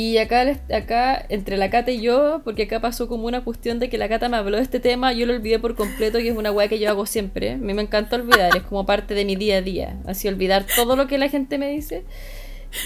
Y 0.00 0.18
acá, 0.18 0.46
acá, 0.72 1.26
entre 1.28 1.56
la 1.56 1.70
Cata 1.70 1.90
y 1.90 2.00
yo, 2.00 2.40
porque 2.44 2.62
acá 2.62 2.78
pasó 2.78 3.08
como 3.08 3.26
una 3.26 3.42
cuestión 3.42 3.80
de 3.80 3.88
que 3.88 3.98
la 3.98 4.08
Cata 4.08 4.28
me 4.28 4.36
habló 4.36 4.56
de 4.56 4.62
este 4.62 4.78
tema, 4.78 5.12
yo 5.12 5.26
lo 5.26 5.34
olvidé 5.34 5.58
por 5.58 5.74
completo, 5.74 6.18
que 6.18 6.28
es 6.28 6.36
una 6.36 6.52
weá 6.52 6.68
que 6.68 6.78
yo 6.78 6.88
hago 6.88 7.04
siempre. 7.04 7.54
A 7.54 7.56
mí 7.56 7.74
me 7.74 7.82
encanta 7.82 8.14
olvidar, 8.14 8.56
es 8.56 8.62
como 8.62 8.86
parte 8.86 9.14
de 9.14 9.24
mi 9.24 9.34
día 9.34 9.56
a 9.56 9.60
día. 9.60 9.98
Así 10.06 10.28
olvidar 10.28 10.64
todo 10.76 10.94
lo 10.94 11.08
que 11.08 11.18
la 11.18 11.28
gente 11.28 11.58
me 11.58 11.68
dice. 11.68 12.04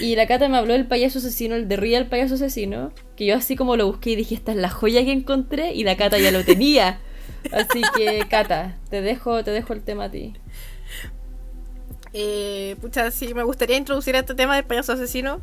Y 0.01 0.15
la 0.15 0.25
Cata 0.25 0.49
me 0.49 0.57
habló 0.57 0.73
del 0.73 0.87
payaso 0.87 1.19
asesino, 1.19 1.53
el 1.53 1.67
de 1.67 1.75
Real 1.75 2.07
payaso 2.07 2.33
asesino, 2.33 2.91
que 3.15 3.27
yo 3.27 3.35
así 3.35 3.55
como 3.55 3.77
lo 3.77 3.85
busqué 3.85 4.09
y 4.09 4.15
dije, 4.15 4.33
esta 4.33 4.51
es 4.51 4.57
la 4.57 4.71
joya 4.71 5.05
que 5.05 5.11
encontré, 5.11 5.71
y 5.75 5.83
la 5.83 5.95
Cata 5.95 6.17
ya 6.17 6.31
lo 6.31 6.43
tenía. 6.43 6.97
Así 7.51 7.83
que, 7.95 8.25
Cata, 8.27 8.79
te 8.89 9.03
dejo, 9.03 9.43
te 9.43 9.51
dejo 9.51 9.73
el 9.73 9.83
tema 9.83 10.05
a 10.05 10.09
ti. 10.09 10.33
Eh, 12.11 12.75
pucha, 12.81 13.11
sí, 13.11 13.35
me 13.35 13.43
gustaría 13.43 13.77
introducir 13.77 14.15
este 14.15 14.33
tema 14.33 14.55
del 14.55 14.65
payaso 14.65 14.93
asesino 14.93 15.41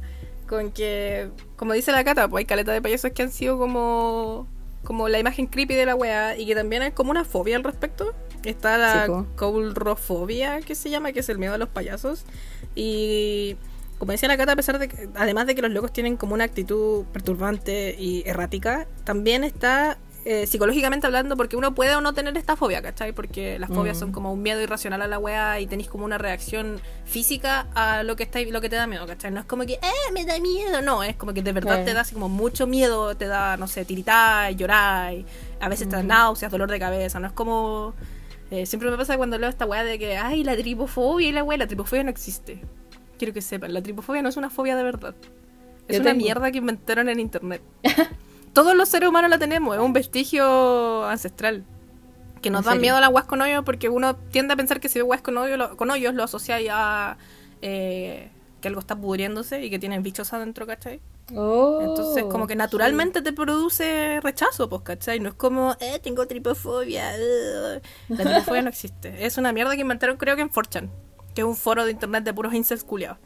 con 0.50 0.72
que, 0.72 1.30
como 1.54 1.74
dice 1.74 1.92
la 1.92 2.02
Cata, 2.02 2.26
pues 2.26 2.42
hay 2.42 2.44
caleta 2.44 2.72
de 2.72 2.82
payasos 2.82 3.12
que 3.12 3.22
han 3.22 3.30
sido 3.30 3.56
como 3.56 4.48
como 4.82 5.08
la 5.08 5.20
imagen 5.20 5.46
creepy 5.46 5.74
de 5.74 5.86
la 5.86 5.94
weá 5.94 6.36
y 6.36 6.44
que 6.44 6.56
también 6.56 6.82
hay 6.82 6.90
como 6.90 7.12
una 7.12 7.24
fobia 7.24 7.54
al 7.56 7.62
respecto. 7.62 8.14
Está 8.42 8.76
la 8.78 9.06
Sí, 9.06 9.12
coulrofobia, 9.36 10.60
que 10.60 10.74
se 10.74 10.90
llama, 10.90 11.12
que 11.12 11.20
es 11.20 11.28
el 11.28 11.38
miedo 11.38 11.54
a 11.54 11.58
los 11.58 11.68
payasos. 11.68 12.24
Y 12.74 13.56
como 13.98 14.10
decía 14.10 14.28
la 14.28 14.36
Cata, 14.36 14.52
a 14.52 14.56
pesar 14.56 14.80
de 14.80 14.88
que, 14.88 15.08
además 15.14 15.46
de 15.46 15.54
que 15.54 15.62
los 15.62 15.70
locos 15.70 15.92
tienen 15.92 16.16
como 16.16 16.34
una 16.34 16.44
actitud 16.44 17.04
perturbante 17.12 17.94
y 17.96 18.24
errática, 18.26 18.88
también 19.04 19.44
está 19.44 19.98
eh, 20.24 20.46
psicológicamente 20.46 21.06
hablando, 21.06 21.36
porque 21.36 21.56
uno 21.56 21.74
puede 21.74 21.94
o 21.96 22.00
no 22.02 22.12
tener 22.12 22.36
esta 22.36 22.54
fobia, 22.56 22.82
¿cachai? 22.82 23.12
Porque 23.12 23.58
las 23.58 23.70
fobias 23.70 23.96
Mm. 23.96 24.00
son 24.00 24.12
como 24.12 24.32
un 24.32 24.42
miedo 24.42 24.60
irracional 24.60 25.00
a 25.02 25.06
la 25.06 25.18
weá 25.18 25.58
y 25.60 25.66
tenéis 25.66 25.88
como 25.88 26.04
una 26.04 26.18
reacción 26.18 26.80
física 27.06 27.66
a 27.74 28.02
lo 28.02 28.16
que 28.16 28.24
está, 28.24 28.40
lo 28.42 28.60
que 28.60 28.68
te 28.68 28.76
da 28.76 28.86
miedo, 28.86 29.06
¿cachai? 29.06 29.30
No 29.30 29.40
es 29.40 29.46
como 29.46 29.64
que, 29.64 29.74
eh, 29.74 30.12
me 30.12 30.24
da 30.26 30.38
miedo, 30.40 30.82
no, 30.82 31.02
es 31.02 31.16
como 31.16 31.32
que 31.32 31.42
de 31.42 31.52
verdad 31.52 31.84
te 31.84 31.94
da 31.94 32.02
así 32.02 32.12
como 32.14 32.28
mucho 32.28 32.66
miedo, 32.66 33.16
te 33.16 33.26
da, 33.26 33.56
no 33.56 33.66
sé, 33.66 33.84
tiritar, 33.86 34.52
llorar, 34.54 35.14
a 35.60 35.68
veces 35.68 35.88
te 35.88 35.96
da 35.96 36.02
Mm. 36.02 36.06
náuseas, 36.08 36.52
dolor 36.52 36.70
de 36.70 36.78
cabeza, 36.78 37.18
no 37.20 37.26
es 37.28 37.32
como... 37.32 37.94
eh, 38.50 38.66
siempre 38.66 38.90
me 38.90 38.96
pasa 38.96 39.16
cuando 39.16 39.38
leo 39.38 39.48
esta 39.48 39.64
weá 39.64 39.84
de 39.84 39.98
que, 39.98 40.16
ay, 40.18 40.44
la 40.44 40.56
tripofobia 40.56 41.28
y 41.28 41.32
la 41.32 41.44
weá, 41.44 41.56
la 41.56 41.66
tripofobia 41.66 42.02
no 42.04 42.10
existe. 42.10 42.60
Quiero 43.16 43.32
que 43.32 43.40
sepan, 43.42 43.72
la 43.72 43.80
tripofobia 43.82 44.22
no 44.22 44.28
es 44.28 44.36
una 44.36 44.50
fobia 44.50 44.76
de 44.76 44.82
verdad. 44.82 45.14
Es 45.88 45.96
Yo 45.96 46.02
una 46.02 46.10
tengo. 46.10 46.24
mierda 46.24 46.50
que 46.50 46.58
inventaron 46.58 47.08
en 47.08 47.20
internet. 47.20 47.62
Todos 48.52 48.74
los 48.74 48.88
seres 48.88 49.08
humanos 49.08 49.30
la 49.30 49.38
tenemos, 49.38 49.76
es 49.76 49.80
un 49.82 49.92
vestigio 49.92 51.04
ancestral. 51.06 51.64
Que 52.42 52.50
nos 52.50 52.60
¿En 52.66 52.72
da 52.72 52.74
miedo 52.76 52.96
a 52.96 53.00
las 53.00 53.10
weas 53.10 53.26
con 53.26 53.40
hoyos 53.42 53.64
porque 53.64 53.88
uno 53.88 54.16
tiende 54.16 54.54
a 54.54 54.56
pensar 54.56 54.80
que 54.80 54.88
si 54.88 54.98
ve 54.98 55.02
weas 55.02 55.22
con, 55.22 55.36
hoyo, 55.36 55.56
lo- 55.56 55.76
con 55.76 55.90
hoyos 55.90 56.14
lo 56.14 56.24
asocia 56.24 56.58
a 56.70 57.18
eh, 57.62 58.30
que 58.62 58.68
algo 58.68 58.80
está 58.80 58.96
pudriéndose 58.96 59.62
y 59.62 59.70
que 59.70 59.78
tienen 59.78 60.02
bichos 60.02 60.32
adentro, 60.32 60.66
¿cachai? 60.66 61.00
Oh, 61.36 61.80
Entonces, 61.82 62.24
como 62.24 62.46
que 62.46 62.56
naturalmente 62.56 63.22
te 63.22 63.32
produce 63.32 64.18
rechazo, 64.22 64.68
pues, 64.68 64.82
¿cachai? 64.82 65.20
No 65.20 65.28
es 65.28 65.34
como, 65.34 65.76
eh, 65.80 66.00
tengo 66.02 66.26
tripofobia. 66.26 67.12
ugh. 67.14 67.82
La 68.08 68.24
tripofobia 68.24 68.62
no 68.62 68.68
existe. 68.70 69.24
Es 69.24 69.36
una 69.38 69.52
mierda 69.52 69.74
que 69.76 69.82
inventaron, 69.82 70.16
creo 70.16 70.34
que 70.34 70.42
en 70.42 70.50
4chan, 70.50 70.88
que 71.34 71.42
es 71.42 71.46
un 71.46 71.56
foro 71.56 71.84
de 71.84 71.92
internet 71.92 72.24
de 72.24 72.34
puros 72.34 72.52
incels 72.54 72.82
culiados. 72.84 73.18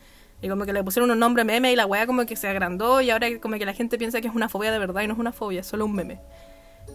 Y 0.45 0.49
como 0.51 0.67
que 0.67 0.75
le 0.75 0.85
pusieron 0.85 1.11
un 1.11 1.19
nombre 1.19 1.43
meme 1.43 1.73
y 1.73 1.77
la 1.77 1.87
weá 1.87 2.07
como 2.07 2.27
que 2.27 2.37
se 2.37 2.47
agrandó 2.49 3.01
y 3.01 3.09
ahora 3.09 3.29
como 3.41 3.57
que 3.57 3.65
la 3.65 3.73
gente 3.73 3.97
piensa 3.97 4.21
que 4.21 4.29
es 4.29 4.35
una 4.35 4.51
fobia 4.51 4.71
de 4.71 4.79
verdad 4.79 5.01
y 5.01 5.07
no 5.07 5.15
es 5.15 5.19
una 5.19 5.33
fobia, 5.33 5.61
es 5.61 5.67
solo 5.67 5.87
un 5.87 5.95
meme. 5.95 6.21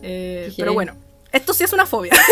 Eh, 0.03 0.53
pero 0.55 0.73
bueno, 0.73 0.93
esto 1.31 1.53
sí 1.53 1.63
es 1.63 1.73
una 1.73 1.85
fobia. 1.85 2.13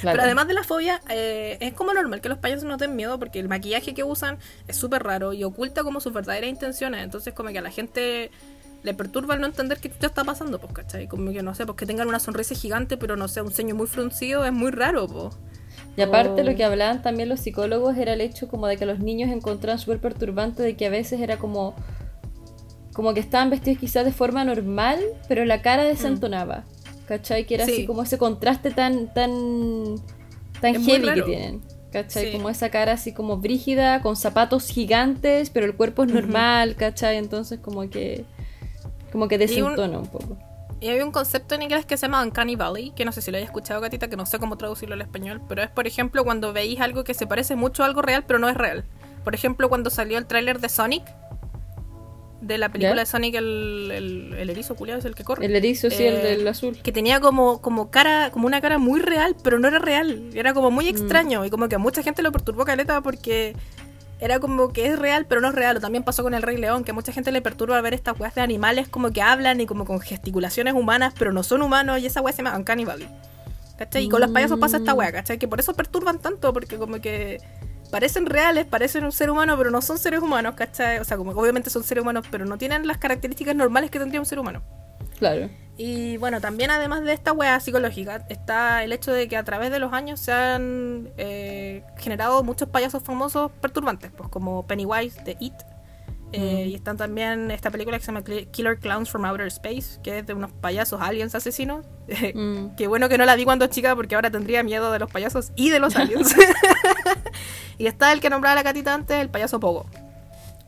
Claro. 0.00 0.16
Pero 0.16 0.24
además 0.24 0.48
de 0.48 0.54
la 0.54 0.64
fobia, 0.64 1.00
eh, 1.10 1.58
es 1.60 1.74
como 1.74 1.92
normal 1.92 2.20
que 2.20 2.28
los 2.28 2.38
payasos 2.38 2.64
no 2.64 2.76
tengan 2.76 2.96
miedo 2.96 3.18
porque 3.18 3.38
el 3.38 3.48
maquillaje 3.48 3.92
que 3.92 4.04
usan 4.04 4.38
es 4.68 4.76
súper 4.76 5.02
raro 5.02 5.32
y 5.32 5.44
oculta 5.44 5.84
como 5.84 6.00
sus 6.00 6.12
verdaderas 6.12 6.48
intenciones. 6.48 7.02
Entonces, 7.02 7.34
como 7.34 7.50
que 7.50 7.58
a 7.58 7.62
la 7.62 7.70
gente 7.70 8.30
le 8.82 8.94
perturba 8.94 9.34
el 9.34 9.40
no 9.40 9.46
entender 9.46 9.78
qué 9.78 9.88
te 9.88 10.06
está 10.06 10.24
pasando, 10.24 10.58
pues, 10.58 10.72
¿cachai? 10.72 11.08
Como 11.08 11.30
que 11.32 11.42
no 11.42 11.54
sé, 11.54 11.66
pues 11.66 11.76
que 11.76 11.86
tengan 11.86 12.08
una 12.08 12.20
sonrisa 12.20 12.54
gigante, 12.54 12.96
pero 12.96 13.16
no 13.16 13.28
sé, 13.28 13.42
un 13.42 13.52
ceño 13.52 13.74
muy 13.74 13.86
fruncido 13.86 14.44
es 14.44 14.52
muy 14.52 14.70
raro, 14.70 15.06
pues. 15.06 15.34
Y 15.96 16.02
aparte 16.02 16.42
Oh. 16.42 16.44
lo 16.44 16.54
que 16.54 16.64
hablaban 16.64 17.02
también 17.02 17.28
los 17.28 17.40
psicólogos 17.40 17.96
era 17.96 18.12
el 18.12 18.20
hecho 18.20 18.48
como 18.48 18.66
de 18.66 18.76
que 18.76 18.84
los 18.86 18.98
niños 18.98 19.30
encontraban 19.30 19.78
súper 19.78 19.98
perturbante 20.00 20.62
de 20.62 20.76
que 20.76 20.86
a 20.86 20.90
veces 20.90 21.20
era 21.20 21.38
como 21.38 21.74
como 22.92 23.12
que 23.12 23.20
estaban 23.20 23.50
vestidos 23.50 23.78
quizás 23.78 24.04
de 24.06 24.12
forma 24.12 24.42
normal, 24.44 24.98
pero 25.28 25.44
la 25.44 25.60
cara 25.60 25.84
desentonaba. 25.84 26.64
¿Cachai? 27.06 27.44
Que 27.46 27.54
era 27.56 27.64
Mm. 27.64 27.68
Sí. 27.68 27.72
así 27.74 27.86
como 27.86 28.02
ese 28.02 28.16
contraste 28.18 28.70
tan 28.70 29.12
tan 29.12 29.96
tan 30.60 30.82
heavy 30.84 31.12
que 31.14 31.22
tienen. 31.22 31.60
¿Cachai? 31.92 32.26
Sí. 32.26 32.32
Como 32.32 32.48
esa 32.50 32.68
cara 32.70 32.92
así 32.92 33.12
como 33.12 33.36
brígida, 33.38 34.00
con 34.02 34.16
zapatos 34.16 34.68
gigantes, 34.68 35.50
pero 35.50 35.66
el 35.66 35.76
cuerpo 35.76 36.04
es 36.04 36.12
normal, 36.12 36.74
¿cachai? 36.76 37.16
Entonces 37.18 37.58
como 37.60 37.88
que 37.90 38.24
como 39.12 39.28
que 39.28 39.36
un- 39.36 39.40
desentona 39.40 39.98
un 39.98 40.06
poco. 40.08 40.36
Y 40.86 40.88
hay 40.88 41.00
un 41.00 41.10
concepto 41.10 41.56
en 41.56 41.62
inglés 41.62 41.84
que 41.84 41.96
se 41.96 42.02
llama 42.06 42.22
Uncanny 42.22 42.54
Valley, 42.54 42.92
que 42.94 43.04
no 43.04 43.10
sé 43.10 43.20
si 43.20 43.32
lo 43.32 43.38
hayas 43.38 43.48
escuchado, 43.48 43.80
Gatita, 43.80 44.06
que 44.06 44.16
no 44.16 44.24
sé 44.24 44.38
cómo 44.38 44.56
traducirlo 44.56 44.94
al 44.94 45.00
español, 45.00 45.42
pero 45.48 45.60
es, 45.64 45.68
por 45.68 45.88
ejemplo, 45.88 46.22
cuando 46.22 46.52
veis 46.52 46.80
algo 46.80 47.02
que 47.02 47.12
se 47.12 47.26
parece 47.26 47.56
mucho 47.56 47.82
a 47.82 47.86
algo 47.86 48.02
real, 48.02 48.22
pero 48.24 48.38
no 48.38 48.48
es 48.48 48.56
real. 48.56 48.84
Por 49.24 49.34
ejemplo, 49.34 49.68
cuando 49.68 49.90
salió 49.90 50.16
el 50.16 50.26
tráiler 50.26 50.60
de 50.60 50.68
Sonic, 50.68 51.02
de 52.40 52.58
la 52.58 52.68
película 52.68 52.94
¿Ya? 52.94 53.00
de 53.00 53.06
Sonic, 53.06 53.34
el, 53.34 53.90
el, 53.92 54.34
el 54.38 54.50
erizo 54.50 54.76
culiado 54.76 55.00
es 55.00 55.04
el 55.06 55.16
que 55.16 55.24
corre. 55.24 55.44
El 55.44 55.56
erizo 55.56 55.90
sí, 55.90 56.04
el 56.04 56.14
Eh, 56.14 56.18
del 56.36 56.46
azul. 56.46 56.78
que 56.80 56.92
tenía 56.92 57.18
como, 57.18 57.60
como 57.60 57.90
cara, 57.90 58.30
como 58.30 58.46
una 58.46 58.60
cara 58.60 58.78
muy 58.78 59.00
real, 59.00 59.34
pero 59.42 59.58
no 59.58 59.66
era 59.66 59.80
real. 59.80 60.30
Era 60.34 60.54
como 60.54 60.70
muy 60.70 60.86
extraño. 60.86 61.44
Y 61.44 61.50
como 61.50 61.68
que 61.68 61.74
a 61.74 61.78
mucha 61.78 62.04
gente 62.04 62.22
lo 62.22 62.30
perturbó 62.30 62.64
caleta 62.64 63.00
porque 63.00 63.56
era 64.18 64.40
como 64.40 64.72
que 64.72 64.86
es 64.86 64.98
real, 64.98 65.26
pero 65.26 65.40
no 65.40 65.48
es 65.48 65.54
real. 65.54 65.76
O 65.76 65.80
también 65.80 66.04
pasó 66.04 66.22
con 66.22 66.34
el 66.34 66.42
Rey 66.42 66.56
León, 66.56 66.84
que 66.84 66.92
mucha 66.92 67.12
gente 67.12 67.32
le 67.32 67.42
perturba 67.42 67.80
ver 67.80 67.94
estas 67.94 68.18
weas 68.18 68.34
de 68.34 68.40
animales 68.40 68.88
como 68.88 69.10
que 69.10 69.22
hablan 69.22 69.60
y 69.60 69.66
como 69.66 69.84
con 69.84 70.00
gesticulaciones 70.00 70.74
humanas, 70.74 71.14
pero 71.18 71.32
no 71.32 71.42
son 71.42 71.62
humanos, 71.62 72.00
y 72.00 72.06
esa 72.06 72.20
wea 72.20 72.32
se 72.32 72.42
llama 72.42 72.56
Uncanny 72.56 72.84
Valley. 72.84 73.08
¿Cachai? 73.78 74.04
Y 74.04 74.08
con 74.08 74.20
los 74.22 74.30
payasos 74.30 74.58
pasa 74.58 74.78
esta 74.78 74.94
wea, 74.94 75.12
¿cachai? 75.12 75.38
Que 75.38 75.48
por 75.48 75.60
eso 75.60 75.74
perturban 75.74 76.18
tanto, 76.18 76.52
porque 76.52 76.78
como 76.78 77.00
que 77.00 77.42
parecen 77.90 78.26
reales, 78.26 78.64
parecen 78.64 79.04
un 79.04 79.12
ser 79.12 79.28
humano, 79.28 79.56
pero 79.58 79.70
no 79.70 79.82
son 79.82 79.98
seres 79.98 80.20
humanos, 80.20 80.54
¿cachai? 80.54 80.98
O 80.98 81.04
sea, 81.04 81.18
como 81.18 81.34
que 81.34 81.38
obviamente 81.38 81.68
son 81.68 81.84
seres 81.84 82.02
humanos, 82.02 82.26
pero 82.30 82.46
no 82.46 82.56
tienen 82.56 82.86
las 82.86 82.96
características 82.96 83.54
normales 83.54 83.90
que 83.90 83.98
tendría 83.98 84.20
un 84.20 84.26
ser 84.26 84.38
humano. 84.38 84.62
Claro. 85.18 85.50
Y 85.78 86.16
bueno, 86.16 86.40
también 86.40 86.70
además 86.70 87.02
de 87.04 87.12
esta 87.12 87.32
wea 87.32 87.60
psicológica, 87.60 88.24
está 88.30 88.82
el 88.82 88.92
hecho 88.92 89.12
de 89.12 89.28
que 89.28 89.36
a 89.36 89.44
través 89.44 89.70
de 89.70 89.78
los 89.78 89.92
años 89.92 90.20
se 90.20 90.32
han 90.32 91.10
eh, 91.18 91.84
generado 91.98 92.42
muchos 92.42 92.68
payasos 92.68 93.02
famosos 93.02 93.52
perturbantes, 93.60 94.10
pues 94.16 94.28
como 94.30 94.66
Pennywise 94.66 95.22
de 95.24 95.36
It. 95.40 95.54
Eh, 96.32 96.64
Mm. 96.66 96.68
Y 96.70 96.74
están 96.74 96.96
también 96.96 97.50
esta 97.52 97.70
película 97.70 97.96
que 97.98 98.04
se 98.04 98.10
llama 98.12 98.24
Killer 98.24 98.78
Clowns 98.80 99.08
from 99.08 99.24
Outer 99.24 99.46
Space, 99.46 100.00
que 100.02 100.18
es 100.18 100.26
de 100.26 100.34
unos 100.34 100.50
payasos 100.52 101.00
aliens 101.00 101.34
asesinos. 101.34 101.84
Mm. 102.34 102.74
Qué 102.76 102.86
bueno 102.88 103.08
que 103.08 103.16
no 103.18 103.24
la 103.24 103.34
vi 103.36 103.44
cuando 103.44 103.66
chica 103.68 103.94
porque 103.96 104.14
ahora 104.16 104.30
tendría 104.30 104.62
miedo 104.62 104.90
de 104.92 104.98
los 104.98 105.10
payasos 105.10 105.52
y 105.56 105.70
de 105.70 105.78
los 105.78 105.94
aliens. 105.96 106.34
y 107.78 107.86
está 107.86 108.12
el 108.12 108.20
que 108.20 108.30
nombraba 108.30 108.54
la 108.56 108.64
catita 108.64 108.94
antes, 108.94 109.20
el 109.20 109.28
payaso 109.28 109.60
Pogo. 109.60 109.86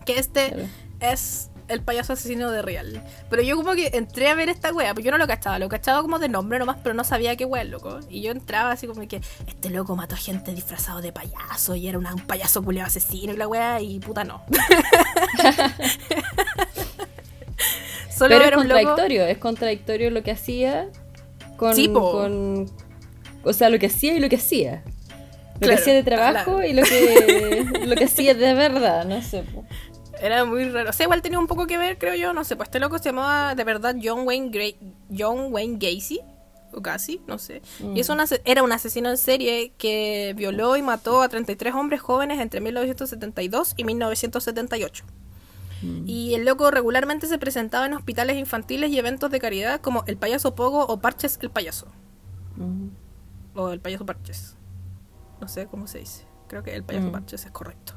Que 0.05 0.19
este 0.19 0.49
Claro. 0.49 0.69
es 1.01 1.51
el 1.69 1.83
payaso 1.83 2.13
asesino 2.15 2.51
de 2.51 2.63
Real. 2.63 3.03
Pero 3.31 3.43
yo 3.43 3.57
como 3.57 3.73
que 3.75 3.91
entré 3.95 4.29
a 4.29 4.35
ver 4.35 4.49
esta 4.49 4.73
wea, 4.73 4.95
porque 4.95 5.07
yo 5.07 5.11
no 5.13 5.19
lo 5.19 5.27
cachaba, 5.27 5.59
lo 5.59 5.69
cachaba 5.69 6.03
como 6.03 6.19
de 6.19 6.29
nombre 6.29 6.59
nomás, 6.59 6.79
pero 6.83 6.95
no 6.95 7.05
sabía 7.05 7.37
qué 7.37 7.45
wea 7.45 7.63
es 7.63 7.69
loco. 7.69 8.01
Y 8.09 8.23
yo 8.23 8.33
entraba 8.33 8.73
así 8.73 8.87
como 8.87 9.07
que 9.07 9.21
este 9.47 9.71
loco 9.71 9.95
mató 9.97 10.15
a 10.15 10.19
gente 10.19 10.55
disfrazado 10.55 11.01
de 11.01 11.13
payaso 11.13 11.75
y 11.75 11.89
era 11.89 11.99
una- 11.99 12.15
un 12.15 12.21
payaso 12.27 12.63
culiado 12.63 12.87
asesino 12.89 13.33
y 13.33 13.37
la 13.37 13.47
wea, 13.49 13.81
y 13.81 13.99
puta 14.01 14.25
no. 14.25 14.43
Solo 18.11 18.31
Pero 18.31 18.41
es 18.43 18.47
era 18.49 18.59
un 18.59 18.69
loco. 18.69 18.81
contradictorio, 18.83 19.25
es 19.27 19.39
contradictorio 19.39 20.11
lo 20.11 20.23
que 20.23 20.31
hacía 20.33 20.89
con, 21.57 21.75
Sí, 21.75 21.89
con- 21.89 22.67
O 23.45 23.53
sea, 23.53 23.69
lo 23.71 23.79
que 23.79 23.87
hacía 23.87 24.15
y 24.15 24.21
lo 24.21 24.29
que 24.29 24.37
hacía. 24.37 24.83
Lo 25.55 25.61
Claro, 25.61 25.75
que 25.75 25.81
hacía 25.83 25.95
de 25.95 26.03
trabajo 26.05 26.57
claro. 26.57 26.65
y 26.69 26.73
lo 26.73 26.83
que, 26.85 27.67
lo 27.87 27.95
que 27.97 28.05
hacía 28.05 28.35
de 28.35 28.55
verdad, 28.55 29.05
no 29.05 29.21
sé. 29.23 29.43
po. 29.43 29.65
Era 30.21 30.45
muy 30.45 30.69
raro. 30.71 30.91
O 30.91 30.93
sea, 30.93 31.05
igual 31.05 31.23
tenía 31.23 31.39
un 31.39 31.47
poco 31.47 31.67
que 31.67 31.79
ver, 31.79 31.99
creo 31.99 32.15
yo. 32.15 32.33
No 32.33 32.45
sé, 32.45 32.57
pues 32.57 32.69
este 32.69 32.81
loco 32.81 32.99
se 32.99 33.05
llamaba 33.11 33.55
de 33.55 33.65
verdad 33.65 33.97
John 34.03 34.27
Wayne, 34.27 34.51
Gra- 34.51 34.77
John 35.17 35.53
Wayne 35.53 35.79
Gacy. 35.79 36.21
O 36.73 36.83
casi, 36.83 37.23
no 37.27 37.39
sé. 37.39 37.63
Y 37.95 38.01
es 38.01 38.09
un 38.11 38.21
ase- 38.21 38.43
era 38.45 38.63
un 38.63 38.71
asesino 38.73 39.09
en 39.09 39.17
serie 39.17 39.73
que 39.79 40.35
violó 40.37 40.77
y 40.77 40.83
mató 40.83 41.23
a 41.23 41.29
33 41.31 41.75
hombres 41.75 42.01
jóvenes 42.03 42.41
entre 42.41 42.61
1972 42.61 43.73
y 43.79 43.85
1978. 43.85 45.05
Y 46.07 46.35
el 46.35 46.45
loco 46.45 46.71
regularmente 46.73 47.27
se 47.29 47.39
presentaba 47.39 47.87
en 47.87 47.95
hospitales 47.95 48.37
infantiles 48.37 48.91
y 48.91 48.99
eventos 48.99 49.31
de 49.31 49.39
caridad 49.39 49.81
como 49.81 50.03
el 50.09 50.17
payaso 50.17 50.55
Pogo 50.57 50.85
o 50.85 50.99
Parches 51.01 51.39
el 51.41 51.51
payaso. 51.51 51.87
Mm. 52.57 52.89
O 53.55 53.71
el 53.71 53.79
payaso 53.81 54.05
Parches. 54.05 54.57
No 55.41 55.47
sé 55.49 55.67
cómo 55.69 55.87
se 55.87 56.01
dice. 56.01 56.27
Creo 56.49 56.65
que 56.65 56.75
el 56.75 56.83
payaso 56.83 57.07
Mm. 57.09 57.13
Parches 57.13 57.47
es 57.47 57.53
correcto. 57.53 57.95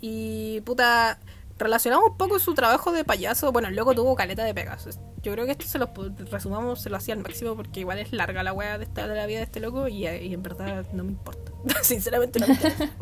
Y 0.00 0.60
puta, 0.62 1.18
relacionado 1.58 2.04
un 2.06 2.16
poco 2.16 2.38
su 2.38 2.54
trabajo 2.54 2.92
de 2.92 3.04
payaso, 3.04 3.52
bueno, 3.52 3.68
el 3.68 3.76
loco 3.76 3.94
tuvo 3.94 4.14
caleta 4.14 4.44
de 4.44 4.54
pegas. 4.54 4.88
Yo 5.22 5.32
creo 5.32 5.44
que 5.46 5.52
esto 5.52 5.66
se 5.66 5.78
lo 5.78 5.90
resumamos, 6.30 6.80
se 6.80 6.90
lo 6.90 6.96
hacía 6.96 7.14
al 7.14 7.20
máximo 7.20 7.56
porque 7.56 7.80
igual 7.80 7.98
es 7.98 8.12
larga 8.12 8.42
la 8.42 8.52
wea 8.52 8.78
de, 8.78 8.84
esta, 8.84 9.08
de 9.08 9.14
la 9.14 9.26
vida 9.26 9.38
de 9.38 9.44
este 9.44 9.60
loco 9.60 9.88
y, 9.88 10.06
y 10.06 10.34
en 10.34 10.42
verdad 10.42 10.86
no 10.92 11.04
me 11.04 11.10
importa. 11.10 11.52
Sinceramente 11.82 12.38
no 12.38 12.46
me 12.46 12.54
interesa. 12.54 12.90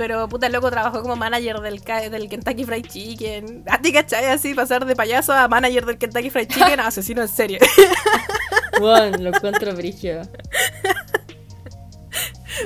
Pero 0.00 0.26
puta, 0.30 0.46
el 0.46 0.54
loco 0.54 0.70
trabajó 0.70 1.02
como 1.02 1.14
manager 1.14 1.60
del, 1.60 1.82
del 2.10 2.28
Kentucky 2.30 2.64
Fried 2.64 2.86
Chicken. 2.86 3.64
¿A 3.68 3.82
ti 3.82 3.92
cachai 3.92 4.24
así 4.28 4.54
pasar 4.54 4.86
de 4.86 4.96
payaso 4.96 5.34
a 5.34 5.46
manager 5.46 5.84
del 5.84 5.98
Kentucky 5.98 6.30
Fried 6.30 6.48
Chicken 6.48 6.80
a 6.80 6.86
asesino 6.86 7.20
en 7.20 7.28
serie? 7.28 7.58
Bueno, 8.80 9.18
lo 9.18 9.36
encuentro 9.36 9.74
brigio. 9.74 10.22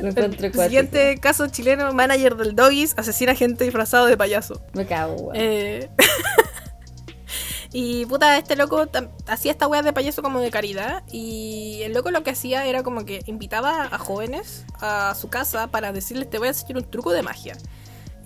Lo 0.01 0.09
encuentro 0.09 0.47
El 0.47 0.53
siguiente 0.53 1.19
caso 1.19 1.47
chileno, 1.49 1.93
manager 1.93 2.37
del 2.37 2.55
Doggies, 2.55 2.95
asesina 2.97 3.33
a 3.33 3.35
gente 3.35 3.65
disfrazado 3.65 4.07
de 4.07 4.17
payaso. 4.17 4.61
Me 4.73 4.87
cago. 4.87 5.33
Eh, 5.35 5.91
y 7.73 8.07
puta, 8.07 8.37
este 8.39 8.57
loco 8.57 8.87
hacía 9.27 9.53
esta 9.53 9.67
wea 9.67 9.83
de 9.83 9.93
payaso 9.93 10.23
como 10.23 10.41
de 10.41 10.51
caridad. 10.51 11.03
Y 11.11 11.81
el 11.83 11.93
loco 11.93 12.11
lo 12.11 12.23
que 12.23 12.31
hacía 12.31 12.67
era 12.67 12.83
como 12.83 13.05
que 13.05 13.23
invitaba 13.27 13.85
a 13.85 13.99
jóvenes 13.99 14.65
a 14.81 15.15
su 15.15 15.29
casa 15.29 15.69
para 15.69 15.93
decirles: 15.93 16.31
Te 16.31 16.39
voy 16.39 16.49
a 16.49 16.51
enseñar 16.51 16.79
un 16.79 16.91
truco 16.91 17.13
de 17.13 17.23
magia. 17.23 17.57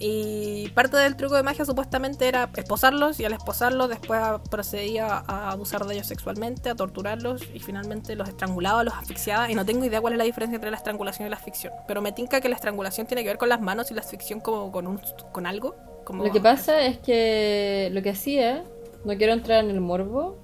Y 0.01 0.68
parte 0.70 0.96
del 0.96 1.16
truco 1.16 1.34
de 1.34 1.42
magia 1.42 1.64
supuestamente 1.64 2.28
era 2.28 2.49
esposarlos 2.57 3.18
y 3.18 3.24
al 3.24 3.32
esposarlos 3.32 3.88
después 3.88 4.20
procedía 4.49 5.24
a 5.26 5.51
abusar 5.51 5.84
de 5.86 5.94
ellos 5.94 6.07
sexualmente, 6.07 6.70
a 6.70 6.76
torturarlos 6.76 7.42
y 7.53 7.59
finalmente 7.59 8.14
los 8.14 8.28
estrangulaba, 8.28 8.84
los 8.84 8.94
asfixiaba 8.94 9.51
y 9.51 9.57
no 9.57 9.64
tengo 9.64 9.84
idea 9.84 10.01
cuál 10.01 10.12
es 10.12 10.18
la 10.18 10.24
diferencia 10.24 10.55
entre 10.55 10.70
la 10.70 10.76
estrangulación 10.76 11.26
y 11.26 11.30
la 11.30 11.36
asfixia. 11.36 11.72
Pero 11.88 12.01
me 12.01 12.12
tinca 12.12 12.40
que 12.40 12.49
la 12.49 12.55
estrangulación 12.55 13.07
tiene 13.09 13.22
que 13.22 13.30
ver 13.30 13.38
con 13.38 13.49
las 13.49 13.61
manos 13.61 13.90
y 13.90 13.94
la 13.94 14.01
asfixión 14.01 14.40
como 14.40 14.70
con, 14.70 14.86
un, 14.86 15.01
con 15.32 15.46
algo. 15.46 15.74
Como... 16.05 16.24
Lo 16.24 16.32
que 16.32 16.40
pasa 16.40 16.80
es 16.82 16.99
que 16.99 17.90
lo 17.92 18.01
que 18.01 18.11
hacía, 18.11 18.64
no 19.05 19.16
quiero 19.16 19.32
entrar 19.32 19.64
en 19.64 19.70
el 19.70 19.80
morbo, 19.80 20.38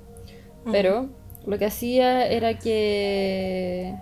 pero 0.70 1.08
lo 1.46 1.58
que 1.58 1.66
hacía 1.66 2.26
era 2.26 2.58
que 2.58 3.94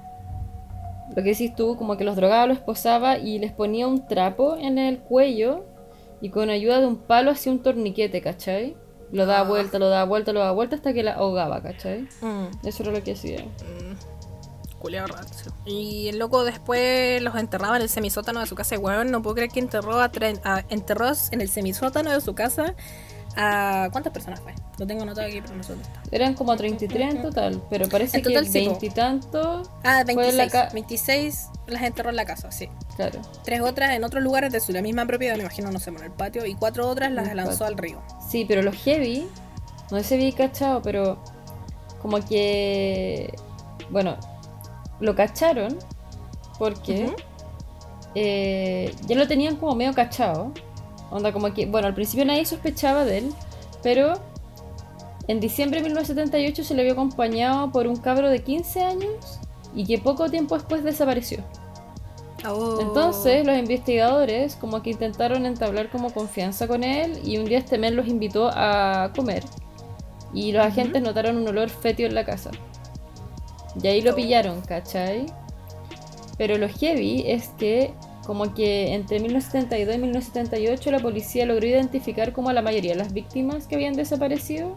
lo 1.16 1.22
que 1.22 1.30
decís 1.30 1.54
tú, 1.54 1.76
como 1.76 1.96
que 1.96 2.04
los 2.04 2.16
drogaba, 2.16 2.46
los 2.46 2.58
esposaba 2.58 3.18
y 3.18 3.38
les 3.38 3.52
ponía 3.52 3.86
un 3.86 4.06
trapo 4.06 4.56
en 4.56 4.78
el 4.78 4.98
cuello 5.00 5.64
y 6.20 6.30
con 6.30 6.50
ayuda 6.50 6.80
de 6.80 6.86
un 6.86 6.96
palo 6.96 7.30
hacía 7.30 7.52
un 7.52 7.62
torniquete, 7.62 8.20
¿cachai? 8.22 8.76
Lo 9.10 9.26
daba 9.26 9.40
Ah. 9.46 9.48
vuelta, 9.48 9.78
lo 9.78 9.88
daba 9.88 10.04
vuelta, 10.04 10.32
lo 10.32 10.40
daba 10.40 10.52
vuelta 10.52 10.76
hasta 10.76 10.92
que 10.94 11.02
la 11.02 11.12
ahogaba, 11.14 11.60
¿cachai? 11.62 12.08
Mm. 12.22 12.66
Eso 12.66 12.82
era 12.82 12.92
lo 12.92 13.02
que 13.02 13.12
hacía. 13.12 13.42
Mm, 13.42 13.96
rancio. 15.06 15.52
Y 15.66 16.08
el 16.08 16.18
loco 16.18 16.44
después 16.44 17.22
los 17.22 17.36
enterraba 17.36 17.76
en 17.76 17.82
el 17.82 17.88
semisótano 17.88 18.40
de 18.40 18.46
su 18.46 18.54
casa. 18.56 18.78
Weón, 18.78 19.10
no 19.12 19.22
puedo 19.22 19.36
creer 19.36 19.50
que 19.50 19.60
enterró 19.60 20.00
a, 20.00 20.10
a- 20.44 20.64
enterró 20.70 21.06
en 21.30 21.40
el 21.40 21.48
semisótano 21.48 22.10
de 22.10 22.20
su 22.20 22.34
casa 22.34 22.74
a. 23.36 23.88
¿Cuántas 23.92 24.12
personas 24.12 24.40
fue? 24.40 24.54
Lo 24.78 24.86
tengo 24.86 25.02
anotado 25.02 25.26
aquí, 25.28 25.40
pero 25.42 25.54
no 25.54 25.62
sé 25.62 25.72
dónde 25.74 25.86
está. 25.86 26.02
Eran 26.10 26.34
como 26.34 26.56
33 26.56 27.14
en 27.14 27.22
total, 27.22 27.62
pero 27.68 27.88
parece 27.88 28.16
En 28.18 28.22
total 28.22 28.44
que 28.44 28.50
sí, 28.50 28.66
veintitantos. 28.66 29.70
Ah, 29.84 30.02
Fue 30.04 30.28
en 30.30 30.36
la 30.38 30.44
26. 30.44 30.52
ca- 30.52 30.68
26 30.72 31.48
las 31.66 31.82
enterró 31.82 32.10
en 32.10 32.16
la 32.16 32.24
casa, 32.24 32.50
sí. 32.50 32.68
Claro. 32.96 33.20
Tres 33.44 33.60
otras 33.60 33.90
en 33.94 34.02
otros 34.04 34.22
lugares 34.22 34.50
de 34.52 34.60
su 34.60 34.72
la 34.72 34.80
misma 34.82 35.04
propiedad, 35.06 35.34
me 35.36 35.42
imagino, 35.42 35.70
no 35.70 35.78
sé, 35.78 35.90
en 35.90 36.02
el 36.02 36.10
patio. 36.10 36.46
Y 36.46 36.54
cuatro 36.54 36.88
otras 36.88 37.12
las 37.12 37.28
El 37.28 37.36
lanzó 37.36 37.50
patio. 37.52 37.66
al 37.66 37.76
río. 37.76 38.02
Sí, 38.30 38.44
pero 38.46 38.62
los 38.62 38.74
heavy, 38.76 39.26
no 39.90 39.98
sé 39.98 40.04
si 40.04 40.14
había 40.14 40.32
cachado, 40.34 40.80
pero 40.82 41.22
como 42.00 42.18
que, 42.24 43.34
bueno, 43.90 44.16
lo 45.00 45.14
cacharon 45.14 45.78
porque 46.58 47.14
eh, 48.14 48.94
ya 49.06 49.16
lo 49.16 49.26
tenían 49.28 49.56
como 49.56 49.74
medio 49.74 49.92
cachado. 49.94 50.52
Onda 51.10 51.32
como 51.32 51.52
que, 51.52 51.66
bueno, 51.66 51.88
al 51.88 51.94
principio 51.94 52.24
nadie 52.24 52.44
sospechaba 52.46 53.04
de 53.04 53.18
él, 53.18 53.34
pero 53.82 54.14
en 55.28 55.40
diciembre 55.40 55.80
de 55.80 55.84
1978 55.84 56.64
se 56.64 56.74
le 56.74 56.82
vio 56.84 56.92
acompañado 56.92 57.70
por 57.70 57.86
un 57.86 57.96
cabro 57.96 58.28
de 58.28 58.42
15 58.42 58.80
años 58.82 59.38
y 59.74 59.84
que 59.86 59.98
poco 59.98 60.30
tiempo 60.30 60.56
después 60.56 60.82
desapareció. 60.84 61.38
Oh. 62.48 62.78
Entonces 62.80 63.46
los 63.46 63.56
investigadores 63.56 64.56
como 64.56 64.82
que 64.82 64.90
intentaron 64.90 65.46
entablar 65.46 65.90
como 65.90 66.10
confianza 66.12 66.66
con 66.66 66.82
él 66.82 67.20
y 67.24 67.38
un 67.38 67.44
día 67.44 67.58
este 67.58 67.78
men 67.78 67.94
los 67.94 68.08
invitó 68.08 68.50
a 68.52 69.12
comer 69.14 69.44
y 70.34 70.50
los 70.52 70.62
Ujú. 70.66 70.72
agentes 70.72 71.02
notaron 71.02 71.36
un 71.36 71.46
olor 71.46 71.68
fétido 71.68 72.08
en 72.08 72.14
la 72.16 72.24
casa. 72.24 72.50
Y 73.80 73.86
ahí 73.86 74.00
lo 74.02 74.12
Oh. 74.12 74.16
pillaron, 74.16 74.60
¿cachai? 74.62 75.26
Pero 76.36 76.58
lo 76.58 76.68
heavy 76.68 77.24
es 77.26 77.48
que 77.58 77.92
como 78.26 78.54
que 78.54 78.94
entre 78.94 79.18
1972 79.20 79.94
y 79.96 79.98
1978 79.98 80.90
la 80.90 80.98
policía 81.00 81.44
logró 81.46 81.66
identificar 81.66 82.32
como 82.32 82.50
a 82.50 82.52
la 82.52 82.62
mayoría 82.62 82.92
de 82.92 82.98
las 82.98 83.12
víctimas 83.12 83.66
que 83.66 83.74
habían 83.76 83.94
desaparecido, 83.94 84.74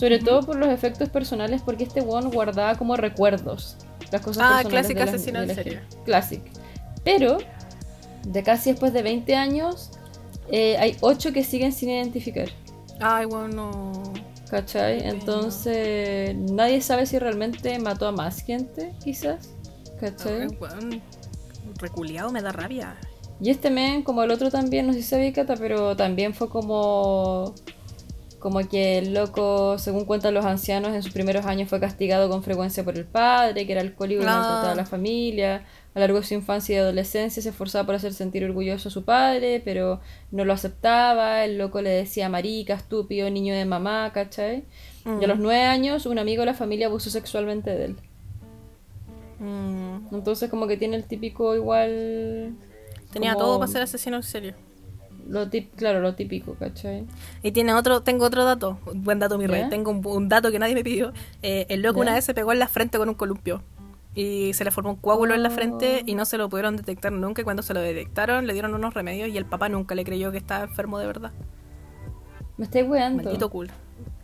sobre 0.00 0.18
todo 0.18 0.40
por 0.40 0.56
los 0.56 0.70
efectos 0.70 1.10
personales 1.10 1.60
porque 1.62 1.84
este 1.84 2.00
one 2.00 2.30
guardaba 2.30 2.74
como 2.76 2.96
recuerdos 2.96 3.76
las 4.10 4.22
cosas 4.22 4.44
Ah, 4.46 4.62
clásica 4.66 5.04
asesino 5.04 5.42
en 5.42 5.54
serie. 5.54 5.80
Classic. 6.06 6.40
Pero, 7.04 7.36
de 8.26 8.42
casi 8.42 8.70
después 8.70 8.94
de 8.94 9.02
20 9.02 9.34
años, 9.34 9.90
eh, 10.50 10.78
hay 10.78 10.96
8 11.00 11.32
que 11.32 11.44
siguen 11.44 11.72
sin 11.72 11.90
identificar. 11.90 12.48
Ay, 12.98 13.26
bueno. 13.26 13.92
¿Cachai? 14.50 14.96
Qué 14.96 15.04
pena. 15.04 15.12
Entonces, 15.12 16.34
nadie 16.34 16.80
sabe 16.80 17.04
si 17.04 17.18
realmente 17.18 17.78
mató 17.78 18.08
a 18.08 18.12
más 18.12 18.42
gente, 18.42 18.92
quizás. 19.04 19.50
¿Cachai? 20.00 20.48
Weón. 20.58 21.02
Reculeado 21.78 22.32
me 22.32 22.42
da 22.42 22.52
rabia. 22.52 22.96
Y 23.40 23.50
este 23.50 23.70
men, 23.70 24.02
como 24.02 24.22
el 24.22 24.30
otro 24.30 24.50
también, 24.50 24.86
no 24.86 24.92
sé 24.92 25.02
si 25.02 25.08
sabía 25.08 25.32
Cata, 25.32 25.56
pero 25.56 25.94
también 25.94 26.34
fue 26.34 26.48
como. 26.48 27.54
Como 28.40 28.66
que 28.68 28.98
el 28.98 29.12
loco, 29.14 29.78
según 29.78 30.04
cuentan 30.06 30.32
los 30.34 30.44
ancianos, 30.46 30.94
en 30.94 31.02
sus 31.02 31.12
primeros 31.12 31.44
años 31.46 31.68
fue 31.68 31.78
castigado 31.78 32.28
con 32.30 32.42
frecuencia 32.42 32.82
por 32.84 32.96
el 32.96 33.04
padre, 33.04 33.66
que 33.66 33.72
era 33.72 33.82
alcohólico 33.82 34.22
y 34.22 34.24
Ah. 34.26 34.30
maltrataba 34.30 34.72
a 34.72 34.74
la 34.74 34.86
familia. 34.86 35.56
A 35.94 35.98
lo 35.98 36.00
largo 36.00 36.20
de 36.20 36.26
su 36.26 36.34
infancia 36.34 36.76
y 36.76 36.78
adolescencia 36.78 37.42
se 37.42 37.50
esforzaba 37.50 37.84
por 37.84 37.96
hacer 37.96 38.14
sentir 38.14 38.42
orgulloso 38.44 38.88
a 38.88 38.90
su 38.92 39.04
padre, 39.04 39.60
pero 39.64 40.00
no 40.30 40.44
lo 40.46 40.52
aceptaba. 40.54 41.44
El 41.44 41.58
loco 41.58 41.82
le 41.82 41.90
decía 41.90 42.28
marica, 42.30 42.74
estúpido, 42.74 43.28
niño 43.28 43.54
de 43.54 43.64
mamá, 43.66 44.10
¿cachai? 44.14 44.64
Y 45.20 45.24
a 45.24 45.28
los 45.28 45.38
nueve 45.38 45.62
años, 45.64 46.06
un 46.06 46.18
amigo 46.18 46.40
de 46.42 46.46
la 46.46 46.54
familia 46.54 46.86
abusó 46.86 47.10
sexualmente 47.10 47.70
de 47.70 47.84
él. 47.86 47.96
Mm. 49.38 50.14
Entonces, 50.14 50.48
como 50.50 50.66
que 50.66 50.76
tiene 50.76 50.96
el 50.96 51.04
típico 51.04 51.54
igual. 51.54 52.54
Tenía 53.12 53.34
como- 53.34 53.44
todo 53.44 53.58
para 53.58 53.70
ser 53.72 53.82
asesino 53.82 54.16
en 54.16 54.22
serio. 54.22 54.54
Lo 55.30 55.48
tip- 55.48 55.70
claro, 55.76 56.00
lo 56.00 56.14
típico, 56.16 56.54
¿cachai? 56.54 57.06
Y 57.42 57.52
tiene 57.52 57.72
otro, 57.72 58.02
tengo 58.02 58.24
otro 58.24 58.44
dato, 58.44 58.78
un 58.86 59.04
buen 59.04 59.20
dato 59.20 59.38
mi 59.38 59.46
rey, 59.46 59.60
¿Ya? 59.62 59.68
tengo 59.68 59.92
un, 59.92 60.04
un 60.04 60.28
dato 60.28 60.50
que 60.50 60.58
nadie 60.58 60.74
me 60.74 60.82
pidió. 60.82 61.12
Eh, 61.42 61.66
el 61.68 61.82
loco 61.82 61.98
¿Ya? 61.98 62.02
una 62.02 62.14
vez 62.14 62.24
se 62.24 62.34
pegó 62.34 62.52
en 62.52 62.58
la 62.58 62.66
frente 62.66 62.98
con 62.98 63.08
un 63.08 63.14
columpio 63.14 63.62
y 64.12 64.52
se 64.54 64.64
le 64.64 64.72
formó 64.72 64.90
un 64.90 64.96
coágulo 64.96 65.34
en 65.36 65.42
la 65.44 65.50
frente 65.50 66.00
Oh. 66.00 66.04
y 66.04 66.14
no 66.16 66.24
se 66.24 66.36
lo 66.36 66.48
pudieron 66.48 66.76
detectar 66.76 67.12
nunca 67.12 67.42
y 67.42 67.44
cuando 67.44 67.62
se 67.62 67.72
lo 67.74 67.80
detectaron 67.80 68.48
le 68.48 68.52
dieron 68.54 68.74
unos 68.74 68.92
remedios 68.92 69.28
y 69.28 69.38
el 69.38 69.44
papá 69.44 69.68
nunca 69.68 69.94
le 69.94 70.02
creyó 70.04 70.32
que 70.32 70.38
estaba 70.38 70.64
enfermo 70.64 70.98
de 70.98 71.06
verdad. 71.06 71.30
Me 72.56 72.64
estáis 72.64 72.88
weando. 72.88 73.22
Maldito 73.22 73.50
cool. 73.50 73.70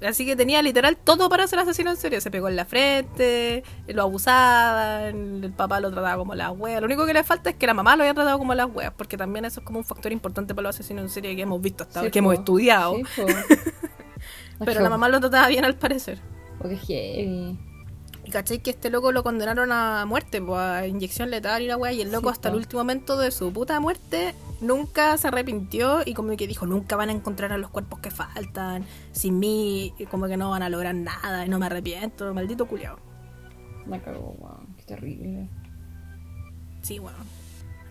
Así 0.07 0.25
que 0.27 0.37
tenía 0.37 0.63
literal 0.63 0.97
todo 0.97 1.29
para 1.29 1.47
ser 1.47 1.59
asesino 1.59 1.91
en 1.91 1.97
serio. 1.97 2.21
Se 2.21 2.31
pegó 2.31 2.49
en 2.49 2.57
la 2.57 2.65
frente, 2.65 3.63
lo 3.89 4.03
abusaban, 4.03 5.45
el 5.45 5.53
papá 5.53 5.81
lo 5.81 5.91
trataba 5.91 6.17
como 6.17 6.35
la 6.35 6.51
wea. 6.51 6.81
Lo 6.81 6.87
único 6.87 7.07
que 7.07 7.15
le 7.15 7.25
falta 7.25 7.51
es 7.51 7.57
que 7.57 7.67
la 7.67 7.75
mamá 7.75 7.97
lo 7.97 8.05
haya 8.05 8.15
tratado 8.15 8.39
como 8.39 8.55
las 8.55 8.69
weas, 8.73 8.93
porque 8.97 9.17
también 9.17 9.45
eso 9.45 9.61
es 9.61 9.67
como 9.67 9.79
un 9.79 9.85
factor 9.85 10.13
importante 10.13 10.55
para 10.55 10.69
los 10.69 10.77
asesinos 10.77 11.05
en 11.05 11.11
serie 11.11 11.37
que 11.37 11.43
hemos 11.43 11.61
visto 11.61 11.85
hasta 11.85 12.03
Sí, 12.03 12.11
que 12.11 12.19
hemos 12.19 12.35
estudiado. 12.35 12.97
Sí. 13.15 13.23
Pero 14.65 14.81
la 14.81 14.91
mamá 14.91 15.09
lo 15.09 15.21
trataba 15.21 15.49
bien 15.49 15.65
al 15.65 15.75
parecer. 15.75 16.19
Qué 16.63 16.77
heavy. 16.77 17.59
Y 18.27 18.31
cachai 18.31 18.59
que 18.59 18.71
este 18.71 18.91
loco 18.91 19.13
lo 19.13 19.23
condenaron 19.23 19.71
a 19.71 20.05
muerte, 20.05 20.43
pues, 20.43 20.59
a 20.59 20.87
inyección 20.87 21.31
letal 21.31 21.63
y 21.63 21.69
la 21.69 21.77
weá. 21.77 21.93
Y 21.93 22.01
el 22.01 22.11
loco 22.11 22.29
Sí, 22.29 22.33
hasta 22.33 22.49
el 22.49 22.57
último 22.57 22.81
momento 22.81 23.17
de 23.17 23.31
su 23.31 23.53
puta 23.53 23.79
muerte 23.79 24.35
nunca 24.61 25.17
se 25.17 25.29
arrepintió 25.29 26.01
y 26.05 26.13
como 26.13 26.37
que 26.37 26.49
dijo, 26.49 26.67
nunca 26.67 26.97
van 26.97 27.09
a 27.11 27.13
encontrar 27.13 27.53
a 27.53 27.59
los 27.59 27.71
cuerpos 27.71 28.01
que 28.01 28.11
faltan. 28.11 28.85
Sin 29.13 29.39
mí, 29.39 29.95
y 29.97 30.07
como 30.07 30.27
que 30.27 30.37
no 30.37 30.51
van 30.51 30.65
a 30.65 30.69
lograr 30.69 30.95
nada 30.97 31.47
y 31.47 31.49
no 31.49 31.61
me 31.61 31.67
arrepiento. 31.67 32.35
Maldito 32.35 32.67
culiao. 32.67 32.99
Me 33.87 34.03
cago, 34.03 34.35
weón. 34.39 34.75
Qué 34.77 34.83
terrible. 34.83 35.49
Sí, 36.83 36.99
bueno. 36.99 37.19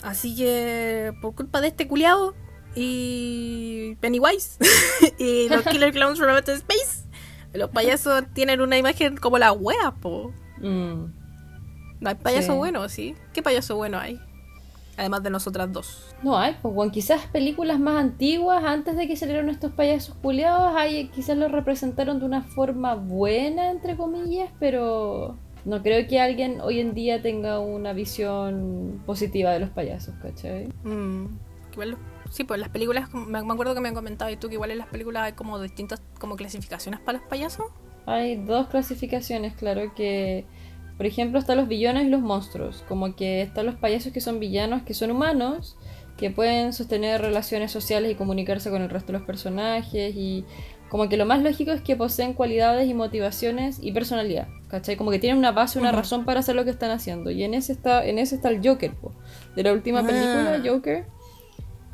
Así 0.04 0.36
que 0.36 1.14
por 1.22 1.34
culpa 1.34 1.62
de 1.62 1.70
este 1.70 1.88
culiao 1.88 2.34
y 2.76 3.96
Pennywise 4.02 4.58
y 5.18 5.48
los 5.48 5.64
Killer 5.72 5.94
Clowns 5.94 6.20
from 6.20 6.30
Outer 6.36 6.56
Space, 6.56 7.05
los 7.58 7.70
payasos 7.70 8.24
tienen 8.34 8.62
una 8.62 8.78
imagen 8.78 9.18
como 9.18 9.38
la 9.38 9.52
wea, 9.52 9.92
po. 10.02 10.32
Mm. 10.60 11.06
No 12.00 12.10
hay 12.10 12.16
payaso 12.16 12.52
Sí. 12.54 12.58
bueno, 12.58 12.88
¿sí? 12.90 13.16
¿Qué 13.34 13.42
payaso 13.42 13.76
bueno 13.76 13.98
hay? 13.98 14.20
Además 14.98 15.24
de 15.24 15.30
nosotras 15.30 15.72
dos. 15.74 16.16
No 16.24 16.38
hay, 16.38 16.56
pues, 16.62 16.74
weón. 16.74 16.92
Quizás 16.92 17.26
películas 17.28 17.80
más 17.80 17.98
antiguas, 17.98 18.64
antes 18.64 18.96
de 18.96 19.08
que 19.08 19.16
salieran 19.18 19.50
estos 19.50 19.72
payasos 19.74 20.16
culiados, 20.22 20.74
hay, 20.76 21.10
quizás 21.10 21.38
los 21.38 21.52
representaron 21.52 22.20
de 22.20 22.26
una 22.26 22.44
forma 22.44 22.96
buena, 22.96 23.72
entre 23.72 23.98
comillas, 23.98 24.50
pero 24.60 25.38
no 25.66 25.82
creo 25.84 26.08
que 26.08 26.22
alguien 26.22 26.62
hoy 26.62 26.80
en 26.80 26.94
día 26.94 27.22
tenga 27.22 27.60
una 27.60 27.92
visión 27.92 29.02
positiva 29.06 29.52
de 29.52 29.60
los 29.60 29.70
payasos, 29.70 30.16
¿cachai? 30.22 30.70
Mm, 30.84 31.26
sí, 32.36 32.44
pues 32.44 32.60
las 32.60 32.70
películas, 32.70 33.14
me, 33.14 33.42
me 33.44 33.54
acuerdo 33.54 33.74
que 33.74 33.82
me 33.82 33.88
han 33.90 33.96
comentado 33.96 34.30
y 34.30 34.36
tú 34.38 34.48
que 34.50 34.56
igual 34.56 34.72
en 34.72 34.78
las 34.80 34.88
películas 34.88 35.24
hay 35.24 35.34
como 35.34 35.60
distintas 35.60 36.02
como 36.20 36.36
clasificaciones 36.36 37.00
para 37.00 37.20
los 37.20 37.28
payasos. 37.28 37.66
Hay 38.06 38.36
dos 38.36 38.68
clasificaciones, 38.68 39.54
claro, 39.56 39.94
que 39.96 40.46
por 40.98 41.06
ejemplo 41.06 41.40
están 41.40 41.58
los 41.58 41.68
villanos 41.68 42.04
y 42.04 42.10
los 42.10 42.22
monstruos, 42.22 42.84
como 42.88 43.16
que 43.16 43.42
están 43.42 43.66
los 43.66 43.76
payasos 43.76 44.12
que 44.14 44.22
son 44.22 44.40
villanos, 44.40 44.84
que 44.84 44.94
son 44.94 45.12
humanos, 45.12 45.78
que 46.18 46.30
pueden 46.30 46.72
sostener 46.74 47.22
relaciones 47.22 47.72
sociales 47.72 48.12
y 48.12 48.16
comunicarse 48.16 48.70
con 48.70 48.82
el 48.82 48.90
resto 48.90 49.12
de 49.12 49.18
los 49.20 49.28
personajes 49.28 50.14
y 50.16 50.46
como 50.90 51.10
que 51.10 51.18
lo 51.18 51.26
más 51.26 51.42
lógico 51.42 51.72
es 51.72 51.82
que 51.82 51.96
poseen 51.96 52.34
cualidades 52.34 52.88
y 52.88 52.94
motivaciones 52.94 53.80
y 53.82 53.92
personalidad, 53.92 54.48
¿cachai? 54.70 54.96
Como 54.98 55.10
que 55.12 55.20
tienen 55.20 55.38
una 55.38 55.52
base, 55.52 55.80
una 55.80 55.92
razón 55.92 56.26
para 56.26 56.40
hacer 56.42 56.56
lo 56.56 56.64
que 56.64 56.70
están 56.70 56.92
haciendo. 56.92 57.32
Y 57.32 57.44
en 57.44 57.54
ese 57.54 57.74
está, 57.74 58.06
en 58.06 58.20
ese 58.20 58.36
está 58.36 58.50
el 58.50 58.66
Joker, 58.66 58.94
po, 58.94 59.12
de 59.56 59.64
la 59.64 59.74
última 59.74 60.00
Ah. 60.02 60.06
película, 60.06 60.62
Joker, 60.64 61.06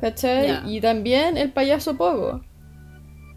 ¿cachai? 0.02 0.48
Y 0.66 0.80
también 0.80 1.38
el 1.38 1.52
payaso 1.52 1.96
Pogo, 1.96 2.42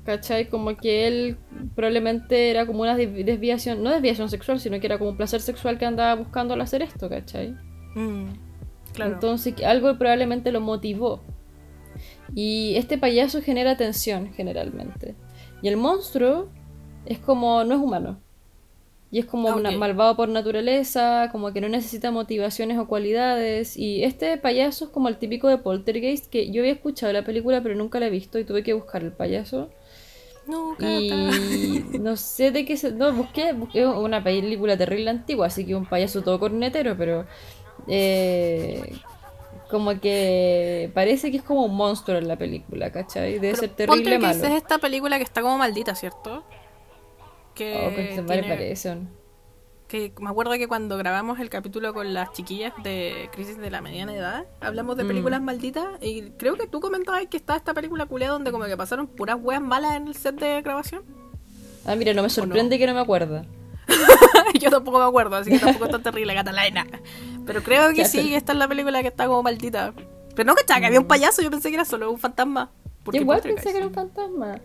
¿cachai? 0.04 0.50
Como 0.50 0.76
que 0.76 1.08
él 1.08 1.38
probablemente 1.76 2.50
era 2.50 2.66
como 2.66 2.82
una 2.82 2.98
desvi- 2.98 3.24
desviación, 3.24 3.84
no 3.84 3.92
desviación 3.92 4.30
sexual, 4.30 4.60
sino 4.60 4.80
que 4.80 4.88
era 4.88 4.98
como 4.98 5.12
un 5.12 5.18
placer 5.18 5.42
sexual 5.42 5.78
que 5.78 5.86
andaba 5.86 6.16
buscando 6.16 6.56
al 6.56 6.62
hacer 6.62 6.82
esto, 6.82 7.08
¿cachai? 7.08 7.56
Mm, 7.96 8.26
claro. 8.94 9.14
Entonces 9.14 9.54
algo 9.64 9.98
probablemente 9.98 10.52
lo 10.52 10.60
motivó. 10.60 11.24
Y 12.34 12.74
este 12.76 12.98
payaso 12.98 13.42
genera 13.42 13.78
tensión 13.78 14.34
generalmente. 14.34 15.16
Y 15.62 15.68
el 15.70 15.78
monstruo 15.78 16.50
es 17.06 17.20
como, 17.20 17.64
no 17.64 17.76
es 17.76 17.80
humano. 17.82 18.20
Y 19.16 19.20
es 19.20 19.26
como 19.28 19.50
Ah, 19.50 19.72
malvado 19.72 20.16
por 20.18 20.28
naturaleza, 20.30 21.30
como 21.32 21.54
que 21.54 21.62
no 21.62 21.70
necesita 21.70 22.12
motivaciones 22.12 22.78
o 22.80 22.88
cualidades. 22.88 23.78
Y 23.78 24.04
este 24.04 24.38
payaso 24.38 24.86
es 24.86 24.92
como 24.92 25.08
el 25.10 25.18
típico 25.18 25.48
de 25.48 25.58
Poltergeist, 25.58 26.28
que 26.30 26.52
yo 26.52 26.62
había 26.62 26.74
escuchado 26.74 27.14
la 27.14 27.24
película 27.24 27.62
pero 27.64 27.76
nunca 27.76 28.00
la 28.00 28.08
he 28.08 28.10
visto 28.10 28.40
y 28.40 28.46
tuve 28.46 28.64
que 28.64 28.74
buscar 28.74 29.04
el 29.04 29.14
payaso. 29.14 29.74
no. 30.46 30.76
Y 30.80 31.86
no 32.00 32.16
sé 32.18 32.52
de 32.52 32.66
qué 32.66 32.78
se... 32.78 32.92
No, 32.92 33.14
busqué, 33.14 33.54
busqué 33.54 33.86
una 33.88 34.24
película 34.24 34.78
terrible 34.78 35.10
antigua, 35.10 35.48
así 35.48 35.66
que 35.66 35.76
un 35.76 35.88
payaso 35.88 36.24
todo 36.24 36.40
cornetero, 36.40 36.98
pero... 36.98 37.28
eh, 37.88 39.02
como 39.68 40.00
que 40.00 40.92
parece 40.94 41.32
que 41.32 41.38
es 41.38 41.44
como 41.44 41.66
un 41.66 41.76
monstruo 41.76 42.18
en 42.20 42.28
la 42.28 42.38
película, 42.38 42.92
¿cachai? 42.92 43.40
Debe 43.40 43.56
Pero 43.56 43.58
ser 43.58 43.76
terrible 43.76 44.20
malo. 44.20 44.48
es 44.48 44.54
esta 44.54 44.78
película 44.80 45.18
que 45.18 45.24
está 45.24 45.42
como 45.42 45.58
maldita, 45.58 45.96
¿cierto? 45.96 46.46
Que, 47.56 47.86
Oh, 47.88 47.90
tiene- 47.90 48.10
que 49.88 50.12
me 50.20 50.30
acuerdo 50.30 50.52
que 50.54 50.68
cuando 50.68 50.98
grabamos 50.98 51.40
el 51.40 51.50
capítulo 51.50 51.94
con 51.94 52.14
las 52.14 52.32
chiquillas 52.34 52.74
de 52.84 53.30
Crisis 53.32 53.58
de 53.58 53.70
la 53.70 53.82
Mediana 53.82 54.14
Edad, 54.14 54.46
hablamos 54.60 54.98
de 54.98 55.04
Mm. 55.04 55.08
películas 55.08 55.42
malditas 55.42 55.86
y 56.02 56.32
creo 56.32 56.56
que 56.56 56.68
tú 56.68 56.82
comentabas 56.82 57.26
que 57.28 57.38
está 57.38 57.56
esta 57.56 57.74
película 57.74 58.06
culiada 58.06 58.34
donde 58.34 58.52
como 58.52 58.66
que 58.66 58.76
pasaron 58.76 59.08
puras 59.08 59.38
weas 59.42 59.62
malas 59.62 59.96
en 59.96 60.08
el 60.08 60.16
set 60.16 60.36
de 60.36 60.62
grabación. 60.62 61.04
Ah, 61.86 61.96
mira, 61.96 62.14
no 62.14 62.24
me 62.24 62.30
sorprende 62.30 62.78
que 62.78 62.88
no 62.88 62.94
me 62.94 63.00
acuerda. 63.00 63.46
Yo 64.60 64.70
tampoco 64.72 64.98
me 65.00 65.06
acuerdo, 65.06 65.36
así 65.36 65.52
que 65.52 65.60
tampoco 65.60 65.86
es 65.86 65.92
tan 65.92 66.02
terrible, 66.04 66.34
Catalina. 66.34 66.86
Pero 67.46 67.62
creo 67.62 67.94
que 67.94 68.06
sí, 68.06 68.34
esta 68.34 68.54
es 68.54 68.58
la 68.58 68.68
película 68.68 69.02
que 69.04 69.10
está 69.10 69.28
como 69.28 69.44
maldita. 69.44 69.94
Pero 70.36 70.48
no, 70.48 70.56
cachaba 70.56 70.80
que 70.82 70.88
había 70.88 71.00
un 71.00 71.08
payaso, 71.08 71.42
yo 71.42 71.52
pensé 71.52 71.70
que 71.70 71.76
era 71.76 71.86
solo 71.86 72.12
un 72.12 72.18
fantasma. 72.20 72.72
Yo 73.14 73.22
igual 73.22 73.40
pensé 73.42 73.72
que 73.72 73.78
era 73.78 73.88
un 73.88 73.94
fantasma. 73.94 74.60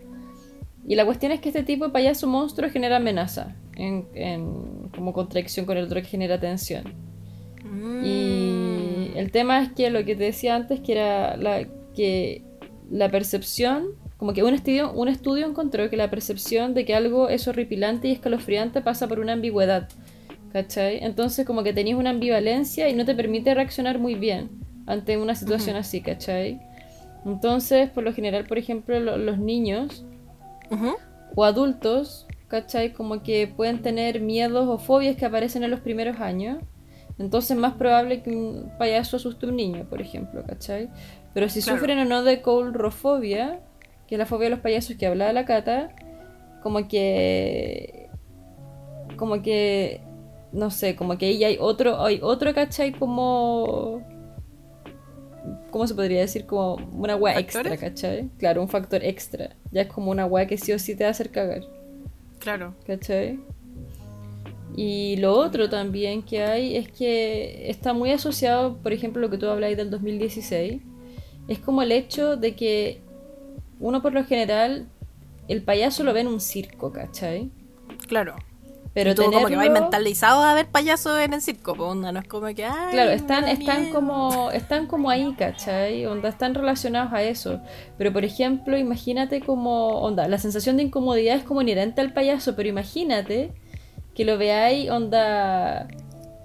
Y 0.87 0.95
la 0.95 1.05
cuestión 1.05 1.31
es 1.31 1.39
que 1.41 1.49
este 1.49 1.63
tipo 1.63 1.85
de 1.85 1.91
payaso 1.91 2.27
monstruo 2.27 2.69
genera 2.69 2.97
amenaza, 2.97 3.55
en, 3.75 4.05
en- 4.15 4.89
como 4.95 5.13
contradicción 5.13 5.65
con 5.65 5.77
el 5.77 5.85
otro 5.85 6.01
que 6.01 6.07
genera 6.07 6.39
tensión. 6.39 6.83
Mm. 7.63 8.03
Y 8.05 9.11
el 9.15 9.31
tema 9.31 9.61
es 9.61 9.71
que 9.73 9.89
lo 9.89 10.03
que 10.03 10.15
te 10.15 10.23
decía 10.25 10.55
antes, 10.55 10.79
que 10.79 10.93
era 10.93 11.37
la, 11.37 11.65
que 11.95 12.41
la 12.89 13.09
percepción, 13.09 13.89
como 14.17 14.33
que 14.33 14.43
un 14.43 14.53
estudio, 14.53 14.91
un 14.93 15.07
estudio 15.07 15.45
encontró 15.47 15.89
que 15.89 15.97
la 15.97 16.09
percepción 16.09 16.73
de 16.73 16.85
que 16.85 16.95
algo 16.95 17.29
es 17.29 17.47
horripilante 17.47 18.07
y 18.07 18.11
escalofriante 18.11 18.81
pasa 18.81 19.07
por 19.07 19.19
una 19.19 19.33
ambigüedad. 19.33 19.87
¿Cachai? 20.51 21.01
Entonces 21.01 21.45
como 21.45 21.63
que 21.63 21.71
tenías 21.71 21.97
una 21.97 22.09
ambivalencia 22.09 22.89
y 22.89 22.93
no 22.93 23.05
te 23.05 23.15
permite 23.15 23.53
reaccionar 23.55 23.99
muy 23.99 24.15
bien 24.15 24.49
ante 24.85 25.15
una 25.17 25.33
situación 25.33 25.77
así, 25.77 26.01
¿cachai? 26.01 26.59
Entonces, 27.25 27.89
por 27.89 28.03
lo 28.03 28.11
general, 28.13 28.43
por 28.45 28.57
ejemplo, 28.57 28.99
lo- 28.99 29.15
los 29.15 29.37
niños 29.37 30.03
O 31.35 31.43
adultos, 31.43 32.27
¿cachai? 32.47 32.93
Como 32.93 33.23
que 33.23 33.47
pueden 33.47 33.81
tener 33.81 34.19
miedos 34.21 34.67
o 34.67 34.77
fobias 34.77 35.15
que 35.15 35.25
aparecen 35.25 35.63
en 35.63 35.71
los 35.71 35.79
primeros 35.79 36.19
años. 36.19 36.57
Entonces 37.19 37.51
es 37.51 37.57
más 37.57 37.73
probable 37.73 38.23
que 38.23 38.31
un 38.31 38.71
payaso 38.77 39.17
asuste 39.17 39.45
a 39.45 39.49
un 39.49 39.55
niño, 39.55 39.85
por 39.89 40.01
ejemplo, 40.01 40.43
¿cachai? 40.45 40.89
Pero 41.33 41.49
si 41.49 41.61
Claro. 41.61 41.77
sufren 41.79 41.99
o 41.99 42.05
no 42.05 42.23
de 42.23 42.41
coulrofobia, 42.41 43.61
que 44.07 44.15
es 44.15 44.19
la 44.19 44.25
fobia 44.25 44.45
de 44.45 44.49
los 44.51 44.59
payasos 44.59 44.95
que 44.97 45.05
hablaba 45.05 45.31
la 45.33 45.45
cata, 45.45 45.93
como 46.63 46.87
que... 46.87 48.09
Como 49.17 49.41
que... 49.41 50.01
No 50.51 50.69
sé, 50.69 50.95
como 50.97 51.17
que 51.17 51.27
ahí 51.27 51.43
hay 51.43 51.57
otro, 51.59 52.01
hay 52.03 52.19
otro, 52.21 52.53
¿cachai? 52.53 52.91
Como... 52.91 54.01
¿Cómo 55.71 55.87
se 55.87 55.95
podría 55.95 56.19
decir? 56.19 56.45
Como 56.45 56.75
una 56.93 57.15
weá 57.15 57.39
extra. 57.39 57.75
¿cachai? 57.77 58.29
Claro, 58.37 58.61
un 58.61 58.69
factor 58.69 59.03
extra. 59.03 59.55
Ya 59.71 59.81
es 59.81 59.87
como 59.87 60.11
una 60.11 60.25
weá 60.25 60.47
que 60.47 60.57
sí 60.57 60.71
o 60.71 60.79
sí 60.79 60.95
te 60.95 61.03
va 61.03 61.09
a 61.09 61.11
hacer 61.11 61.31
cagar. 61.31 61.61
Claro. 62.39 62.75
¿Cachai? 62.85 63.39
Y 64.75 65.17
lo 65.17 65.33
otro 65.33 65.69
también 65.69 66.23
que 66.23 66.43
hay 66.43 66.75
es 66.77 66.89
que 66.89 67.69
está 67.69 67.93
muy 67.93 68.11
asociado, 68.11 68.77
por 68.77 68.93
ejemplo, 68.93 69.21
lo 69.21 69.29
que 69.29 69.37
tú 69.37 69.47
habláis 69.47 69.75
del 69.75 69.89
2016, 69.89 70.81
es 71.47 71.59
como 71.59 71.81
el 71.81 71.91
hecho 71.91 72.37
de 72.37 72.55
que 72.55 73.01
uno 73.79 74.01
por 74.01 74.13
lo 74.13 74.23
general, 74.23 74.87
el 75.47 75.63
payaso 75.63 76.03
lo 76.03 76.13
ve 76.13 76.21
en 76.21 76.27
un 76.27 76.39
circo, 76.39 76.93
¿cachai? 76.93 77.49
Claro. 78.07 78.35
Pero 78.93 79.15
tú 79.15 79.23
como 79.31 79.47
que 79.47 79.55
vais 79.55 79.71
mentalizado 79.71 80.43
a 80.43 80.53
ver 80.53 80.67
payasos 80.67 81.17
en 81.19 81.33
el 81.33 81.41
circo, 81.41 81.71
onda, 81.71 82.11
no 82.11 82.19
es 82.19 82.27
como 82.27 82.47
que 82.47 82.65
ay, 82.65 82.91
Claro, 82.91 83.11
están, 83.11 83.47
están 83.47 83.83
miedo. 83.83 83.95
como, 83.95 84.51
están 84.51 84.87
como 84.87 85.09
ahí, 85.09 85.33
¿cachai? 85.37 86.05
Onda, 86.05 86.27
están 86.27 86.53
relacionados 86.53 87.13
a 87.13 87.23
eso. 87.23 87.61
Pero 87.97 88.11
por 88.11 88.25
ejemplo, 88.25 88.77
imagínate 88.77 89.39
como, 89.39 90.01
onda, 90.01 90.27
la 90.27 90.37
sensación 90.39 90.75
de 90.75 90.83
incomodidad 90.83 91.37
es 91.37 91.43
como 91.43 91.61
inherente 91.61 92.01
al 92.01 92.11
payaso, 92.11 92.55
pero 92.57 92.67
imagínate 92.67 93.53
que 94.13 94.25
lo 94.25 94.37
veáis, 94.37 94.89
onda, 94.89 95.87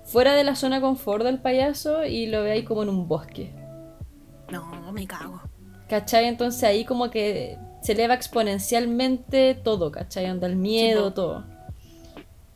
fuera 0.05 0.35
de 0.35 0.45
la 0.45 0.55
zona 0.55 0.81
confort 0.81 1.25
del 1.25 1.41
payaso 1.41 2.05
y 2.05 2.27
lo 2.27 2.45
veáis 2.45 2.65
como 2.65 2.85
en 2.85 2.91
un 2.91 3.09
bosque. 3.09 3.53
No, 4.53 4.93
me 4.93 5.05
cago. 5.05 5.41
¿Cachai? 5.89 6.27
Entonces 6.27 6.63
ahí 6.63 6.85
como 6.85 7.11
que 7.11 7.59
se 7.83 7.93
eleva 7.93 8.15
exponencialmente 8.15 9.55
todo, 9.55 9.91
¿cachai? 9.91 10.31
Onda, 10.31 10.47
el 10.47 10.55
miedo, 10.55 11.13
todo. 11.13 11.56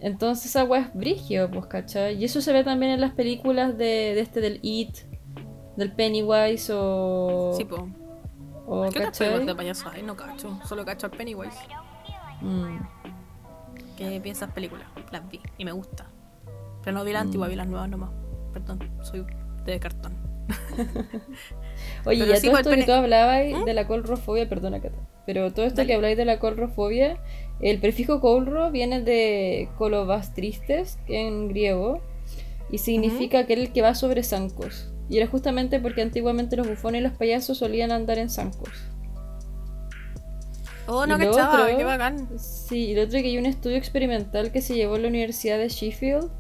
Entonces 0.01 0.47
esa 0.47 0.65
weá 0.65 0.83
es 0.83 0.95
brigio, 0.95 1.51
pues, 1.51 1.67
¿cachai? 1.67 2.17
Y 2.17 2.25
eso 2.25 2.41
se 2.41 2.53
ve 2.53 2.65
también 2.65 2.93
en 2.93 3.01
las 3.01 3.13
películas 3.13 3.77
de, 3.77 4.15
de 4.15 4.21
este 4.21 4.41
del 4.41 4.59
It, 4.63 4.97
del 5.77 5.93
Pennywise 5.93 6.73
o... 6.75 7.53
Sí, 7.57 7.65
pues. 7.65 7.83
o 8.67 8.89
¿Qué 8.91 8.99
otras 8.99 9.19
películas 9.19 9.47
de 9.47 9.55
payasos 9.55 9.93
hay? 9.93 10.03
No 10.03 10.17
cacho. 10.17 10.59
Solo 10.67 10.85
cacho 10.85 11.07
al 11.07 11.13
Pennywise. 11.13 11.57
Mm. 12.41 12.79
¿Qué 13.97 14.21
piensas 14.23 14.51
películas? 14.53 14.87
Las 15.13 15.29
vi 15.29 15.41
y 15.59 15.65
me 15.65 15.73
gusta. 15.73 16.07
Pero 16.83 16.97
no 16.97 17.05
vi 17.05 17.13
las 17.13 17.23
antiguas, 17.23 17.51
vi 17.51 17.57
las 17.57 17.67
nuevas 17.67 17.89
nomás. 17.89 18.11
Perdón, 18.53 18.79
soy 19.03 19.27
de 19.65 19.79
cartón. 19.79 20.17
Oye, 22.07 22.19
Pero 22.21 22.31
y 22.31 22.33
a 22.33 22.37
sí, 22.37 22.47
todo 22.47 22.53
pues, 22.53 22.67
esto 22.67 22.77
que 22.77 22.85
tú 22.85 22.93
hablabas 22.93 23.65
de 23.65 23.75
la 23.75 23.87
colrofobia, 23.87 24.49
perdona 24.49 24.81
Cata, 24.81 24.99
pero 25.27 25.53
todo 25.53 25.67
esto 25.67 25.77
Dale. 25.77 25.87
que 25.87 25.95
habláis 25.95 26.17
de 26.17 26.25
la 26.25 26.39
colrofobia, 26.39 27.19
el 27.63 27.79
prefijo 27.79 28.21
colro 28.21 28.71
viene 28.71 29.01
de 29.03 29.69
colovas 29.77 30.35
tristes 30.35 30.99
en 31.09 31.49
griego 31.49 32.01
y 32.71 32.79
significa 32.79 33.41
aquel 33.41 33.73
que 33.73 33.83
va 33.83 33.95
sobre 33.95 34.23
zancos. 34.23 34.91
Y 35.09 35.19
era 35.19 35.27
justamente 35.27 35.81
porque 35.81 36.03
antiguamente 36.03 36.57
los 36.57 36.69
bufones 36.69 37.01
y 37.01 37.05
los 37.05 37.13
payasos 37.15 37.59
solían 37.59 37.91
andar 37.91 38.19
en 38.19 38.31
zancos. 38.31 38.71
Oh, 40.87 41.07
no 41.07 41.17
Y 41.17 41.25
lo 41.25 41.31
cachaba, 41.33 41.63
otro- 41.65 41.77
qué 41.77 41.85
bacán. 41.85 42.29
Sí, 42.39 42.89
y 42.91 42.95
lo 42.95 43.03
otro 43.03 43.13
que 43.21 43.27
hay 43.27 43.39
un 43.39 43.47
estudio 43.47 43.77
experimental 43.77 44.51
que 44.51 44.61
se 44.63 44.75
llevó 44.75 44.95
a 44.97 44.99
la 44.99 45.09
Universidad 45.09 45.59
de 45.59 45.69
Sheffield 45.69 46.31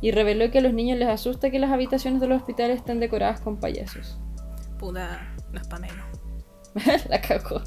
y 0.00 0.10
reveló 0.10 0.50
que 0.50 0.58
a 0.58 0.60
los 0.60 0.72
niños 0.72 0.98
les 0.98 1.08
asusta 1.08 1.50
que 1.50 1.58
las 1.60 1.70
habitaciones 1.70 2.20
de 2.20 2.26
los 2.26 2.38
hospitales 2.40 2.78
estén 2.78 2.98
decoradas 2.98 3.40
con 3.40 3.58
payasos. 3.60 4.18
Puta, 4.78 5.32
no 5.52 5.60
es 5.60 5.68
pa' 5.68 5.78
menos. 5.78 6.04
la 7.08 7.20
cagó. 7.20 7.60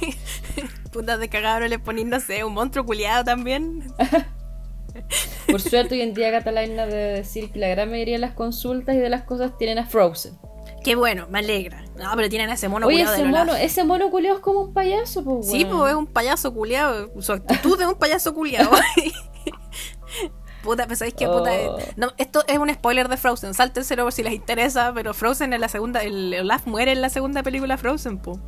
Puta 0.92 1.18
de 1.18 1.28
cagado 1.28 1.60
no 1.60 1.68
le 1.68 1.78
ponen, 1.78 2.10
no 2.10 2.20
sé, 2.20 2.44
un 2.44 2.54
monstruo 2.54 2.84
culiado 2.84 3.24
también. 3.24 3.92
Por 5.50 5.60
suerte 5.60 5.94
hoy 5.94 6.00
en 6.00 6.14
día 6.14 6.30
Catalina 6.30 6.86
debe 6.86 7.12
decir 7.12 7.50
que 7.50 7.58
la 7.58 7.68
gran 7.68 7.90
mayoría 7.90 8.14
de 8.14 8.20
las 8.20 8.32
consultas 8.32 8.94
y 8.96 8.98
de 8.98 9.10
las 9.10 9.22
cosas 9.24 9.56
tienen 9.58 9.78
a 9.78 9.86
Frozen. 9.86 10.38
Qué 10.82 10.94
bueno, 10.94 11.26
me 11.28 11.40
alegra. 11.40 11.84
No, 11.96 12.10
pero 12.14 12.28
tienen 12.28 12.48
a 12.48 12.54
ese 12.54 12.68
mono 12.68 12.86
Oye, 12.86 12.98
culiado 12.98 13.14
ese 13.14 13.24
de 13.24 13.28
Lola. 13.28 13.44
mono, 13.44 13.56
ese 13.56 13.84
mono 13.84 14.10
culeado 14.10 14.36
es 14.36 14.42
como 14.42 14.60
un 14.60 14.72
payaso, 14.72 15.24
pues 15.24 15.50
Sí, 15.50 15.64
pues 15.64 15.90
es 15.90 15.96
un 15.96 16.06
payaso 16.06 16.54
culiado. 16.54 17.10
Su 17.20 17.32
actitud 17.32 17.80
es 17.80 17.86
un 17.86 17.96
payaso 17.96 18.32
culiado. 18.34 18.70
puta, 20.62 20.86
pues 20.86 21.00
sabéis 21.00 21.14
que 21.14 21.26
puta. 21.26 21.50
Oh. 21.68 21.78
No, 21.96 22.12
esto 22.18 22.44
es 22.46 22.58
un 22.58 22.72
spoiler 22.72 23.08
de 23.08 23.16
Frozen. 23.16 23.54
Sáltenselo 23.54 24.04
por 24.04 24.12
si 24.12 24.22
les 24.22 24.32
interesa. 24.34 24.92
Pero 24.94 25.12
Frozen 25.12 25.52
en 25.52 25.60
la 25.60 25.68
segunda. 25.68 26.02
El 26.02 26.34
Olaf 26.40 26.66
muere 26.66 26.92
en 26.92 27.02
la 27.02 27.10
segunda 27.10 27.42
película 27.42 27.76
Frozen, 27.76 28.18
po. 28.18 28.40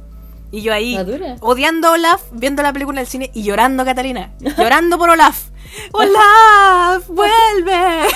Y 0.50 0.62
yo 0.62 0.72
ahí, 0.72 0.96
¿Madura? 0.96 1.36
odiando 1.40 1.88
a 1.88 1.92
Olaf, 1.92 2.22
viendo 2.32 2.62
la 2.62 2.72
película 2.72 3.00
en 3.00 3.04
el 3.04 3.06
cine 3.06 3.30
y 3.34 3.42
llorando, 3.42 3.84
Catalina. 3.84 4.32
Llorando 4.56 4.96
por 4.98 5.10
Olaf. 5.10 5.50
¡Olaf! 5.92 7.06
¡Vuelve! 7.08 8.06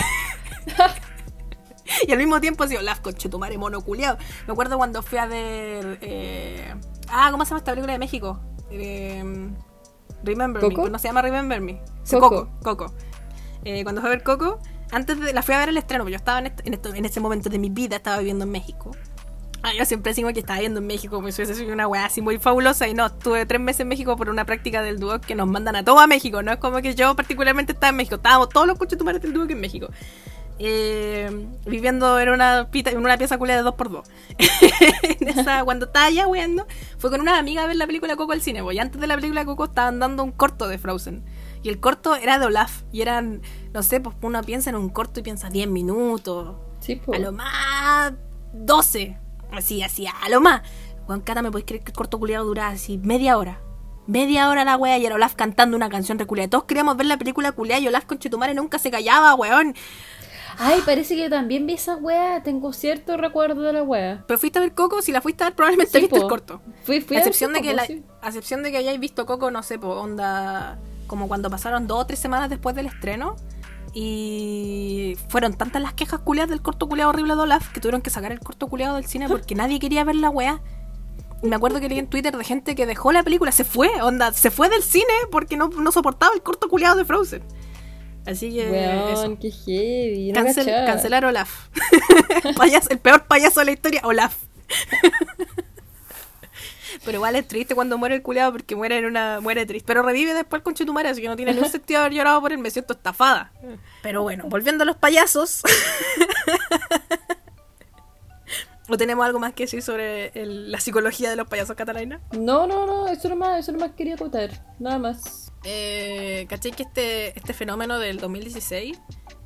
y 2.06 2.12
al 2.12 2.18
mismo 2.18 2.40
tiempo 2.40 2.64
así, 2.64 2.76
Olaf, 2.76 3.00
conchetumare, 3.00 3.58
mono 3.58 3.80
culiado. 3.82 4.16
Me 4.46 4.52
acuerdo 4.52 4.78
cuando 4.78 5.02
fui 5.02 5.18
a 5.18 5.26
ver. 5.26 5.98
eh, 6.00 6.74
Ah, 7.08 7.28
¿cómo 7.30 7.44
se 7.44 7.50
llama 7.50 7.58
esta 7.58 7.72
película 7.72 7.92
de 7.92 7.98
México? 7.98 8.40
Eh, 8.70 9.22
Remember 10.24 10.62
¿Coco? 10.62 10.84
Me. 10.84 10.90
No 10.90 10.98
se 10.98 11.08
llama 11.08 11.20
Remember 11.20 11.60
Me. 11.60 11.82
Sí, 12.04 12.16
Coco. 12.18 12.48
Coco. 12.62 12.86
Coco. 12.86 12.94
Eh, 13.64 13.82
cuando 13.82 14.00
fui 14.00 14.08
a 14.08 14.10
ver 14.10 14.22
Coco, 14.22 14.58
antes 14.90 15.20
de 15.20 15.32
la 15.34 15.42
fui 15.42 15.54
a 15.54 15.58
ver 15.58 15.68
el 15.68 15.76
estreno, 15.76 16.04
porque 16.04 16.12
yo 16.12 16.16
estaba 16.16 16.38
en, 16.38 16.46
este- 16.46 16.66
en, 16.66 16.74
esto- 16.74 16.94
en 16.94 17.04
ese 17.04 17.20
momento 17.20 17.50
de 17.50 17.58
mi 17.58 17.68
vida, 17.68 17.96
estaba 17.96 18.18
viviendo 18.18 18.44
en 18.44 18.50
México. 18.50 18.92
Ah, 19.62 19.70
yo 19.78 19.84
siempre 19.84 20.12
digo 20.14 20.32
que 20.32 20.40
estaba 20.40 20.58
viviendo 20.58 20.80
en 20.80 20.86
México, 20.86 21.20
pues 21.20 21.38
eso 21.38 21.52
es 21.52 21.60
una 21.60 21.86
weá 21.86 22.04
así 22.06 22.20
muy 22.20 22.38
fabulosa. 22.38 22.88
Y 22.88 22.94
no, 22.94 23.06
estuve 23.06 23.46
tres 23.46 23.60
meses 23.60 23.80
en 23.80 23.88
México 23.88 24.16
por 24.16 24.28
una 24.28 24.44
práctica 24.44 24.82
del 24.82 24.98
dúo 24.98 25.20
que 25.20 25.34
nos 25.34 25.46
mandan 25.48 25.76
a 25.76 25.84
todos 25.84 26.00
a 26.00 26.06
México. 26.06 26.42
No 26.42 26.52
es 26.52 26.58
como 26.58 26.80
que 26.82 26.94
yo 26.94 27.14
particularmente 27.16 27.72
estaba 27.72 27.90
en 27.90 27.96
México, 27.96 28.16
estábamos 28.16 28.48
todos 28.48 28.66
los 28.66 28.78
conchetumares 28.78 29.22
del 29.22 29.32
dúo 29.32 29.46
que 29.46 29.52
en 29.54 29.60
México. 29.60 29.88
Eh, 30.58 31.48
viviendo 31.66 32.20
en 32.20 32.28
una, 32.28 32.68
pita- 32.70 32.90
en 32.90 32.98
una 32.98 33.16
pieza 33.18 33.36
culia 33.38 33.56
de 33.56 33.68
2x2. 33.68 34.02
en 35.20 35.28
esa, 35.28 35.64
cuando 35.64 35.86
estaba 35.86 36.06
allá 36.06 36.26
weando, 36.28 36.66
fue 36.98 37.10
con 37.10 37.20
una 37.20 37.38
amiga 37.38 37.64
a 37.64 37.66
ver 37.66 37.76
la 37.76 37.86
película 37.86 38.14
Coco 38.16 38.32
al 38.32 38.42
cine. 38.42 38.62
pues, 38.62 38.76
Y 38.76 38.78
antes 38.78 39.00
de 39.00 39.06
la 39.06 39.16
película 39.16 39.44
Coco 39.44 39.64
estaban 39.64 39.98
dando 39.98 40.22
un 40.22 40.30
corto 40.32 40.68
de 40.68 40.78
Frozen. 40.78 41.24
Y 41.64 41.68
el 41.68 41.80
corto 41.80 42.14
era 42.16 42.38
de 42.38 42.46
Olaf. 42.46 42.82
Y 42.92 43.00
eran, 43.02 43.40
no 43.72 43.82
sé, 43.82 44.00
pues 44.00 44.14
uno 44.22 44.42
piensa 44.42 44.70
en 44.70 44.76
un 44.76 44.88
corto 44.90 45.20
y 45.20 45.22
piensa 45.22 45.48
10 45.50 45.68
minutos. 45.68 46.56
Sí, 46.80 46.96
po. 46.96 47.14
A 47.14 47.18
lo 47.18 47.32
más 47.32 48.12
12. 48.52 49.18
Así, 49.52 49.82
así, 49.82 50.06
a 50.06 50.28
lo 50.28 50.40
más. 50.40 50.62
Juan 51.06 51.20
Cata, 51.20 51.42
¿me 51.42 51.50
podéis 51.50 51.66
creer 51.66 51.84
que 51.84 51.90
el 51.90 51.96
corto 51.96 52.18
culiado 52.18 52.44
duraba 52.44 52.70
así 52.70 52.98
media 52.98 53.36
hora? 53.36 53.60
Media 54.06 54.48
hora 54.48 54.64
la 54.64 54.76
wea 54.76 54.98
y 54.98 55.06
era 55.06 55.14
Olaf 55.14 55.34
cantando 55.34 55.76
una 55.76 55.88
canción 55.88 56.18
reculeada. 56.18 56.50
Todos 56.50 56.64
queríamos 56.64 56.96
ver 56.96 57.06
la 57.06 57.18
película 57.18 57.52
culiada 57.52 57.80
y 57.80 57.88
Olaf 57.88 58.04
con 58.04 58.18
Chetumare 58.18 58.54
nunca 58.54 58.78
se 58.78 58.90
callaba, 58.90 59.34
weón. 59.34 59.74
Ay, 60.58 60.80
parece 60.84 61.14
que 61.14 61.22
yo 61.22 61.30
también 61.30 61.66
vi 61.66 61.74
esa 61.74 61.96
wea. 61.96 62.42
Tengo 62.42 62.72
cierto 62.72 63.16
recuerdo 63.16 63.62
de 63.62 63.72
la 63.72 63.82
wea. 63.82 64.24
Pero 64.26 64.38
fuiste 64.38 64.58
a 64.58 64.62
ver 64.62 64.74
Coco, 64.74 65.02
si 65.02 65.12
la 65.12 65.20
fuiste 65.20 65.44
a 65.44 65.48
ver 65.48 65.56
probablemente 65.56 65.92
Sí, 65.92 66.00
viste 66.00 66.16
po. 66.16 66.22
el 66.22 66.28
corto. 66.28 66.60
Fui, 66.84 67.00
fui 67.00 67.16
a 67.16 67.20
a 67.20 67.22
ver 67.22 67.28
excepción 67.28 67.52
de 67.52 67.60
Coco, 67.60 67.70
que 67.70 67.74
la, 67.76 67.86
sí. 67.86 68.02
a 68.20 68.26
excepción 68.28 68.62
de 68.62 68.70
que 68.70 68.78
hayáis 68.78 69.00
visto 69.00 69.24
Coco, 69.24 69.50
no 69.50 69.62
sé, 69.62 69.78
po, 69.78 69.88
onda 69.88 70.78
como 71.06 71.28
cuando 71.28 71.50
pasaron 71.50 71.86
dos 71.86 72.00
o 72.00 72.06
tres 72.06 72.18
semanas 72.18 72.48
después 72.50 72.74
del 72.74 72.86
estreno 72.86 73.36
y 73.94 75.16
fueron 75.28 75.54
tantas 75.54 75.82
las 75.82 75.92
quejas 75.94 76.20
culiadas 76.20 76.50
del 76.50 76.62
corto 76.62 76.88
culiado 76.88 77.10
horrible 77.10 77.34
de 77.34 77.40
Olaf 77.42 77.68
que 77.72 77.80
tuvieron 77.80 78.00
que 78.02 78.10
sacar 78.10 78.32
el 78.32 78.40
corto 78.40 78.68
culiado 78.68 78.96
del 78.96 79.06
cine 79.06 79.28
porque 79.28 79.54
nadie 79.54 79.78
quería 79.78 80.04
ver 80.04 80.16
la 80.16 80.30
weá. 80.30 80.60
Y 81.42 81.48
me 81.48 81.56
acuerdo 81.56 81.80
que 81.80 81.88
leí 81.88 81.98
en 81.98 82.06
Twitter 82.06 82.36
de 82.36 82.44
gente 82.44 82.74
que 82.74 82.86
dejó 82.86 83.10
la 83.12 83.22
película, 83.24 83.50
se 83.52 83.64
fue, 83.64 83.90
onda, 84.00 84.32
se 84.32 84.50
fue 84.50 84.68
del 84.68 84.82
cine 84.82 85.12
porque 85.30 85.56
no, 85.56 85.68
no 85.68 85.90
soportaba 85.92 86.32
el 86.34 86.42
corto 86.42 86.68
culiado 86.68 86.96
de 86.96 87.04
Frozen. 87.04 87.42
Así 88.24 88.52
que 88.52 89.12
eso. 89.12 89.36
Qué 89.40 89.50
heavy. 89.50 90.30
No 90.32 90.40
Cancel- 90.40 90.64
cachaba. 90.64 90.86
cancelar 90.86 91.24
Olaf. 91.24 91.68
Payaso- 92.56 92.90
el 92.90 92.98
peor 93.00 93.24
payaso 93.26 93.58
de 93.60 93.66
la 93.66 93.72
historia, 93.72 94.00
Olaf. 94.04 94.36
Pero 97.04 97.16
igual 97.18 97.34
es 97.36 97.48
triste 97.48 97.74
cuando 97.74 97.98
muere 97.98 98.14
el 98.14 98.22
culiado 98.22 98.52
porque 98.52 98.76
muere 98.76 98.98
en 98.98 99.06
una. 99.06 99.40
muere 99.40 99.66
triste. 99.66 99.86
Pero 99.86 100.02
revive 100.02 100.34
después 100.34 100.62
con 100.62 100.74
Chetumare, 100.74 101.08
así 101.08 101.20
que 101.20 101.28
no 101.28 101.36
tiene 101.36 101.52
ningún 101.52 101.68
sentido 101.70 102.00
haber 102.00 102.12
llorado 102.12 102.40
por 102.40 102.52
él, 102.52 102.58
me 102.58 102.70
siento 102.70 102.92
estafada. 102.94 103.52
Pero 104.02 104.22
bueno, 104.22 104.44
volviendo 104.48 104.82
a 104.82 104.86
los 104.86 104.96
payasos. 104.96 105.62
¿O 108.88 108.96
tenemos 108.98 109.24
algo 109.24 109.38
más 109.38 109.52
que 109.54 109.62
decir 109.64 109.80
sobre 109.82 110.32
el- 110.34 110.70
la 110.72 110.80
psicología 110.80 111.30
de 111.30 111.36
los 111.36 111.46
payasos 111.48 111.76
Catalina? 111.76 112.20
No, 112.32 112.66
no, 112.66 112.84
no. 112.86 113.06
Eso 113.08 113.28
nomás, 113.28 113.60
eso 113.60 113.72
nomás 113.72 113.92
quería 113.92 114.16
contar. 114.16 114.50
Nada 114.80 114.98
más. 114.98 115.52
Eh, 115.64 116.46
¿Cachai 116.48 116.72
que 116.72 116.82
este, 116.82 117.38
este 117.38 117.52
fenómeno 117.54 117.98
del 118.00 118.18
2016 118.18 118.98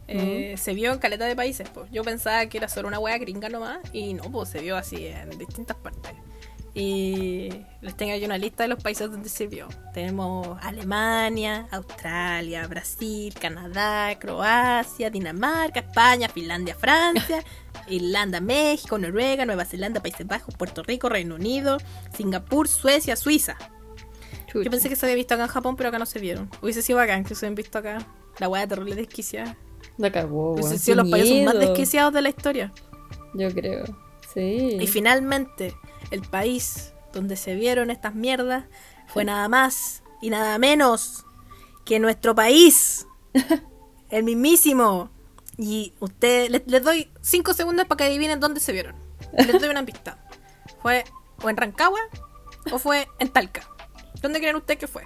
eh, 0.08 0.54
se 0.56 0.72
vio 0.72 0.92
en 0.92 0.98
caleta 0.98 1.26
de 1.26 1.36
países? 1.36 1.68
Pues 1.68 1.90
yo 1.92 2.02
pensaba 2.02 2.46
que 2.46 2.56
era 2.58 2.68
solo 2.68 2.88
una 2.88 2.98
wea 2.98 3.18
gringa 3.18 3.48
nomás 3.50 3.78
y 3.92 4.14
no, 4.14 4.24
pues 4.32 4.48
se 4.48 4.60
vio 4.60 4.76
así 4.76 5.06
en 5.06 5.28
distintas 5.38 5.76
partes. 5.76 6.12
Y 6.78 7.48
les 7.80 7.96
tengo 7.96 8.12
aquí 8.12 8.26
una 8.26 8.36
lista 8.36 8.64
de 8.64 8.68
los 8.68 8.82
países 8.82 9.10
donde 9.10 9.30
se 9.30 9.46
vio. 9.46 9.66
Tenemos 9.94 10.58
Alemania, 10.60 11.66
Australia, 11.70 12.66
Brasil, 12.66 13.32
Canadá, 13.32 14.18
Croacia, 14.18 15.08
Dinamarca, 15.08 15.80
España, 15.80 16.28
Finlandia, 16.28 16.74
Francia, 16.74 17.42
Irlanda, 17.88 18.42
México, 18.42 18.98
Noruega, 18.98 19.46
Nueva 19.46 19.64
Zelanda, 19.64 20.02
Países 20.02 20.26
Bajos, 20.26 20.54
Puerto 20.54 20.82
Rico, 20.82 21.08
Reino 21.08 21.36
Unido, 21.36 21.78
Singapur, 22.14 22.68
Suecia, 22.68 23.16
Suiza. 23.16 23.56
Yo 24.52 24.70
pensé 24.70 24.90
que 24.90 24.96
se 24.96 25.06
había 25.06 25.16
visto 25.16 25.32
acá 25.32 25.44
en 25.44 25.48
Japón, 25.48 25.76
pero 25.76 25.88
acá 25.88 25.98
no 25.98 26.04
se 26.04 26.18
vieron. 26.18 26.50
Hubiese 26.60 26.82
sido 26.82 26.98
bacán 26.98 27.24
que 27.24 27.34
se 27.34 27.46
habían 27.46 27.54
visto 27.54 27.78
acá. 27.78 28.06
La 28.38 28.50
weá 28.50 28.66
terrible 28.66 28.96
desquiciada. 28.96 29.56
La 29.96 30.12
cagó, 30.12 30.56
qué 30.56 30.78
sido 30.78 30.96
los 30.96 31.10
payasos 31.10 31.42
más 31.42 31.58
desquiciados 31.58 32.12
de 32.12 32.20
la 32.20 32.28
historia. 32.28 32.70
Yo 33.32 33.50
creo. 33.54 34.05
Sí. 34.36 34.76
Y 34.78 34.86
finalmente, 34.86 35.74
el 36.10 36.20
país 36.20 36.92
donde 37.14 37.36
se 37.36 37.54
vieron 37.54 37.90
estas 37.90 38.14
mierdas 38.14 38.64
fue 39.06 39.24
nada 39.24 39.48
más 39.48 40.02
y 40.20 40.28
nada 40.28 40.58
menos 40.58 41.24
que 41.86 41.98
nuestro 41.98 42.34
país. 42.34 43.06
El 44.10 44.24
mismísimo. 44.24 45.10
Y 45.56 45.94
usted, 46.00 46.50
les, 46.50 46.66
les 46.66 46.82
doy 46.82 47.10
cinco 47.22 47.54
segundos 47.54 47.86
para 47.86 47.96
que 47.96 48.04
adivinen 48.04 48.38
dónde 48.38 48.60
se 48.60 48.72
vieron. 48.72 48.94
Les 49.32 49.58
doy 49.58 49.70
una 49.70 49.86
pista. 49.86 50.18
¿Fue 50.82 51.04
o 51.42 51.48
en 51.48 51.56
Rancagua 51.56 52.00
o 52.70 52.78
fue 52.78 53.08
en 53.18 53.30
Talca? 53.30 53.62
¿Dónde 54.20 54.38
creen 54.38 54.56
ustedes 54.56 54.78
que 54.78 54.86
fue? 54.86 55.02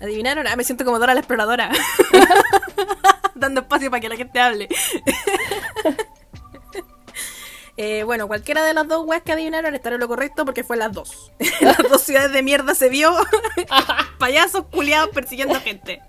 ¿Adivinaron? 0.00 0.46
Ah, 0.46 0.54
me 0.54 0.62
siento 0.62 0.84
como 0.84 1.00
Dora 1.00 1.14
la 1.14 1.20
exploradora. 1.20 1.72
Dando 3.34 3.62
espacio 3.62 3.90
para 3.90 4.00
que 4.00 4.08
la 4.08 4.16
gente 4.16 4.38
hable. 4.38 4.68
Eh, 7.76 8.04
bueno, 8.04 8.26
cualquiera 8.26 8.64
de 8.64 8.72
las 8.72 8.88
dos 8.88 9.04
weas 9.06 9.22
que 9.22 9.32
adivinaron 9.32 9.74
estará 9.74 9.96
en 9.96 10.00
lo 10.00 10.08
correcto 10.08 10.44
porque 10.44 10.64
fue 10.64 10.76
las 10.76 10.92
dos. 10.92 11.32
las 11.60 11.76
dos 11.90 12.02
ciudades 12.02 12.32
de 12.32 12.42
mierda 12.42 12.74
se 12.74 12.88
vio 12.88 13.12
payasos 14.18 14.64
culiados 14.66 15.10
persiguiendo 15.10 15.60
gente. 15.60 16.00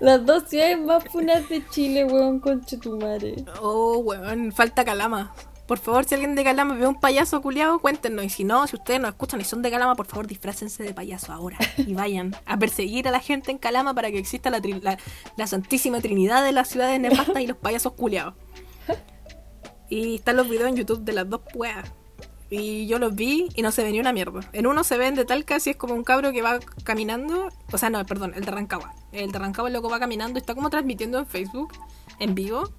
Las 0.00 0.24
dos 0.26 0.44
ciudades 0.48 0.78
más 0.78 1.04
funas 1.04 1.48
de 1.48 1.66
Chile, 1.70 2.04
weón, 2.04 2.40
concha 2.40 2.78
tu 2.78 2.96
madre. 2.98 3.36
Oh, 3.60 3.98
weón, 3.98 4.52
falta 4.52 4.84
Calama. 4.84 5.34
Por 5.66 5.78
favor, 5.78 6.04
si 6.04 6.14
alguien 6.14 6.36
de 6.36 6.44
Calama 6.44 6.74
ve 6.76 6.86
un 6.86 7.00
payaso 7.00 7.42
culiado, 7.42 7.80
cuéntenos. 7.80 8.24
Y 8.24 8.28
si 8.28 8.44
no, 8.44 8.64
si 8.68 8.76
ustedes 8.76 9.00
nos 9.00 9.10
escuchan 9.10 9.40
y 9.40 9.44
son 9.44 9.62
de 9.62 9.70
Calama, 9.72 9.96
por 9.96 10.06
favor, 10.06 10.28
disfrácense 10.28 10.84
de 10.84 10.94
payaso 10.94 11.32
ahora. 11.32 11.58
Y 11.76 11.94
vayan 11.94 12.36
a 12.46 12.56
perseguir 12.56 13.08
a 13.08 13.10
la 13.10 13.18
gente 13.18 13.50
en 13.50 13.58
Calama 13.58 13.92
para 13.92 14.10
que 14.12 14.18
exista 14.18 14.48
la, 14.50 14.60
tri- 14.60 14.80
la, 14.80 14.96
la 15.36 15.46
santísima 15.48 16.00
trinidad 16.00 16.44
de 16.44 16.52
las 16.52 16.68
ciudades 16.68 17.00
nefastas 17.00 17.42
y 17.42 17.48
los 17.48 17.56
payasos 17.56 17.94
culiados. 17.94 18.34
Y 19.88 20.16
están 20.16 20.36
los 20.36 20.48
videos 20.48 20.68
en 20.68 20.76
YouTube 20.76 21.00
de 21.00 21.12
las 21.12 21.28
dos 21.28 21.40
weas. 21.54 21.90
Y 22.48 22.86
yo 22.86 22.98
los 22.98 23.14
vi 23.14 23.48
y 23.54 23.62
no 23.62 23.72
se 23.72 23.82
ve 23.82 23.90
ni 23.90 23.98
una 23.98 24.12
mierda. 24.12 24.40
En 24.52 24.66
uno 24.66 24.84
se 24.84 24.96
ven 24.98 25.16
de 25.16 25.24
Talca 25.24 25.58
si 25.58 25.70
es 25.70 25.76
como 25.76 25.94
un 25.94 26.04
cabro 26.04 26.32
que 26.32 26.42
va 26.42 26.60
caminando. 26.84 27.48
O 27.72 27.78
sea, 27.78 27.90
no, 27.90 28.04
perdón, 28.06 28.32
el 28.36 28.44
de 28.44 28.50
Rancagua. 28.52 28.94
El 29.12 29.32
de 29.32 29.38
Rancagua 29.38 29.68
el 29.68 29.74
loco 29.74 29.88
va 29.88 29.98
caminando 29.98 30.38
está 30.38 30.54
como 30.54 30.70
transmitiendo 30.70 31.18
en 31.18 31.26
Facebook, 31.26 31.72
en 32.20 32.34
vivo. 32.34 32.70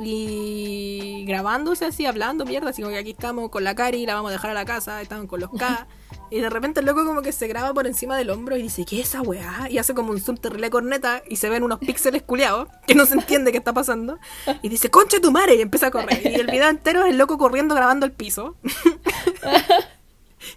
Y 0.00 1.24
grabándose 1.26 1.86
así, 1.86 2.06
hablando 2.06 2.44
mierda, 2.44 2.70
así 2.70 2.82
como 2.82 2.94
que 2.94 3.00
aquí 3.00 3.10
estamos 3.10 3.50
con 3.50 3.64
la 3.64 3.74
Cari, 3.74 4.06
la 4.06 4.14
vamos 4.14 4.30
a 4.30 4.32
dejar 4.32 4.50
a 4.52 4.54
la 4.54 4.64
casa, 4.64 5.02
estamos 5.02 5.26
con 5.26 5.40
los 5.40 5.50
K. 5.50 5.86
Y 6.30 6.40
de 6.40 6.50
repente 6.50 6.80
el 6.80 6.86
loco 6.86 7.06
como 7.06 7.22
que 7.22 7.32
se 7.32 7.48
graba 7.48 7.72
por 7.72 7.86
encima 7.86 8.14
del 8.14 8.28
hombro 8.28 8.54
y 8.54 8.60
dice, 8.60 8.84
¿qué 8.84 9.00
es 9.00 9.08
esa 9.08 9.22
weá? 9.22 9.66
Y 9.70 9.78
hace 9.78 9.94
como 9.94 10.10
un 10.10 10.20
zoom 10.20 10.36
terrible 10.36 10.68
corneta 10.68 11.22
y 11.26 11.36
se 11.36 11.48
ven 11.48 11.62
unos 11.62 11.78
píxeles 11.78 12.22
culiados 12.22 12.68
que 12.86 12.94
no 12.94 13.06
se 13.06 13.14
entiende 13.14 13.50
qué 13.50 13.56
está 13.56 13.72
pasando. 13.72 14.18
Y 14.60 14.68
dice, 14.68 14.90
concha 14.90 15.20
tu 15.22 15.32
madre, 15.32 15.54
y 15.54 15.62
empieza 15.62 15.86
a 15.86 15.90
correr. 15.90 16.20
Y 16.22 16.34
el 16.34 16.46
video 16.48 16.68
entero 16.68 17.04
es 17.04 17.12
el 17.12 17.16
loco 17.16 17.38
corriendo 17.38 17.74
grabando 17.74 18.04
el 18.04 18.12
piso. 18.12 18.56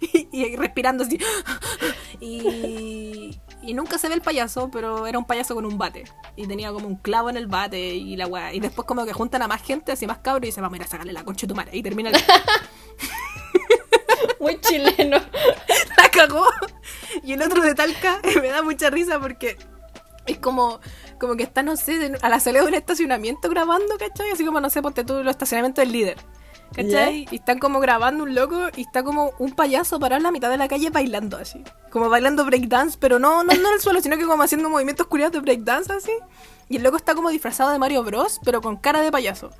y, 0.00 0.28
y 0.32 0.56
respirando 0.56 1.04
así. 1.04 1.18
Y, 2.20 3.38
y 3.62 3.74
nunca 3.74 3.96
se 3.98 4.08
ve 4.08 4.14
el 4.14 4.22
payaso, 4.22 4.70
pero 4.70 5.06
era 5.06 5.18
un 5.18 5.24
payaso 5.24 5.54
con 5.54 5.64
un 5.64 5.78
bate. 5.78 6.04
Y 6.36 6.46
tenía 6.46 6.72
como 6.72 6.88
un 6.88 6.96
clavo 6.96 7.30
en 7.30 7.36
el 7.36 7.46
bate 7.46 7.94
y 7.94 8.16
la 8.16 8.26
weá. 8.26 8.52
Y 8.52 8.60
después 8.60 8.86
como 8.86 9.04
que 9.04 9.12
juntan 9.12 9.42
a 9.42 9.48
más 9.48 9.62
gente, 9.62 9.92
así 9.92 10.06
más 10.06 10.18
cabros, 10.18 10.44
y 10.44 10.46
dicen, 10.46 10.62
vamos 10.62 10.74
a 10.74 10.82
ir 10.82 10.82
a 10.82 10.88
sacarle 10.88 11.12
la 11.12 11.24
concha 11.24 11.46
de 11.46 11.52
tu 11.52 11.54
madre. 11.54 11.76
Y 11.76 11.82
termina 11.82 12.10
el... 12.10 12.16
Muy 14.40 14.60
chileno. 14.60 15.18
la 15.96 16.08
cagó. 16.10 16.46
Y 17.22 17.32
el 17.32 17.42
otro 17.42 17.62
de 17.62 17.74
Talca 17.74 18.20
me 18.42 18.48
da 18.48 18.62
mucha 18.62 18.90
risa 18.90 19.20
porque 19.20 19.56
es 20.26 20.38
como, 20.38 20.80
como 21.18 21.36
que 21.36 21.44
está, 21.44 21.62
no 21.62 21.76
sé, 21.76 22.12
a 22.20 22.28
la 22.28 22.40
salida 22.40 22.62
de 22.62 22.68
un 22.68 22.74
estacionamiento 22.74 23.48
grabando, 23.48 23.96
¿cachai? 23.98 24.30
Así 24.30 24.44
como, 24.44 24.60
no 24.60 24.70
sé, 24.70 24.82
ponte 24.82 25.04
tú 25.04 25.22
los 25.22 25.30
estacionamientos 25.30 25.82
del 25.84 25.92
líder. 25.92 26.18
¿Cachai? 26.74 27.26
Y 27.30 27.36
están 27.36 27.58
como 27.58 27.80
grabando 27.80 28.24
un 28.24 28.34
loco 28.34 28.68
y 28.76 28.82
está 28.82 29.02
como 29.02 29.32
un 29.38 29.52
payaso 29.52 30.00
parado 30.00 30.18
en 30.18 30.22
la 30.22 30.30
mitad 30.30 30.50
de 30.50 30.56
la 30.56 30.68
calle 30.68 30.90
bailando 30.90 31.36
así. 31.36 31.62
Como 31.90 32.08
bailando 32.08 32.44
breakdance, 32.44 32.96
pero 32.98 33.18
no, 33.18 33.44
no, 33.44 33.52
no 33.54 33.68
en 33.68 33.74
el 33.74 33.80
suelo, 33.80 34.00
sino 34.00 34.16
que 34.16 34.26
como 34.26 34.42
haciendo 34.42 34.70
movimientos 34.70 35.06
curiosos 35.06 35.32
de 35.32 35.40
breakdance 35.40 35.92
así. 35.92 36.12
Y 36.68 36.76
el 36.76 36.82
loco 36.82 36.96
está 36.96 37.14
como 37.14 37.28
disfrazado 37.28 37.70
de 37.70 37.78
Mario 37.78 38.02
Bros, 38.02 38.40
pero 38.44 38.60
con 38.62 38.76
cara 38.76 39.02
de 39.02 39.12
payaso. 39.12 39.50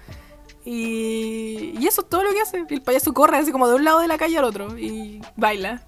Y, 0.65 1.75
y 1.79 1.87
eso 1.87 2.03
es 2.03 2.09
todo 2.09 2.23
lo 2.23 2.31
que 2.33 2.41
hace. 2.41 2.65
El 2.69 2.83
payaso 2.83 3.13
corre 3.13 3.37
así 3.37 3.53
como 3.53 3.69
de 3.69 3.75
un 3.75 3.85
lado 3.85 4.01
de 4.01 4.09
la 4.09 4.17
calle 4.17 4.39
al 4.39 4.45
otro 4.45 4.79
y 4.79 5.21
baila. 5.37 5.83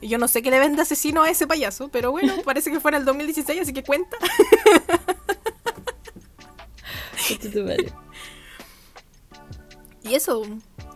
Y 0.00 0.08
yo 0.08 0.18
no 0.18 0.28
sé 0.28 0.42
qué 0.42 0.50
le 0.50 0.58
vende 0.58 0.82
asesino 0.82 1.22
a 1.22 1.30
ese 1.30 1.46
payaso, 1.46 1.88
pero 1.88 2.10
bueno, 2.10 2.34
parece 2.44 2.70
que 2.70 2.80
fue 2.80 2.90
en 2.90 2.96
el 2.96 3.04
2016, 3.04 3.60
así 3.60 3.72
que 3.72 3.82
cuenta. 3.82 4.16
Y 10.04 10.14
eso, 10.14 10.42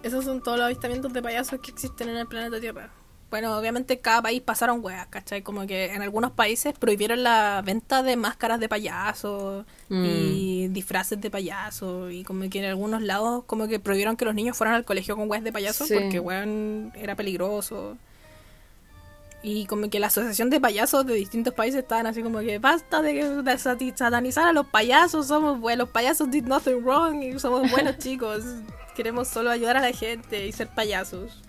esos 0.02 0.24
son 0.24 0.42
todos 0.42 0.58
los 0.58 0.66
avistamientos 0.66 1.12
de 1.12 1.22
payasos 1.22 1.60
que 1.60 1.70
existen 1.70 2.08
en 2.10 2.16
el 2.18 2.26
planeta 2.26 2.60
Tierra. 2.60 2.90
Bueno, 3.30 3.58
obviamente 3.58 3.98
cada 3.98 4.22
país 4.22 4.40
pasaron 4.40 4.82
weas, 4.82 5.06
¿cachai? 5.08 5.42
Como 5.42 5.66
que 5.66 5.92
en 5.92 6.00
algunos 6.00 6.30
países 6.30 6.72
prohibieron 6.78 7.22
la 7.22 7.62
venta 7.62 8.02
de 8.02 8.16
máscaras 8.16 8.58
de 8.58 8.70
payasos 8.70 9.66
y 9.90 10.68
disfraces 10.68 11.20
de 11.20 11.30
payasos 11.30 12.10
y 12.10 12.24
como 12.24 12.48
que 12.48 12.58
en 12.60 12.64
algunos 12.64 13.02
lados 13.02 13.44
como 13.46 13.68
que 13.68 13.80
prohibieron 13.80 14.16
que 14.16 14.24
los 14.24 14.34
niños 14.34 14.56
fueran 14.56 14.76
al 14.76 14.86
colegio 14.86 15.14
con 15.14 15.28
weas 15.30 15.44
de 15.44 15.52
payasos 15.52 15.88
Sí. 15.88 15.94
porque 15.94 16.20
weón 16.20 16.90
era 16.96 17.16
peligroso. 17.16 17.98
Y 19.42 19.66
como 19.66 19.88
que 19.90 20.00
la 20.00 20.08
asociación 20.08 20.48
de 20.50 20.58
payasos 20.60 21.06
de 21.06 21.14
distintos 21.14 21.52
países 21.54 21.82
estaban 21.82 22.06
así 22.06 22.22
como 22.22 22.40
que 22.40 22.58
basta 22.58 23.02
de, 23.02 23.42
de 23.42 23.58
satanizar 23.58 24.48
a 24.48 24.52
los 24.54 24.66
payasos, 24.66 25.28
somos 25.28 25.60
buenos, 25.60 25.86
los 25.86 25.92
payasos 25.92 26.30
did 26.30 26.44
nothing 26.44 26.82
wrong 26.82 27.22
y 27.22 27.38
somos 27.38 27.70
buenos 27.70 27.98
chicos, 27.98 28.42
queremos 28.98 29.28
solo 29.28 29.50
ayudar 29.52 29.76
a 29.76 29.80
la 29.80 29.92
gente 29.92 30.44
y 30.44 30.50
ser 30.50 30.66
payasos. 30.66 31.40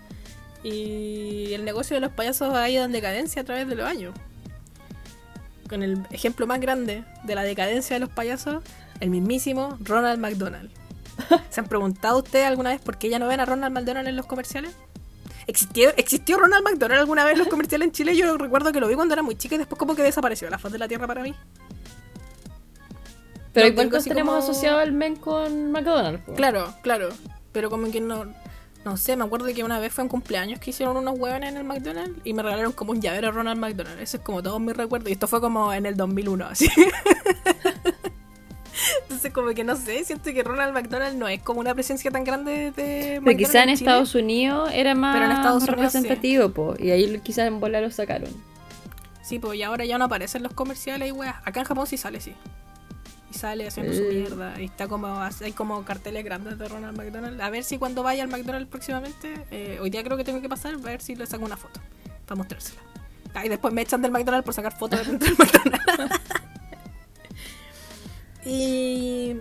Y 0.62 1.52
el 1.52 1.64
negocio 1.64 1.96
de 1.96 2.00
los 2.00 2.12
payasos 2.12 2.54
ha 2.54 2.68
ido 2.70 2.84
en 2.84 2.92
decadencia 2.92 3.42
a 3.42 3.44
través 3.44 3.66
de 3.66 3.74
los 3.74 3.84
años. 3.86 4.14
Con 5.68 5.82
el 5.82 6.06
ejemplo 6.12 6.46
más 6.46 6.60
grande 6.60 7.02
de 7.24 7.34
la 7.34 7.42
decadencia 7.42 7.96
de 7.96 8.00
los 8.00 8.08
payasos, 8.08 8.62
el 9.00 9.10
mismísimo 9.10 9.76
Ronald 9.80 10.20
McDonald. 10.20 10.70
¿Se 11.50 11.58
han 11.60 11.66
preguntado 11.66 12.18
ustedes 12.18 12.46
alguna 12.46 12.70
vez 12.70 12.80
por 12.80 12.98
qué 12.98 13.08
ya 13.08 13.18
no 13.18 13.26
ven 13.26 13.40
a 13.40 13.46
Ronald 13.46 13.74
McDonald 13.74 14.06
en 14.06 14.14
los 14.16 14.26
comerciales? 14.26 14.70
¿Existió, 15.48 15.90
¿Existió 15.96 16.38
Ronald 16.38 16.62
McDonald 16.64 17.00
alguna 17.00 17.24
vez 17.24 17.32
en 17.32 17.40
los 17.40 17.48
comerciales 17.48 17.86
en 17.88 17.92
Chile? 17.92 18.16
Yo 18.16 18.38
recuerdo 18.38 18.70
que 18.70 18.78
lo 18.78 18.86
vi 18.86 18.94
cuando 18.94 19.14
era 19.14 19.22
muy 19.24 19.34
chica 19.34 19.56
y 19.56 19.58
después 19.58 19.76
como 19.78 19.96
que 19.96 20.02
desapareció 20.04 20.46
de 20.46 20.52
la 20.52 20.58
faz 20.58 20.70
de 20.70 20.78
la 20.78 20.86
tierra 20.86 21.08
para 21.08 21.22
mí. 21.24 21.34
Pero 23.52 23.66
No 23.66 23.72
igual 23.72 23.90
nos 23.90 24.04
tenemos 24.04 24.34
como- 24.34 24.44
asociado 24.44 24.78
al 24.78 24.92
men 24.92 25.16
con 25.16 25.72
McDonald's. 25.72 26.22
Claro, 26.36 26.72
claro. 26.82 27.08
Pero 27.52 27.70
como 27.70 27.90
que 27.90 28.00
no... 28.00 28.26
No 28.82 28.96
sé, 28.96 29.14
me 29.14 29.24
acuerdo 29.24 29.46
que 29.54 29.62
una 29.62 29.78
vez 29.78 29.92
fue 29.92 30.04
un 30.04 30.08
cumpleaños 30.08 30.58
que 30.58 30.70
hicieron 30.70 30.96
unos 30.96 31.18
huevones 31.18 31.50
en 31.50 31.58
el 31.58 31.64
McDonald's 31.64 32.18
y 32.24 32.32
me 32.32 32.42
regalaron 32.42 32.72
como 32.72 32.92
un 32.92 33.02
llavero 33.02 33.26
de 33.26 33.32
Ronald 33.32 33.60
McDonald. 33.60 34.00
Eso 34.00 34.16
es 34.16 34.22
como 34.22 34.42
todos 34.42 34.58
mis 34.58 34.74
recuerdos. 34.74 35.10
Y 35.10 35.12
esto 35.12 35.28
fue 35.28 35.38
como 35.42 35.70
en 35.74 35.84
el 35.84 35.98
2001, 35.98 36.46
así. 36.46 36.66
Entonces 39.02 39.32
como 39.32 39.50
que 39.50 39.64
no 39.64 39.76
sé, 39.76 40.02
siento 40.04 40.32
que 40.32 40.42
Ronald 40.42 40.72
McDonald 40.72 41.18
no 41.18 41.28
es 41.28 41.42
como 41.42 41.60
una 41.60 41.74
presencia 41.74 42.10
tan 42.10 42.24
grande 42.24 42.72
de 42.72 42.72
Pero 42.74 43.20
McDonald's 43.20 43.46
quizá 43.46 43.62
en 43.64 43.68
Chile. 43.76 43.90
Estados 43.90 44.14
Unidos 44.14 44.70
era 44.72 44.94
más 44.94 45.14
Pero 45.14 45.26
en 45.26 45.32
Estados 45.32 45.62
Unidos 45.64 45.92
sí. 45.92 45.98
representativo, 45.98 46.48
po, 46.48 46.74
y 46.78 46.90
ahí 46.90 47.20
quizás 47.20 47.46
en 47.48 47.60
bola 47.60 47.82
lo 47.82 47.90
sacaron. 47.90 48.30
Sí, 49.22 49.38
pues 49.38 49.58
y 49.58 49.62
ahora 49.62 49.84
ya 49.84 49.98
no 49.98 50.06
aparecen 50.06 50.42
los 50.42 50.54
comerciales 50.54 51.08
y 51.08 51.12
weas. 51.12 51.36
Acá 51.44 51.60
en 51.60 51.66
Japón 51.66 51.86
sí 51.86 51.98
sale, 51.98 52.20
sí. 52.20 52.34
Y 53.30 53.34
sale 53.34 53.66
haciendo 53.68 53.92
su 53.92 54.02
mierda. 54.02 54.60
Y 54.60 54.64
está 54.66 54.88
como, 54.88 55.06
hay 55.20 55.52
como 55.52 55.84
carteles 55.84 56.24
grandes 56.24 56.58
de 56.58 56.68
Ronald 56.68 56.96
McDonald. 56.96 57.40
A 57.40 57.50
ver 57.50 57.62
si 57.64 57.78
cuando 57.78 58.02
vaya 58.02 58.22
al 58.24 58.28
McDonald's 58.28 58.68
próximamente, 58.68 59.34
eh, 59.50 59.78
hoy 59.80 59.90
día 59.90 60.02
creo 60.02 60.16
que 60.16 60.24
tengo 60.24 60.40
que 60.40 60.48
pasar, 60.48 60.74
a 60.74 60.78
ver 60.78 61.00
si 61.00 61.14
le 61.14 61.26
saco 61.26 61.44
una 61.44 61.56
foto. 61.56 61.80
Para 62.26 62.36
mostrársela. 62.36 62.80
Ah, 63.34 63.46
y 63.46 63.48
después 63.48 63.72
me 63.72 63.82
echan 63.82 64.02
del 64.02 64.10
McDonald's 64.10 64.44
por 64.44 64.54
sacar 64.54 64.76
fotos 64.76 65.06
dentro 65.06 65.28
del 65.28 65.38
McDonald's. 65.38 66.16
y 68.44 69.36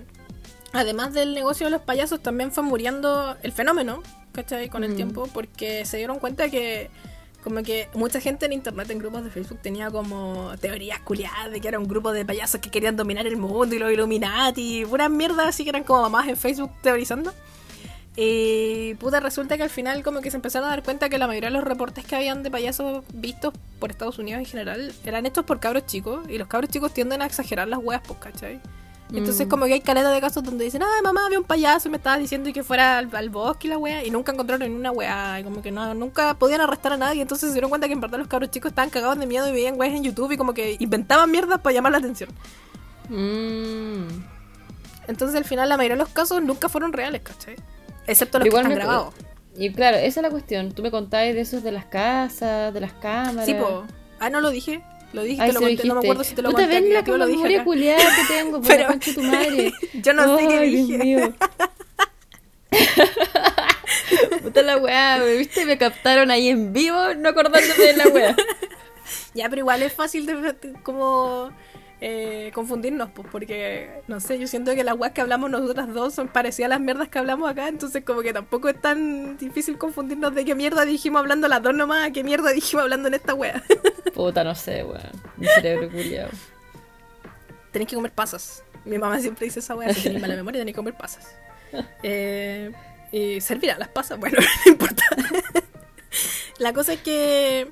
además 0.73 1.13
del 1.13 1.33
negocio 1.33 1.65
de 1.67 1.71
los 1.71 1.81
payasos, 1.81 2.21
también 2.21 2.51
fue 2.51 2.63
muriendo 2.63 3.35
el 3.41 3.51
fenómeno, 3.51 4.03
¿cachai? 4.33 4.69
Con 4.69 4.83
el 4.83 4.91
Mm. 4.91 4.95
tiempo, 4.95 5.27
porque 5.33 5.85
se 5.85 5.97
dieron 5.97 6.19
cuenta 6.19 6.49
que 6.49 6.89
como 7.43 7.63
que 7.63 7.87
mucha 7.93 8.19
gente 8.19 8.45
en 8.45 8.53
internet, 8.53 8.89
en 8.89 8.99
grupos 8.99 9.23
de 9.23 9.29
Facebook, 9.29 9.59
tenía 9.61 9.89
como 9.89 10.51
teorías 10.59 10.99
culiadas 10.99 11.51
de 11.51 11.61
que 11.61 11.67
era 11.67 11.79
un 11.79 11.87
grupo 11.87 12.11
de 12.11 12.25
payasos 12.25 12.59
que 12.61 12.69
querían 12.69 12.95
dominar 12.95 13.27
el 13.27 13.37
mundo 13.37 13.75
y 13.75 13.79
los 13.79 13.91
Illuminati, 13.91 14.85
puras 14.85 15.09
mierdas 15.09 15.47
así 15.47 15.63
que 15.63 15.69
eran 15.69 15.83
como 15.83 16.01
mamás 16.01 16.27
en 16.27 16.37
Facebook 16.37 16.71
teorizando. 16.81 17.33
Y 18.15 18.95
puta, 18.95 19.21
resulta 19.21 19.55
que 19.55 19.63
al 19.63 19.69
final 19.69 20.03
como 20.03 20.19
que 20.19 20.29
se 20.29 20.35
empezaron 20.35 20.67
a 20.67 20.71
dar 20.71 20.83
cuenta 20.83 21.07
que 21.07 21.17
la 21.17 21.27
mayoría 21.27 21.49
de 21.49 21.55
los 21.55 21.63
reportes 21.63 22.05
que 22.05 22.17
habían 22.17 22.43
de 22.43 22.51
payasos 22.51 23.03
vistos 23.13 23.53
por 23.79 23.91
Estados 23.91 24.19
Unidos 24.19 24.39
en 24.39 24.45
general 24.45 24.93
eran 25.05 25.25
hechos 25.25 25.45
por 25.45 25.61
cabros 25.61 25.85
chicos 25.85 26.27
y 26.27 26.37
los 26.37 26.49
cabros 26.49 26.69
chicos 26.69 26.93
tienden 26.93 27.21
a 27.21 27.25
exagerar 27.25 27.69
las 27.69 27.79
weas, 27.81 28.01
pues, 28.05 28.19
¿cachai? 28.19 28.59
Entonces 29.11 29.47
Mm. 29.47 29.49
como 29.49 29.65
que 29.65 29.73
hay 29.73 29.81
caleta 29.81 30.11
de 30.11 30.21
casos 30.21 30.43
donde 30.43 30.65
dicen, 30.65 30.83
ay 30.83 31.01
mamá, 31.01 31.25
había 31.25 31.39
un 31.39 31.45
payaso 31.45 31.87
y 31.87 31.91
me 31.91 31.97
estaba 31.97 32.17
diciendo 32.17 32.51
que 32.53 32.63
fuera 32.63 32.99
al, 32.99 33.09
al 33.15 33.29
bosque 33.29 33.67
y 33.67 33.69
la 33.71 33.77
wea, 33.79 34.05
y 34.05 34.11
nunca 34.11 34.31
encontraron 34.31 34.69
ni 34.69 34.75
una 34.75 34.91
wea, 34.91 35.39
y 35.39 35.43
como 35.43 35.61
que 35.63 35.71
no, 35.71 35.93
nunca 35.95 36.35
podían 36.35 36.61
arrestar 36.61 36.93
a 36.93 36.97
nadie, 36.97 37.21
entonces 37.23 37.49
se 37.49 37.53
dieron 37.53 37.69
cuenta 37.69 37.87
que 37.87 37.93
en 37.93 38.01
verdad 38.01 38.19
los 38.19 38.27
cabros 38.27 38.51
chicos 38.51 38.69
estaban 38.69 38.91
cagados 38.91 39.17
de 39.17 39.25
miedo 39.25 39.47
y 39.49 39.51
veían 39.51 39.79
weas 39.79 39.95
en 39.95 40.03
YouTube 40.03 40.31
y 40.33 40.37
como 40.37 40.53
que 40.53 40.77
inventaban 40.79 41.31
mierdas 41.31 41.59
para 41.61 41.73
llamar 41.73 41.91
la 41.93 41.97
atención. 41.97 42.29
Mm. 43.09 44.03
Entonces 45.07 45.35
al 45.35 45.45
final 45.45 45.67
la 45.69 45.77
mayoría 45.77 45.95
de 45.95 46.03
los 46.03 46.09
casos 46.09 46.41
nunca 46.43 46.69
fueron 46.69 46.93
reales, 46.93 47.21
¿cachai? 47.21 47.55
Excepto 48.05 48.37
los 48.39 48.45
igual 48.47 48.63
que 48.67 48.73
están 48.73 48.85
grabados. 48.87 49.13
Y 49.57 49.71
claro, 49.73 49.97
esa 49.97 50.19
es 50.19 50.23
la 50.23 50.29
cuestión. 50.29 50.71
Tú 50.71 50.83
me 50.83 50.91
contabas 50.91 51.33
de 51.33 51.41
esos 51.41 51.63
de 51.63 51.71
las 51.71 51.85
casas, 51.85 52.73
de 52.73 52.79
las 52.79 52.93
cámaras. 52.93 53.45
Sí, 53.45 53.55
po. 53.55 53.85
Ah, 54.19 54.29
no 54.29 54.39
lo 54.39 54.51
dije. 54.51 54.83
Lo 55.13 55.23
dije, 55.23 55.41
Ay, 55.41 55.49
te 55.49 55.53
lo 55.53 55.59
conté. 55.61 55.87
No 55.87 55.93
me 55.95 55.99
acuerdo 56.01 56.23
si 56.23 56.35
te 56.35 56.41
lo 56.41 56.49
Puta, 56.51 56.61
conté. 56.63 56.75
ven 56.75 56.83
aquí, 56.85 56.93
la 56.93 57.01
yo 57.03 57.17
lo 57.17 57.25
dije 57.25 57.63
culiada 57.63 58.15
que 58.15 58.33
tengo, 58.33 58.61
por 58.61 58.67
Pero- 58.67 58.89
tu 59.15 59.21
madre. 59.23 59.73
Yo 59.93 60.13
no 60.13 60.37
sé 60.37 60.47
qué 60.47 60.59
Dios 60.61 60.87
dije. 60.87 60.97
mío. 61.03 61.33
Puta 64.43 64.61
la 64.61 64.77
weá, 64.77 65.17
me 65.17 65.35
viste, 65.37 65.65
me 65.65 65.77
captaron 65.77 66.31
ahí 66.31 66.49
en 66.49 66.73
vivo, 66.73 67.13
no 67.17 67.29
acordándome 67.29 67.73
de 67.73 67.93
la 67.97 68.07
weá. 68.07 68.35
Ya, 69.33 69.49
pero 69.49 69.59
igual 69.61 69.81
es 69.83 69.93
fácil 69.93 70.25
de- 70.25 70.55
como 70.83 71.51
eh, 72.01 72.51
confundirnos, 72.53 73.09
pues, 73.09 73.27
porque, 73.29 74.01
no 74.07 74.21
sé, 74.21 74.39
yo 74.39 74.47
siento 74.47 74.73
que 74.73 74.83
las 74.85 74.97
weas 74.97 75.11
que 75.11 75.19
hablamos 75.19 75.49
nosotras 75.49 75.93
dos 75.93 76.13
son 76.13 76.29
parecidas 76.29 76.67
a 76.67 76.69
las 76.69 76.79
mierdas 76.79 77.09
que 77.09 77.19
hablamos 77.19 77.49
acá, 77.49 77.67
entonces 77.67 78.03
como 78.05 78.21
que 78.21 78.31
tampoco 78.31 78.69
es 78.69 78.79
tan 78.79 79.37
difícil 79.37 79.77
confundirnos 79.77 80.33
de 80.33 80.45
qué 80.45 80.55
mierda 80.55 80.85
dijimos 80.85 81.19
hablando 81.19 81.49
las 81.49 81.61
dos 81.61 81.73
nomás, 81.73 82.07
a 82.07 82.11
qué 82.11 82.23
mierda 82.23 82.51
dijimos 82.51 82.83
hablando 82.83 83.09
en 83.09 83.15
esta 83.15 83.33
wea. 83.33 83.61
Puta, 84.13 84.43
no 84.45 84.55
sé, 84.55 84.83
weón. 84.83 85.01
Mi 85.35 85.47
cerebro 85.47 85.89
culiado. 85.89 86.29
Tenéis 87.71 87.89
que 87.89 87.95
comer 87.95 88.11
pasas. 88.11 88.63
Mi 88.85 88.97
mamá 88.97 89.19
siempre 89.19 89.45
dice 89.45 89.59
esa 89.59 89.75
wea, 89.75 89.93
si 89.93 90.09
mala 90.19 90.35
memoria 90.37 90.61
tenéis 90.61 90.75
que 90.75 90.79
comer 90.79 90.95
pasas. 90.95 91.35
Eh, 92.01 92.71
y 93.11 93.41
servirá 93.41 93.77
las 93.77 93.89
pasas, 93.89 94.17
bueno, 94.17 94.37
no 94.65 94.71
importa. 94.71 95.03
La 96.59 96.71
cosa 96.71 96.93
es 96.93 97.01
que 97.01 97.71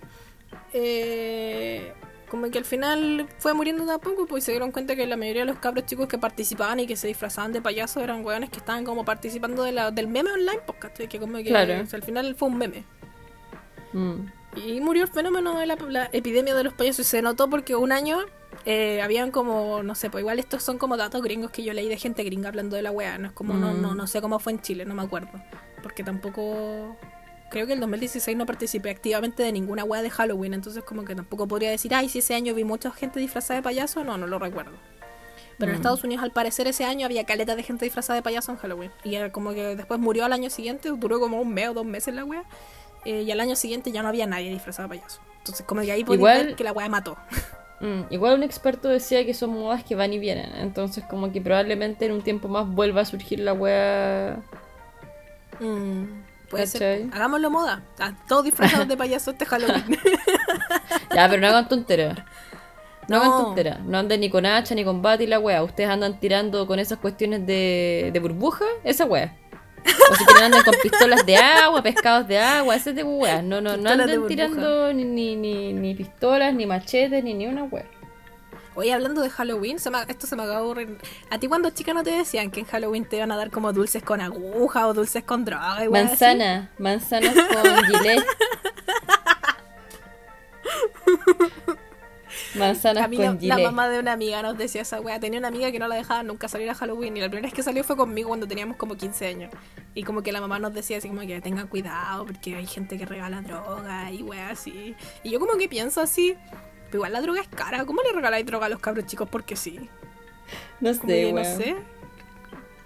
eh, 0.73 1.93
como 2.30 2.49
que 2.51 2.57
al 2.57 2.65
final 2.65 3.28
fue 3.39 3.53
muriendo 3.53 3.86
de 3.86 3.93
a 3.93 3.97
poco, 3.99 4.25
pues 4.28 4.43
se 4.43 4.51
dieron 4.51 4.71
cuenta 4.71 4.95
que 4.95 5.05
la 5.07 5.15
mayoría 5.17 5.43
de 5.43 5.47
los 5.47 5.59
cabros 5.59 5.86
chicos 5.86 6.07
que 6.07 6.17
participaban 6.17 6.80
y 6.80 6.88
que 6.88 6.95
se 6.95 7.07
disfrazaban 7.07 7.53
de 7.53 7.61
payasos 7.61 8.03
eran 8.03 8.23
weones 8.25 8.49
que 8.49 8.57
estaban 8.57 8.84
como 8.86 9.05
participando 9.05 9.63
de 9.63 9.71
la, 9.71 9.91
del 9.91 10.07
meme 10.07 10.32
online, 10.32 10.59
pues, 10.65 10.78
¿cachai? 10.80 11.07
Que 11.07 11.19
como 11.19 11.38
que 11.38 11.45
Claro. 11.45 11.82
o 11.82 11.86
sea, 11.86 11.97
al 11.97 12.03
final 12.03 12.36
fue 12.36 12.49
un 12.49 12.57
meme. 12.57 12.84
Mm. 13.93 14.15
Y 14.65 14.82
murió 14.82 15.03
el 15.03 15.09
fenómeno 15.09 15.57
de 15.59 15.65
la, 15.67 15.75
la 15.89 16.09
epidemia 16.11 16.55
de 16.55 16.63
los 16.63 16.73
payasos 16.73 17.05
y 17.05 17.09
se 17.09 17.21
notó 17.21 17.49
porque 17.49 17.75
un 17.75 17.91
año 17.91 18.19
eh, 18.65 19.01
habían 19.01 19.30
como, 19.32 19.84
no 19.84 19.93
sé, 19.95 20.09
pues 20.09 20.21
igual 20.21 20.39
estos 20.39 20.63
son 20.63 20.78
como 20.78 20.97
datos 20.97 21.21
gringos 21.21 21.51
que 21.51 21.63
yo 21.63 21.73
leí 21.73 21.88
de 21.88 21.97
gente 21.97 22.23
gringa 22.23 22.49
hablando 22.49 22.75
de 22.75 22.82
la 22.82 22.91
weá, 22.91 23.17
no 23.17 23.28
es 23.28 23.34
como, 23.34 23.53
no, 23.53 23.73
Mm. 23.73 23.82
no, 23.82 23.93
no 23.95 24.07
sé 24.07 24.19
cómo 24.19 24.39
fue 24.39 24.53
en 24.53 24.61
Chile, 24.61 24.84
no 24.86 24.95
me 24.95 25.03
acuerdo, 25.03 25.30
porque 25.84 26.03
tampoco, 26.03 26.97
creo 27.49 27.65
que 27.67 27.73
el 27.73 27.79
2016 27.79 28.35
no 28.37 28.45
participé 28.45 28.89
activamente 28.89 29.43
de 29.43 29.51
ninguna 29.51 29.83
weá 29.83 30.01
de 30.01 30.09
Halloween, 30.09 30.53
entonces 30.53 30.83
como 30.83 31.05
que 31.05 31.15
tampoco 31.15 31.47
podría 31.47 31.69
decir, 31.71 31.93
ay, 31.95 32.09
si 32.09 32.19
ese 32.19 32.35
año 32.35 32.53
vi 32.53 32.63
mucha 32.63 32.91
gente 32.91 33.19
disfrazada 33.19 33.59
de 33.59 33.63
payaso, 33.63 34.03
no, 34.03 34.17
no 34.17 34.27
lo 34.27 34.39
recuerdo. 34.39 34.73
Pero 35.59 35.71
en 35.71 35.75
Mm. 35.77 35.81
Estados 35.81 36.03
Unidos, 36.03 36.23
al 36.23 36.31
parecer, 36.31 36.67
ese 36.67 36.85
año 36.85 37.05
había 37.05 37.23
caleta 37.25 37.55
de 37.55 37.63
gente 37.63 37.83
disfrazada 37.85 38.15
de 38.17 38.21
payaso 38.21 38.51
en 38.51 38.57
Halloween. 38.59 38.91
Y 39.03 39.15
era 39.15 39.31
como 39.31 39.53
que 39.53 39.75
después 39.75 39.99
murió 39.99 40.25
al 40.25 40.33
año 40.33 40.49
siguiente, 40.51 40.89
duró 40.89 41.19
como 41.19 41.41
un 41.41 41.51
mes 41.53 41.69
o 41.69 41.73
dos 41.73 41.85
meses 41.85 42.13
la 42.13 42.23
wea. 42.25 42.43
eh, 43.05 43.21
y 43.21 43.31
al 43.31 43.39
año 43.39 43.55
siguiente 43.55 43.91
ya 43.91 44.01
no 44.03 44.09
había 44.09 44.27
nadie 44.27 44.49
disfrazado 44.51 44.89
de 44.89 44.97
payaso. 44.97 45.21
Entonces, 45.39 45.65
como 45.65 45.81
que 45.81 45.91
ahí 45.91 46.03
podía 46.03 46.17
Igual- 46.19 46.45
ver 46.47 46.55
que 46.55 46.63
la 46.63 46.71
wea 46.73 46.89
mató. 46.89 47.17
Mm, 47.79 48.05
Igual 48.11 48.33
un 48.33 48.41
experto 48.43 48.89
decía 48.89 49.23
que 49.23 49.35
son 49.35 49.51
modas 49.51 49.83
que 49.83 49.93
van 49.93 50.11
y 50.11 50.17
vienen, 50.17 50.51
entonces 50.55 51.03
como 51.07 51.31
que 51.31 51.39
probablemente 51.41 52.07
en 52.07 52.11
un 52.13 52.23
tiempo 52.23 52.47
más 52.47 52.67
vuelva 52.67 53.01
a 53.01 53.05
surgir 53.05 53.39
la 53.39 53.53
wea. 53.53 54.39
Mm, 55.59 56.05
puede 56.49 56.67
ser. 56.67 57.01
¿Cachai? 57.03 57.09
Hagámoslo 57.13 57.49
moda. 57.51 57.81
Ah, 57.99 58.13
todos 58.27 58.45
disfrazados 58.45 58.87
de 58.87 58.97
payaso 58.97 59.31
este 59.31 59.45
Halloween. 59.45 59.97
Ya, 61.15 61.27
pero 61.29 61.41
no 61.41 61.47
hagan 61.47 61.67
tonteras. 61.67 62.19
No, 63.07 63.17
hagan 63.17 63.29
No. 63.29 63.43
tonteras. 63.45 63.79
No 63.81 63.97
anden 63.97 64.19
ni 64.19 64.29
con 64.29 64.45
hacha 64.45 64.75
ni 64.75 64.83
con 64.83 65.01
bate 65.01 65.23
y 65.23 65.27
la 65.27 65.39
wea. 65.39 65.63
Ustedes 65.63 65.89
andan 65.89 66.19
tirando 66.19 66.67
con 66.67 66.79
esas 66.79 66.99
cuestiones 66.99 67.45
de, 67.47 68.09
de 68.13 68.19
burbuja, 68.19 68.65
esa 68.83 69.05
wea. 69.05 69.35
O 70.11 70.15
si 70.15 70.25
quieren 70.25 70.45
andan 70.45 70.63
con 70.63 70.75
pistolas 70.83 71.25
de 71.25 71.37
agua, 71.37 71.81
pescados 71.81 72.27
de 72.27 72.37
agua, 72.37 72.75
ese 72.75 72.93
de 72.93 73.03
weas. 73.03 73.41
No, 73.43 73.61
no, 73.61 73.71
no 73.71 73.75
Pistolas 73.77 73.97
de 73.97 74.13
anden 74.13 74.27
tirando 74.27 74.93
ni, 74.93 75.05
ni, 75.05 75.35
ni, 75.35 75.73
ni 75.73 75.95
pistolas, 75.95 76.53
ni 76.53 76.65
machetes, 76.65 77.23
ni 77.23 77.33
ni 77.33 77.47
una 77.47 77.63
wea. 77.63 77.85
Oye, 78.78 78.93
hablando 78.93 79.21
de 79.21 79.30
Halloween, 79.32 79.80
se 79.80 79.89
me- 79.89 80.01
esto 80.07 80.28
se 80.28 80.36
me 80.36 80.43
acaba 80.43 80.57
de 80.59 80.63
aburrir. 80.63 80.97
¿A 81.32 81.39
ti 81.39 81.47
cuando 81.47 81.71
chica 81.71 81.93
no 81.93 82.03
te 82.03 82.11
decían 82.11 82.51
que 82.51 82.59
en 82.59 82.65
Halloween 82.67 83.05
te 83.05 83.17
iban 83.17 83.32
a 83.32 83.36
dar 83.36 83.49
como 83.49 83.73
dulces 83.73 84.03
con 84.03 84.21
aguja 84.21 84.88
o 84.88 84.93
dulces 84.93 85.23
con 85.23 85.43
droga? 85.45 85.84
y 85.84 85.88
weas 85.88 86.11
así? 86.13 86.23
Manzana, 86.23 86.71
manzanas 86.78 87.34
con 87.34 87.84
gilet. 87.86 88.23
Manzanas 92.55 93.03
A 93.03 93.07
mí 93.07 93.17
con 93.17 93.25
la 93.25 93.38
gilet. 93.39 93.63
mamá 93.65 93.89
de 93.89 93.99
una 93.99 94.13
amiga 94.13 94.41
nos 94.41 94.57
decía 94.57 94.82
esa 94.82 95.01
wea. 95.01 95.19
Tenía 95.19 95.39
una 95.39 95.47
amiga 95.47 95.71
que 95.71 95.80
no 95.80 95.88
la 95.88 95.95
dejaba 95.95 96.23
nunca 96.23 96.47
salir 96.47 96.69
a 96.69 96.75
Halloween. 96.75 97.17
Y 97.17 97.21
la 97.21 97.28
primera 97.30 97.47
vez 97.47 97.53
que 97.53 97.63
salió 97.63 97.84
fue 97.84 97.95
conmigo 97.97 98.30
cuando 98.30 98.47
teníamos 98.47 98.78
como 98.78 98.95
15 98.95 99.28
años. 99.28 99.51
Y 99.95 100.03
como 100.03 100.21
que 100.21 100.32
la 100.32 100.41
mamá 100.41 100.59
nos 100.59 100.73
decía 100.73 100.97
así 100.97 101.07
como 101.07 101.21
que 101.21 101.41
tengan 101.41 101.67
cuidado 101.67 102.25
porque 102.25 102.55
hay 102.55 102.67
gente 102.67 102.97
que 102.97 103.05
regala 103.05 103.41
droga 103.41 104.11
y 104.11 104.21
wea 104.23 104.49
así. 104.49 104.95
Y 105.23 105.32
yo 105.32 105.39
como 105.39 105.57
que 105.57 105.67
pienso 105.67 106.01
así. 106.01 106.36
Pero 106.88 106.97
igual 106.99 107.13
la 107.13 107.21
droga 107.21 107.41
es 107.41 107.47
cara. 107.47 107.85
¿Cómo 107.85 108.01
le 108.01 108.11
regaláis 108.13 108.45
droga 108.45 108.65
a 108.65 108.69
los 108.69 108.79
cabros 108.79 109.05
chicos? 109.05 109.27
Porque 109.29 109.55
sí. 109.55 109.89
No 110.79 110.93
sé, 110.93 111.01
que 111.05 111.33
no 111.33 111.43
sé. 111.43 111.75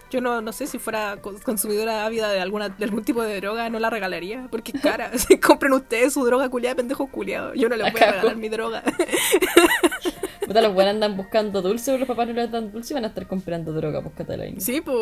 Yo 0.10 0.20
no, 0.20 0.42
no 0.42 0.52
sé 0.52 0.68
si 0.68 0.78
fuera 0.78 1.18
co- 1.22 1.36
consumidora 1.42 2.06
ávida 2.06 2.30
de 2.30 2.42
alguna 2.42 2.68
de 2.68 2.84
algún 2.84 3.04
tipo 3.06 3.22
de 3.24 3.40
droga, 3.40 3.70
no 3.70 3.80
la 3.80 3.90
regalaría, 3.90 4.48
porque 4.52 4.74
es 4.76 4.82
cara. 4.82 5.18
Si 5.18 5.40
compren 5.40 5.72
ustedes 5.74 6.14
su 6.14 6.26
droga 6.26 6.50
culiada, 6.50 6.76
pendejos 6.76 7.10
culiados. 7.10 7.54
Yo 7.56 7.70
no 7.70 7.76
les 7.78 7.92
voy 7.94 8.02
a 8.02 8.12
regalar 8.12 8.36
mi 8.36 8.50
droga. 8.50 8.84
Puta, 10.46 10.62
los 10.62 10.74
buenos 10.74 10.96
andan 10.96 11.16
buscando 11.16 11.62
dulce, 11.62 11.98
los 11.98 12.08
papás 12.08 12.28
no 12.28 12.34
les 12.34 12.52
dan 12.52 12.72
dulce 12.72 12.94
y 12.94 12.96
van 12.96 13.06
a 13.06 13.08
estar 13.08 13.26
comprando 13.28 13.72
droga, 13.72 14.02
pues 14.02 14.16
Catalina. 14.16 14.60
sí, 14.60 14.82
pues. 14.82 14.98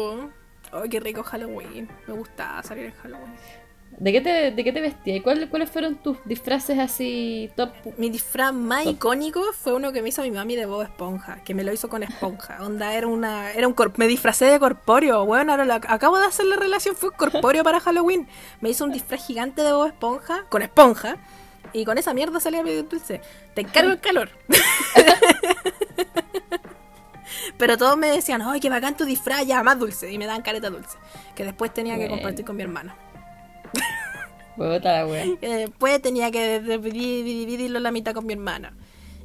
Ay, 0.71 0.87
qué 0.89 0.99
rico 0.99 1.23
Halloween. 1.23 1.89
Me 2.05 2.13
gusta 2.13 2.61
salir 2.61 2.85
en 2.85 2.91
Halloween. 2.93 3.33
¿De 3.99 4.13
qué 4.13 4.21
te, 4.21 4.51
de 4.51 4.63
qué 4.63 4.71
te 4.71 4.79
vestías? 4.79 5.17
¿Y 5.17 5.19
cuál- 5.21 5.49
cuáles 5.49 5.69
fueron 5.69 5.95
tus 5.95 6.17
disfraces 6.23 6.79
así 6.79 7.49
top? 7.57 7.71
Mi 7.97 8.09
disfraz 8.09 8.53
más 8.53 8.85
icónico 8.85 9.43
fue 9.51 9.73
uno 9.73 9.91
que 9.91 10.01
me 10.01 10.07
hizo 10.07 10.21
mi 10.21 10.31
mami 10.31 10.55
de 10.55 10.65
Bob 10.65 10.83
Esponja, 10.83 11.43
que 11.43 11.53
me 11.53 11.65
lo 11.65 11.73
hizo 11.73 11.89
con 11.89 12.01
esponja. 12.03 12.59
Onda, 12.61 12.93
era 12.93 13.07
una. 13.07 13.51
Era 13.51 13.67
un 13.67 13.73
cor- 13.73 13.91
me 13.97 14.07
disfracé 14.07 14.45
de 14.45 14.57
corpóreo. 14.57 15.25
Bueno, 15.25 15.51
ahora 15.51 15.65
la- 15.65 15.75
acabo 15.85 16.17
de 16.17 16.25
hacer 16.27 16.45
la 16.45 16.55
relación, 16.55 16.95
fue 16.95 17.11
corpóreo 17.11 17.61
para 17.65 17.81
Halloween. 17.81 18.25
Me 18.61 18.69
hizo 18.69 18.85
un 18.85 18.91
disfraz 18.93 19.25
gigante 19.27 19.63
de 19.63 19.73
Bob 19.73 19.87
Esponja, 19.87 20.45
con 20.47 20.61
esponja. 20.61 21.17
Y 21.73 21.83
con 21.83 21.97
esa 21.97 22.13
mierda 22.13 22.39
salía 22.39 22.63
pedir 22.63 22.87
dulce. 22.87 23.19
Te 23.53 23.61
encargo 23.61 23.91
el 23.91 23.99
calor. 23.99 24.29
Pero 27.57 27.77
todos 27.77 27.97
me 27.97 28.09
decían, 28.09 28.41
¡ay, 28.41 28.59
qué 28.59 28.69
bacán 28.69 28.95
tu 28.95 29.03
disfraz! 29.05 29.45
Ya, 29.45 29.61
más 29.63 29.77
dulce. 29.77 30.11
Y 30.11 30.17
me 30.17 30.25
dan 30.25 30.41
careta 30.41 30.69
dulce. 30.69 30.97
Que 31.35 31.43
después 31.43 31.73
tenía 31.73 31.97
que 31.97 32.07
compartir 32.07 32.45
con 32.45 32.55
mi 32.55 32.63
hermano. 32.63 32.93
Puta 34.59 34.91
la 34.99 35.05
wea. 35.07 35.25
Que 35.39 35.47
después 35.55 36.01
tenía 36.01 36.29
que 36.31 36.61
dividir- 36.61 37.23
dividirlo 37.23 37.79
la 37.79 37.91
mitad 37.91 38.13
con 38.13 38.25
mi 38.25 38.33
hermana. 38.33 38.75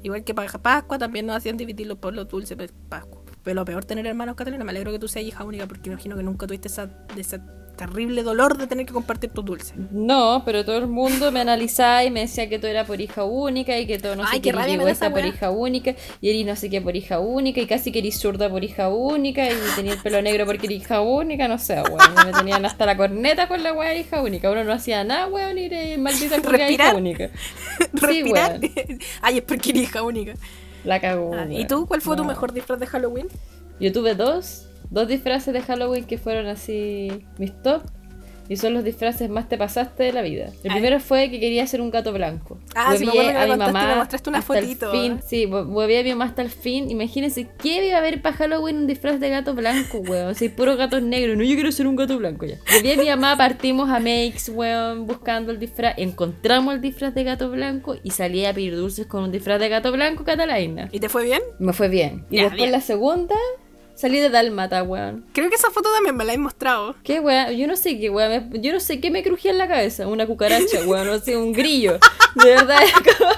Igual 0.02 0.22
que 0.24 0.34
para 0.34 0.50
Pascua 0.58 0.98
también 0.98 1.26
nos 1.26 1.36
hacían 1.36 1.56
dividirlo 1.56 1.96
por 1.96 2.14
los 2.14 2.28
dulces 2.28 2.56
Pascua. 2.88 3.22
Pero 3.42 3.54
lo 3.56 3.64
peor 3.64 3.84
tener 3.84 4.06
hermanos, 4.06 4.36
Catalina, 4.36 4.64
me 4.64 4.70
alegro 4.70 4.90
que 4.92 4.98
tú 4.98 5.08
seas 5.08 5.24
hija 5.26 5.44
única 5.44 5.66
porque 5.66 5.90
imagino 5.90 6.16
que 6.16 6.22
nunca 6.22 6.46
tuviste 6.46 6.68
esa, 6.68 6.90
ese 7.16 7.40
terrible 7.76 8.22
dolor 8.22 8.56
de 8.56 8.66
tener 8.66 8.86
que 8.86 8.92
compartir 8.92 9.30
tus 9.30 9.44
dulces. 9.44 9.74
No, 9.90 10.42
pero 10.44 10.64
todo 10.64 10.78
el 10.78 10.86
mundo 10.86 11.32
me 11.32 11.40
analizaba 11.40 12.04
y 12.04 12.10
me 12.10 12.20
decía 12.20 12.48
que 12.48 12.58
tú 12.58 12.66
eras 12.66 12.86
por 12.86 13.00
hija 13.00 13.24
única 13.24 13.78
y 13.78 13.86
que 13.86 13.98
todo 13.98 14.16
no 14.16 14.24
Ay, 14.24 14.40
sé 14.40 14.42
qué 14.42 14.50
esa 14.88 15.10
por 15.10 15.24
hija 15.24 15.50
única 15.50 15.94
y 16.20 16.30
eres 16.30 16.46
no 16.46 16.56
sé 16.56 16.70
qué 16.70 16.80
por 16.80 16.94
hija 16.94 17.18
única 17.18 17.60
y 17.60 17.66
casi 17.66 17.92
que 17.92 17.98
eres 17.98 18.18
zurda 18.18 18.48
por 18.48 18.62
hija 18.64 18.88
única 18.88 19.46
y 19.50 19.56
tenía 19.76 19.92
el 19.92 20.02
pelo 20.02 20.22
negro 20.22 20.46
porque 20.46 20.66
eres 20.66 20.82
hija 20.82 21.00
única, 21.00 21.48
no 21.48 21.58
sé, 21.58 21.82
weón. 21.82 22.14
Me 22.26 22.32
tenían 22.32 22.64
hasta 22.64 22.86
la 22.86 22.96
corneta 22.96 23.48
con 23.48 23.62
la 23.62 23.72
wea 23.72 23.90
de 23.90 24.00
hija 24.00 24.22
única. 24.22 24.50
Uno 24.50 24.64
no 24.64 24.72
hacía 24.72 25.04
nada, 25.04 25.26
weón, 25.26 25.58
y 25.58 25.64
eres 25.64 25.98
maldita 25.98 26.40
culiá 26.40 26.70
hija 26.70 26.94
única. 26.94 27.30
Respirar. 27.92 28.60
weón. 28.60 29.00
Ay, 29.22 29.38
es 29.38 29.44
porque 29.44 29.70
eres 29.70 29.82
hija 29.82 30.02
única. 30.02 30.34
La 30.84 31.00
cagó. 31.00 31.34
Ah, 31.34 31.46
¿Y 31.50 31.66
tú 31.66 31.86
cuál 31.86 32.02
fue 32.02 32.16
tu 32.16 32.24
mejor 32.24 32.52
disfraz 32.52 32.78
de 32.78 32.86
Halloween? 32.86 33.28
Yo 33.80 33.92
tuve 33.92 34.14
dos, 34.14 34.68
dos 34.94 35.08
disfraces 35.08 35.52
de 35.52 35.60
Halloween 35.60 36.04
que 36.04 36.16
fueron 36.18 36.46
así 36.46 37.08
mis 37.38 37.52
top. 37.62 37.82
Y 38.46 38.56
son 38.58 38.74
los 38.74 38.84
disfraces 38.84 39.30
más 39.30 39.48
te 39.48 39.56
pasaste 39.56 40.02
de 40.02 40.12
la 40.12 40.20
vida. 40.20 40.48
El 40.62 40.70
Ay. 40.70 40.70
primero 40.72 41.00
fue 41.00 41.30
que 41.30 41.40
quería 41.40 41.66
ser 41.66 41.80
un 41.80 41.90
gato 41.90 42.12
blanco. 42.12 42.58
Ah, 42.74 42.94
sí, 42.94 43.06
me 43.06 43.12
acuerdo 43.12 43.30
que 43.30 43.36
a 43.38 43.46
me 43.46 43.52
mi 43.52 43.56
mamá 43.58 43.86
me 43.86 43.96
mostraste 43.96 44.28
una 44.28 44.38
hasta 44.40 44.58
el 44.58 44.64
fotito. 44.66 44.90
fin. 44.92 45.20
Sí, 45.26 45.46
hue- 45.46 45.66
huevié 45.66 46.00
a 46.00 46.02
mi 46.02 46.10
mamá 46.10 46.26
hasta 46.26 46.42
el 46.42 46.50
fin. 46.50 46.90
Imagínense, 46.90 47.48
¿qué 47.58 47.86
iba 47.86 47.96
a 47.96 48.00
haber 48.00 48.20
para 48.20 48.36
Halloween 48.36 48.76
un 48.76 48.86
disfraz 48.86 49.18
de 49.18 49.30
gato 49.30 49.54
blanco, 49.54 49.96
weón? 50.00 50.34
Si 50.34 50.50
puro 50.50 50.76
gatos 50.76 51.00
negros. 51.00 51.38
No, 51.38 51.42
yo 51.42 51.54
quiero 51.54 51.72
ser 51.72 51.86
un 51.86 51.96
gato 51.96 52.18
blanco 52.18 52.44
ya. 52.44 52.56
Huevié 52.70 52.92
a 52.92 52.96
mi 52.98 53.08
mamá, 53.08 53.34
partimos 53.38 53.88
a 53.88 53.98
Makes, 53.98 54.50
weón, 54.52 55.06
buscando 55.06 55.50
el 55.50 55.58
disfraz. 55.58 55.94
Encontramos 55.96 56.74
el 56.74 56.82
disfraz 56.82 57.14
de 57.14 57.24
gato 57.24 57.50
blanco 57.50 57.96
y 58.02 58.10
salí 58.10 58.44
a 58.44 58.52
pedir 58.52 58.76
dulces 58.76 59.06
con 59.06 59.22
un 59.24 59.32
disfraz 59.32 59.58
de 59.58 59.70
gato 59.70 59.90
blanco, 59.90 60.22
Catalina. 60.22 60.90
¿Y 60.92 61.00
te 61.00 61.08
fue 61.08 61.24
bien? 61.24 61.40
Me 61.58 61.72
fue 61.72 61.88
bien. 61.88 62.26
Y 62.28 62.36
Ya, 62.36 62.42
después 62.42 62.58
bien. 62.58 62.72
la 62.72 62.82
segunda, 62.82 63.36
salí 63.94 64.18
de 64.18 64.30
Dálmata, 64.30 64.82
weón. 64.82 65.24
Creo 65.32 65.48
que 65.48 65.56
esa 65.56 65.70
foto 65.70 65.90
también 65.92 66.16
me 66.16 66.24
la 66.24 66.32
he 66.34 66.38
mostrado. 66.38 66.94
¿Qué 67.04 67.20
weá? 67.20 67.50
Yo 67.52 67.66
no 67.66 67.76
sé 67.76 67.98
qué 67.98 68.10
me- 68.10 68.60
yo 68.60 68.72
no 68.72 68.80
sé 68.80 69.00
qué 69.00 69.10
me 69.10 69.22
crujía 69.22 69.50
en 69.50 69.58
la 69.58 69.68
cabeza. 69.68 70.06
Una 70.06 70.26
cucaracha, 70.26 70.80
weón. 70.86 71.06
No 71.06 71.18
sé, 71.18 71.36
un 71.36 71.52
grillo. 71.52 71.98
De 72.36 72.44
verdad, 72.50 72.82
es 72.82 72.92
como, 73.16 73.30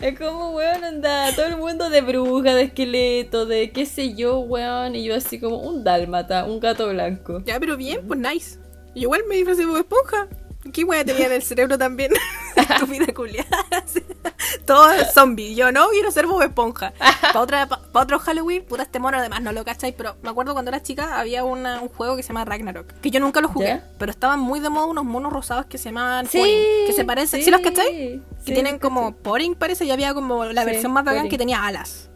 es 0.00 0.18
como 0.18 0.50
weón, 0.50 0.84
anda. 0.84 1.34
Todo 1.34 1.46
el 1.46 1.56
mundo 1.56 1.90
de 1.90 2.00
bruja, 2.00 2.54
de 2.54 2.62
esqueleto, 2.62 3.46
de 3.46 3.70
qué 3.70 3.86
sé 3.86 4.14
yo, 4.14 4.40
weón. 4.40 4.94
Y 4.96 5.04
yo 5.04 5.14
así 5.14 5.38
como 5.38 5.58
un 5.58 5.84
dálmata, 5.84 6.44
un 6.44 6.60
gato 6.60 6.88
blanco. 6.88 7.42
Ya, 7.44 7.60
pero 7.60 7.76
bien, 7.76 8.00
pues 8.06 8.18
nice. 8.20 8.58
Igual 8.94 9.22
me 9.28 9.36
disfrazé 9.36 9.64
de 9.64 9.78
Esponja. 9.78 10.28
¿Qué 10.72 10.84
wea 10.84 11.04
tenía 11.04 11.26
en 11.26 11.32
el 11.32 11.42
cerebro 11.42 11.76
también? 11.78 12.12
Estúpida 12.56 13.06
culiada. 13.14 13.48
Todo 14.66 14.90
es 14.92 15.12
zombie. 15.12 15.54
Yo 15.54 15.70
no 15.72 15.88
quiero 15.90 16.10
ser 16.10 16.26
Bob 16.26 16.42
Esponja. 16.42 16.92
Para 17.20 17.40
otra, 17.40 17.66
pa, 17.66 17.80
pa 17.92 18.00
otro 18.02 18.18
Halloween, 18.18 18.64
puta 18.64 18.82
este 18.82 18.98
mono 18.98 19.18
además 19.18 19.42
no 19.42 19.52
lo 19.52 19.64
cacháis, 19.64 19.94
pero 19.96 20.16
me 20.22 20.30
acuerdo 20.30 20.52
cuando 20.52 20.70
era 20.70 20.82
chica 20.82 21.18
había 21.18 21.44
una- 21.44 21.80
un 21.80 21.88
juego 21.88 22.16
que 22.16 22.22
se 22.22 22.28
llama 22.28 22.44
Ragnarok. 22.44 22.92
Que 23.00 23.10
yo 23.10 23.20
nunca 23.20 23.40
lo 23.40 23.48
jugué, 23.48 23.66
¿Ya? 23.66 23.88
pero 23.98 24.10
estaban 24.10 24.40
muy 24.40 24.60
de 24.60 24.68
moda 24.70 24.86
unos 24.86 25.04
monos 25.04 25.32
rosados 25.32 25.66
que 25.66 25.78
se 25.78 25.84
llamaban 25.90 26.26
Sí, 26.26 26.38
Poring, 26.38 26.86
Que 26.86 26.92
se 26.94 27.04
parecen. 27.04 27.42
¿Sí, 27.42 27.50
los 27.50 27.60
cacháis? 27.60 27.90
sí, 27.90 28.22
Que 28.46 28.52
tienen 28.54 28.74
sí, 28.74 28.80
como 28.80 29.12
Poring 29.16 29.54
parece 29.54 29.84
y 29.84 29.90
había 29.90 30.14
como 30.14 30.44
la 30.46 30.62
Sí, 30.62 30.66
versión 30.66 30.92
más 30.92 31.04
bacán 31.04 31.28
que 31.28 31.38
tenía 31.38 31.64
alas. 31.66 32.08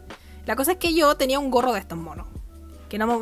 La 0.45 0.55
cosa 0.55 0.73
es 0.73 0.77
que 0.77 0.93
yo 0.93 1.15
tenía 1.15 1.39
un 1.39 1.49
gorro 1.51 1.73
de 1.73 1.79
estos 1.79 1.97
monos. 1.97 2.27
Que 2.89 2.97
no 2.97 3.07
me... 3.07 3.15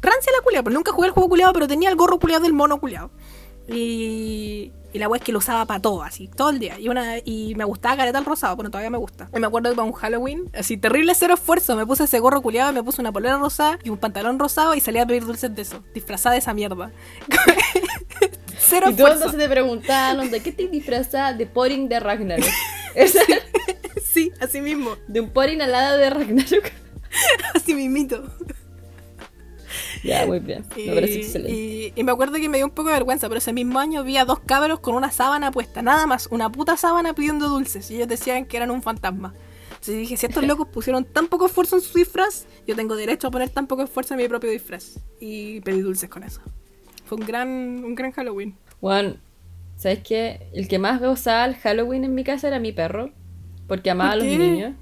Rancia 0.00 0.30
la 0.36 0.42
culiada, 0.42 0.62
pues 0.62 0.74
nunca 0.74 0.92
jugué 0.92 1.08
el 1.08 1.12
juego 1.14 1.28
culiado, 1.30 1.52
pero 1.52 1.66
tenía 1.66 1.88
el 1.88 1.96
gorro 1.96 2.18
culiado 2.18 2.42
del 2.42 2.52
mono 2.52 2.78
culiado. 2.78 3.10
Y, 3.68 4.72
y 4.92 4.98
la 4.98 5.08
wea 5.08 5.18
es 5.18 5.24
que 5.24 5.32
lo 5.32 5.38
usaba 5.38 5.64
para 5.66 5.80
todo, 5.80 6.02
así, 6.02 6.28
todo 6.28 6.50
el 6.50 6.58
día. 6.58 6.78
Y 6.78 6.88
una 6.88 7.18
y 7.24 7.54
me 7.56 7.64
gustaba 7.64 7.96
careta 7.96 8.18
el 8.18 8.24
rosado, 8.24 8.54
bueno, 8.56 8.70
todavía 8.70 8.90
me 8.90 8.98
gusta. 8.98 9.28
Y 9.34 9.40
me 9.40 9.46
acuerdo 9.46 9.70
que 9.70 9.76
para 9.76 9.86
un 9.86 9.92
Halloween, 9.92 10.50
así 10.54 10.76
terrible 10.76 11.14
cero 11.14 11.34
esfuerzo, 11.34 11.74
me 11.76 11.84
puse 11.86 12.04
ese 12.04 12.18
gorro 12.20 12.40
culiado, 12.42 12.72
me 12.72 12.82
puse 12.82 13.00
una 13.00 13.12
polera 13.12 13.38
rosada 13.38 13.78
y 13.82 13.90
un 13.90 13.98
pantalón 13.98 14.38
rosado 14.38 14.74
y 14.74 14.80
salí 14.80 14.98
a 14.98 15.06
pedir 15.06 15.24
dulces 15.26 15.54
de 15.54 15.62
eso, 15.62 15.82
disfrazada 15.94 16.34
de 16.34 16.38
esa 16.38 16.54
mierda. 16.54 16.92
cero 18.58 18.86
Y 18.90 18.94
todos 18.94 19.10
esfuerzo. 19.12 19.30
se 19.32 19.36
te 19.38 19.48
preguntaban, 19.48 20.30
¿de 20.30 20.40
qué 20.40 20.52
te 20.52 20.68
disfrazas 20.68 21.36
de 21.36 21.46
Poring 21.46 21.88
de 21.88 22.00
Ragnarok? 22.00 22.44
Esa- 22.94 23.20
Sí, 24.04 24.32
así 24.40 24.62
mismo, 24.62 24.96
de 25.08 25.20
un 25.20 25.28
Poring 25.30 25.60
al 25.60 25.72
lado 25.72 25.98
de 25.98 26.08
Ragnarok. 26.08 26.64
así 27.54 27.74
mismito. 27.74 28.24
Ya, 30.04 30.26
muy 30.26 30.38
bien. 30.40 30.64
Me 30.76 30.94
parece 30.94 31.16
excelente. 31.20 31.52
y- 31.52 31.92
y 31.94 32.04
me 32.04 32.12
acuerdo 32.12 32.34
que 32.34 32.48
me 32.48 32.58
dio 32.58 32.66
un 32.66 32.72
poco 32.72 32.88
de 32.88 32.94
vergüenza, 32.94 33.28
pero 33.28 33.38
ese 33.38 33.52
mismo 33.52 33.78
año 33.78 34.02
vi 34.04 34.16
a 34.16 34.24
dos 34.24 34.40
cabros 34.40 34.80
con 34.80 34.94
una 34.94 35.10
sábana 35.10 35.50
puesta, 35.50 35.82
nada 35.82 36.06
más, 36.06 36.28
una 36.30 36.50
puta 36.50 36.76
sábana 36.76 37.14
pidiendo 37.14 37.48
dulces. 37.48 37.90
Y 37.90 37.96
ellos 37.96 38.08
decían 38.08 38.44
que 38.46 38.56
eran 38.56 38.70
un 38.70 38.82
fantasma. 38.82 39.34
Entonces 39.70 39.96
dije, 39.96 40.16
si 40.16 40.26
estos 40.26 40.44
locos 40.46 40.68
pusieron 40.68 41.04
tan 41.04 41.28
poco 41.28 41.46
esfuerzo 41.46 41.76
en 41.76 41.82
su 41.82 41.96
disfraz, 41.96 42.46
yo 42.66 42.74
tengo 42.76 42.96
derecho 42.96 43.28
a 43.28 43.30
poner 43.30 43.48
tan 43.50 43.66
poco 43.66 43.82
esfuerzo 43.82 44.14
en 44.14 44.18
mi 44.20 44.28
propio 44.28 44.50
disfraz. 44.50 44.98
Y 45.20 45.60
pedí 45.60 45.80
dulces 45.80 46.08
con 46.10 46.22
eso. 46.24 46.40
Fue 47.04 47.18
un 47.18 47.24
gran, 47.26 47.48
un 47.84 47.94
gran 47.94 48.10
Halloween. 48.12 48.56
Juan, 48.80 49.20
¿sabes 49.76 50.00
qué? 50.02 50.48
El 50.52 50.66
que 50.68 50.78
más 50.78 51.00
gozaba 51.00 51.44
el 51.46 51.54
Halloween 51.56 52.04
en 52.04 52.14
mi 52.14 52.24
casa 52.24 52.48
era 52.48 52.58
mi 52.58 52.72
perro. 52.72 53.10
Porque 53.68 53.90
amaba 53.90 54.10
a 54.10 54.14
¿Por 54.14 54.24
los 54.24 54.32
qué? 54.32 54.38
niños. 54.38 54.74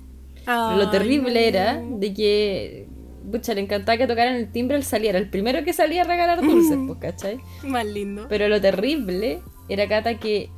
Pero 0.45 0.77
lo 0.77 0.83
Ay, 0.85 0.91
terrible 0.91 1.33
no. 1.35 1.39
era 1.41 1.83
de 1.83 2.15
que. 2.15 2.89
Pucha, 3.31 3.55
le 3.55 3.63
encantaba 3.63 3.97
que 3.97 4.07
tocaran 4.07 4.35
el 4.35 4.51
timbre, 4.53 4.77
él 4.77 4.85
saliera. 4.85 5.19
El 5.19 5.31
primero 5.31 5.65
que 5.65 5.73
salía 5.73 6.03
a 6.03 6.05
regalar 6.05 6.41
dulces, 6.43 6.77
pues, 6.87 6.99
¿cachai? 7.01 7.41
Más 7.63 7.87
lindo. 7.87 8.27
Pero 8.29 8.49
lo 8.49 8.61
terrible 8.61 9.41
era, 9.69 9.89
Cata, 9.89 10.19
que 10.19 10.51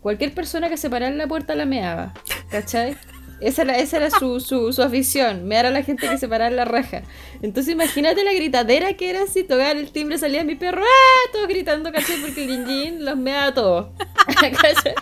cualquier 0.00 0.34
persona 0.34 0.68
que 0.68 0.76
se 0.76 0.90
parara 0.90 1.12
en 1.12 1.18
la 1.18 1.26
puerta 1.26 1.54
la 1.54 1.64
meaba, 1.64 2.14
¿cachai? 2.50 2.96
Esa 3.40 3.62
era, 3.62 3.78
esa 3.78 3.98
era 3.98 4.10
su, 4.10 4.40
su, 4.40 4.72
su 4.72 4.82
afición, 4.82 5.46
mear 5.46 5.64
a 5.64 5.70
la 5.70 5.84
gente 5.84 6.08
que 6.08 6.18
se 6.18 6.26
parara 6.26 6.50
en 6.50 6.56
la 6.56 6.64
raja. 6.64 7.02
Entonces 7.40 7.72
imagínate 7.72 8.24
la 8.24 8.32
gritadera 8.32 8.94
que 8.94 9.10
era 9.10 9.26
si 9.28 9.44
tocar 9.44 9.76
el 9.76 9.92
timbre, 9.92 10.18
salía 10.18 10.42
mi 10.42 10.56
perro, 10.56 10.82
¡ah! 10.82 11.30
Todos 11.32 11.46
gritando, 11.46 11.92
¿cachai? 11.92 12.20
Porque 12.20 12.44
el 12.44 12.66
Gin 12.66 13.04
los 13.04 13.16
meaba 13.16 13.46
a 13.46 13.54
todos. 13.54 13.90
¿cachai? 14.26 14.94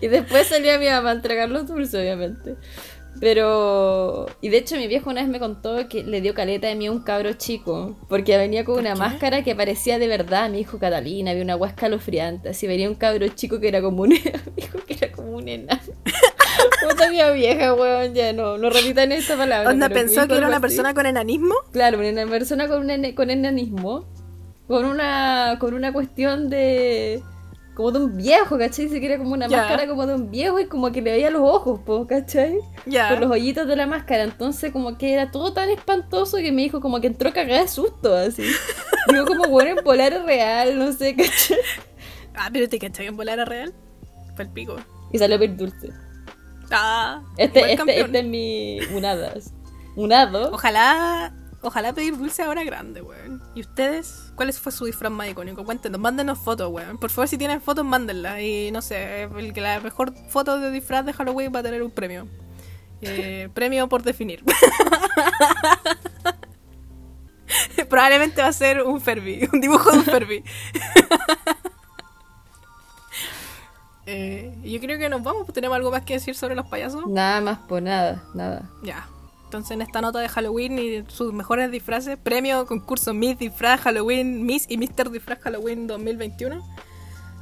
Y 0.00 0.08
después 0.08 0.46
salía 0.46 0.78
mi 0.78 0.86
mamá 0.86 1.10
a 1.10 1.14
entregar 1.14 1.50
los 1.50 1.66
dulces, 1.66 2.00
obviamente. 2.00 2.56
Pero. 3.18 4.26
Y 4.40 4.48
de 4.48 4.58
hecho, 4.58 4.76
mi 4.76 4.86
viejo 4.86 5.10
una 5.10 5.22
vez 5.22 5.30
me 5.30 5.38
contó 5.38 5.88
que 5.88 6.04
le 6.04 6.20
dio 6.20 6.34
caleta 6.34 6.68
de 6.68 6.74
mí 6.74 6.86
a 6.86 6.92
un 6.92 7.00
cabro 7.00 7.32
chico. 7.32 7.98
Porque 8.08 8.36
venía 8.36 8.64
con 8.64 8.76
¿Por 8.76 8.82
una 8.82 8.94
qué? 8.94 8.98
máscara 8.98 9.42
que 9.42 9.54
parecía 9.54 9.98
de 9.98 10.06
verdad. 10.06 10.48
Me 10.50 10.58
dijo 10.58 10.78
Catalina, 10.78 11.32
había 11.32 11.42
una 11.42 11.56
hueá 11.56 11.70
escalofriante. 11.70 12.50
Así 12.50 12.66
venía 12.66 12.88
un 12.88 12.94
cabro 12.94 13.26
chico 13.28 13.60
que 13.60 13.68
era 13.68 13.82
como 13.82 14.02
un. 14.02 14.10
dijo 14.56 14.78
que 14.86 14.94
era 14.94 15.12
como 15.12 15.32
un 15.36 15.48
enano. 15.48 15.80
Puta 16.88 17.10
mi 17.10 17.18
vieja, 17.38 17.74
weón, 17.74 18.14
ya 18.14 18.32
no, 18.32 18.58
no 18.58 18.70
repitan 18.70 19.12
esta 19.12 19.36
palabra. 19.36 19.70
Onda 19.70 19.88
pensó 19.88 20.26
que 20.26 20.36
era 20.36 20.46
una 20.46 20.56
así. 20.56 20.62
persona 20.62 20.94
con 20.94 21.06
enanismo. 21.06 21.54
Claro, 21.72 21.98
una 21.98 22.26
persona 22.26 22.68
con, 22.68 22.90
un 22.90 23.12
con 23.12 23.30
enanismo, 23.30 24.06
con 24.66 24.84
una, 24.84 25.56
con 25.58 25.74
una 25.74 25.92
cuestión 25.92 26.50
de, 26.50 27.22
como 27.74 27.92
de 27.92 27.98
un 28.00 28.16
viejo, 28.16 28.58
¿cachai? 28.58 28.88
Se 28.88 29.00
quería 29.00 29.18
como 29.18 29.32
una 29.32 29.48
máscara 29.48 29.86
como 29.86 30.06
de 30.06 30.14
un 30.14 30.30
viejo 30.30 30.58
y 30.60 30.66
como 30.66 30.90
que 30.92 31.00
le 31.00 31.12
veía 31.12 31.30
los 31.30 31.42
ojos, 31.42 31.80
po, 31.80 32.06
¿cachai? 32.06 32.58
Ya. 32.86 33.08
Por 33.08 33.20
los 33.20 33.30
hoyitos 33.30 33.66
de 33.66 33.76
la 33.76 33.86
máscara. 33.86 34.24
Entonces 34.24 34.72
como 34.72 34.98
que 34.98 35.12
era 35.12 35.30
todo 35.30 35.52
tan 35.52 35.70
espantoso 35.70 36.36
que 36.38 36.52
me 36.52 36.62
dijo 36.62 36.80
como 36.80 37.00
que 37.00 37.06
entró 37.06 37.32
cagada 37.32 37.62
de 37.62 37.68
susto, 37.68 38.14
así. 38.14 38.42
Digo 39.08 39.24
como, 39.26 39.48
bueno, 39.48 39.78
en 39.78 39.84
polar 39.84 40.24
real, 40.24 40.78
no 40.78 40.92
sé, 40.92 41.14
¿cachai? 41.16 41.58
Ah, 42.34 42.48
pero 42.52 42.68
te 42.68 42.78
cachai 42.78 43.06
en 43.06 43.16
volar 43.16 43.40
a 43.40 43.44
real. 43.44 43.72
Fue 44.34 44.44
el 44.44 44.50
pico. 44.50 44.76
Y 45.12 45.18
salió 45.18 45.36
a 45.36 45.46
dulce. 45.46 45.90
Ah, 46.70 47.22
Este, 47.36 47.72
este, 47.72 48.00
este 48.00 48.18
es 48.20 48.24
mi 48.24 48.78
unadas. 48.94 49.52
Unado. 49.96 50.52
Ojalá, 50.52 51.34
ojalá 51.62 51.92
pedir 51.92 52.16
dulce 52.16 52.42
ahora 52.42 52.64
grande, 52.64 53.02
weón. 53.02 53.42
¿Y 53.54 53.60
ustedes? 53.60 54.32
¿Cuál 54.34 54.52
fue 54.52 54.72
su 54.72 54.86
disfraz 54.86 55.12
más 55.12 55.28
icónico? 55.28 55.64
Cuéntenos, 55.64 56.00
mándenos 56.00 56.38
fotos, 56.38 56.70
weón. 56.70 56.98
Por 56.98 57.10
favor, 57.10 57.28
si 57.28 57.38
tienen 57.38 57.60
fotos, 57.60 57.84
mándenlas. 57.84 58.40
Y 58.40 58.70
no 58.72 58.82
sé, 58.82 59.24
el 59.24 59.52
que 59.52 59.60
la 59.60 59.80
mejor 59.80 60.14
foto 60.28 60.58
de 60.58 60.70
disfraz 60.70 61.04
de 61.04 61.12
Halloween 61.12 61.52
va 61.54 61.60
a 61.60 61.62
tener 61.62 61.82
un 61.82 61.90
premio. 61.90 62.26
Eh, 63.02 63.48
premio 63.54 63.88
por 63.88 64.02
definir. 64.02 64.44
Probablemente 67.88 68.42
va 68.42 68.48
a 68.48 68.52
ser 68.52 68.82
un 68.82 69.00
Ferbi, 69.00 69.48
un 69.50 69.58
dibujo 69.58 69.90
de 69.90 69.98
un 70.00 70.04
Ferbi. 70.04 70.44
Eh, 74.12 74.52
yo 74.64 74.80
creo 74.80 74.98
que 74.98 75.08
nos 75.08 75.22
vamos, 75.22 75.44
pues, 75.44 75.54
tenemos 75.54 75.76
algo 75.76 75.92
más 75.92 76.02
que 76.02 76.14
decir 76.14 76.34
sobre 76.34 76.56
los 76.56 76.66
payasos. 76.66 77.06
Nada 77.06 77.40
más 77.40 77.58
por 77.58 77.80
nada, 77.80 78.24
nada. 78.34 78.68
Ya. 78.82 79.06
Entonces 79.50 79.72
en 79.72 79.82
esta 79.82 80.00
nota 80.00 80.20
de 80.20 80.28
Halloween 80.28 80.78
y 80.78 81.04
sus 81.08 81.32
mejores 81.32 81.72
disfraces, 81.72 82.16
premio 82.16 82.66
concurso 82.66 83.12
Miss 83.14 83.36
Disfraz 83.36 83.80
Halloween, 83.80 84.46
Miss 84.46 84.64
y 84.68 84.78
Mr. 84.78 85.10
Disfraz 85.10 85.40
Halloween 85.40 85.88
2021, 85.88 86.64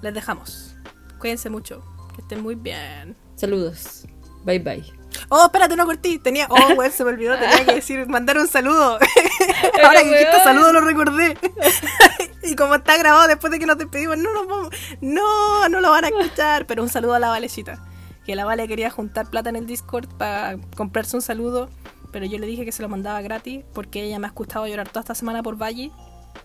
les 0.00 0.14
dejamos. 0.14 0.74
Cuídense 1.18 1.50
mucho, 1.50 1.84
que 2.14 2.22
estén 2.22 2.42
muy 2.42 2.54
bien. 2.54 3.14
Saludos. 3.36 4.06
Bye 4.46 4.58
bye. 4.58 4.82
Oh, 5.28 5.44
espérate, 5.44 5.76
no 5.76 5.84
cortí. 5.84 6.18
Tenía. 6.18 6.46
Oh, 6.48 6.72
weón, 6.78 6.90
se 6.90 7.04
me 7.04 7.10
olvidó. 7.10 7.36
Tenía 7.36 7.66
que 7.66 7.74
decir, 7.74 8.06
mandar 8.08 8.38
un 8.38 8.48
saludo. 8.48 8.98
Ahora 9.84 10.00
que 10.02 10.08
dijiste 10.08 10.42
saludo 10.42 10.72
lo 10.72 10.80
recordé. 10.80 11.36
y 12.42 12.56
como 12.56 12.76
está 12.76 12.96
grabado 12.96 13.28
después 13.28 13.50
de 13.50 13.58
que 13.58 13.66
nos 13.66 13.76
despedimos, 13.76 14.16
no 14.16 14.32
nos 14.32 14.46
vamos. 14.46 14.70
No, 15.02 15.68
no 15.68 15.82
lo 15.82 15.90
van 15.90 16.06
a 16.06 16.08
escuchar. 16.08 16.66
Pero 16.66 16.82
un 16.82 16.88
saludo 16.88 17.12
a 17.12 17.18
la 17.18 17.28
Valecita. 17.28 17.84
Que 18.24 18.34
la 18.34 18.46
Vale 18.46 18.66
quería 18.66 18.88
juntar 18.88 19.28
plata 19.28 19.50
en 19.50 19.56
el 19.56 19.66
Discord 19.66 20.08
para 20.16 20.56
comprarse 20.74 21.14
un 21.14 21.22
saludo. 21.22 21.68
Pero 22.12 22.26
yo 22.26 22.38
le 22.38 22.46
dije 22.46 22.64
que 22.64 22.72
se 22.72 22.82
lo 22.82 22.88
mandaba 22.88 23.20
gratis 23.20 23.64
porque 23.74 24.04
ella 24.04 24.18
me 24.18 24.26
ha 24.26 24.28
escuchado 24.28 24.66
llorar 24.66 24.88
toda 24.88 25.00
esta 25.00 25.14
semana 25.14 25.42
por 25.42 25.56
Valle. 25.56 25.90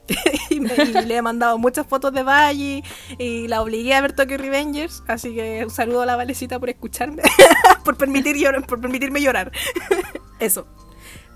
y, 0.49 0.59
le 0.59 1.15
he 1.15 1.21
mandado 1.21 1.57
muchas 1.57 1.87
fotos 1.87 2.13
de 2.13 2.23
Valle 2.23 2.83
y 3.17 3.47
la 3.47 3.61
obligué 3.61 3.93
a 3.93 4.01
ver 4.01 4.13
Tokyo 4.13 4.37
Revengers. 4.37 5.03
Así 5.07 5.33
que 5.33 5.63
un 5.63 5.69
saludo 5.69 6.01
a 6.01 6.05
la 6.05 6.15
Valecita 6.15 6.59
por 6.59 6.69
escucharme, 6.69 7.23
por, 7.85 7.97
permitir 7.97 8.37
llorar, 8.37 8.65
por 8.65 8.81
permitirme 8.81 9.21
llorar. 9.21 9.51
Eso. 10.39 10.67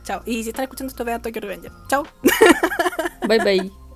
Chao. 0.04 0.22
Y 0.26 0.44
si 0.44 0.50
están 0.50 0.64
escuchando 0.64 0.92
esto, 0.92 1.04
vean 1.04 1.22
Tokyo 1.22 1.42
Revengers. 1.42 1.76
Chao. 1.90 2.06
Bye 3.28 3.40
bye. 3.40 3.87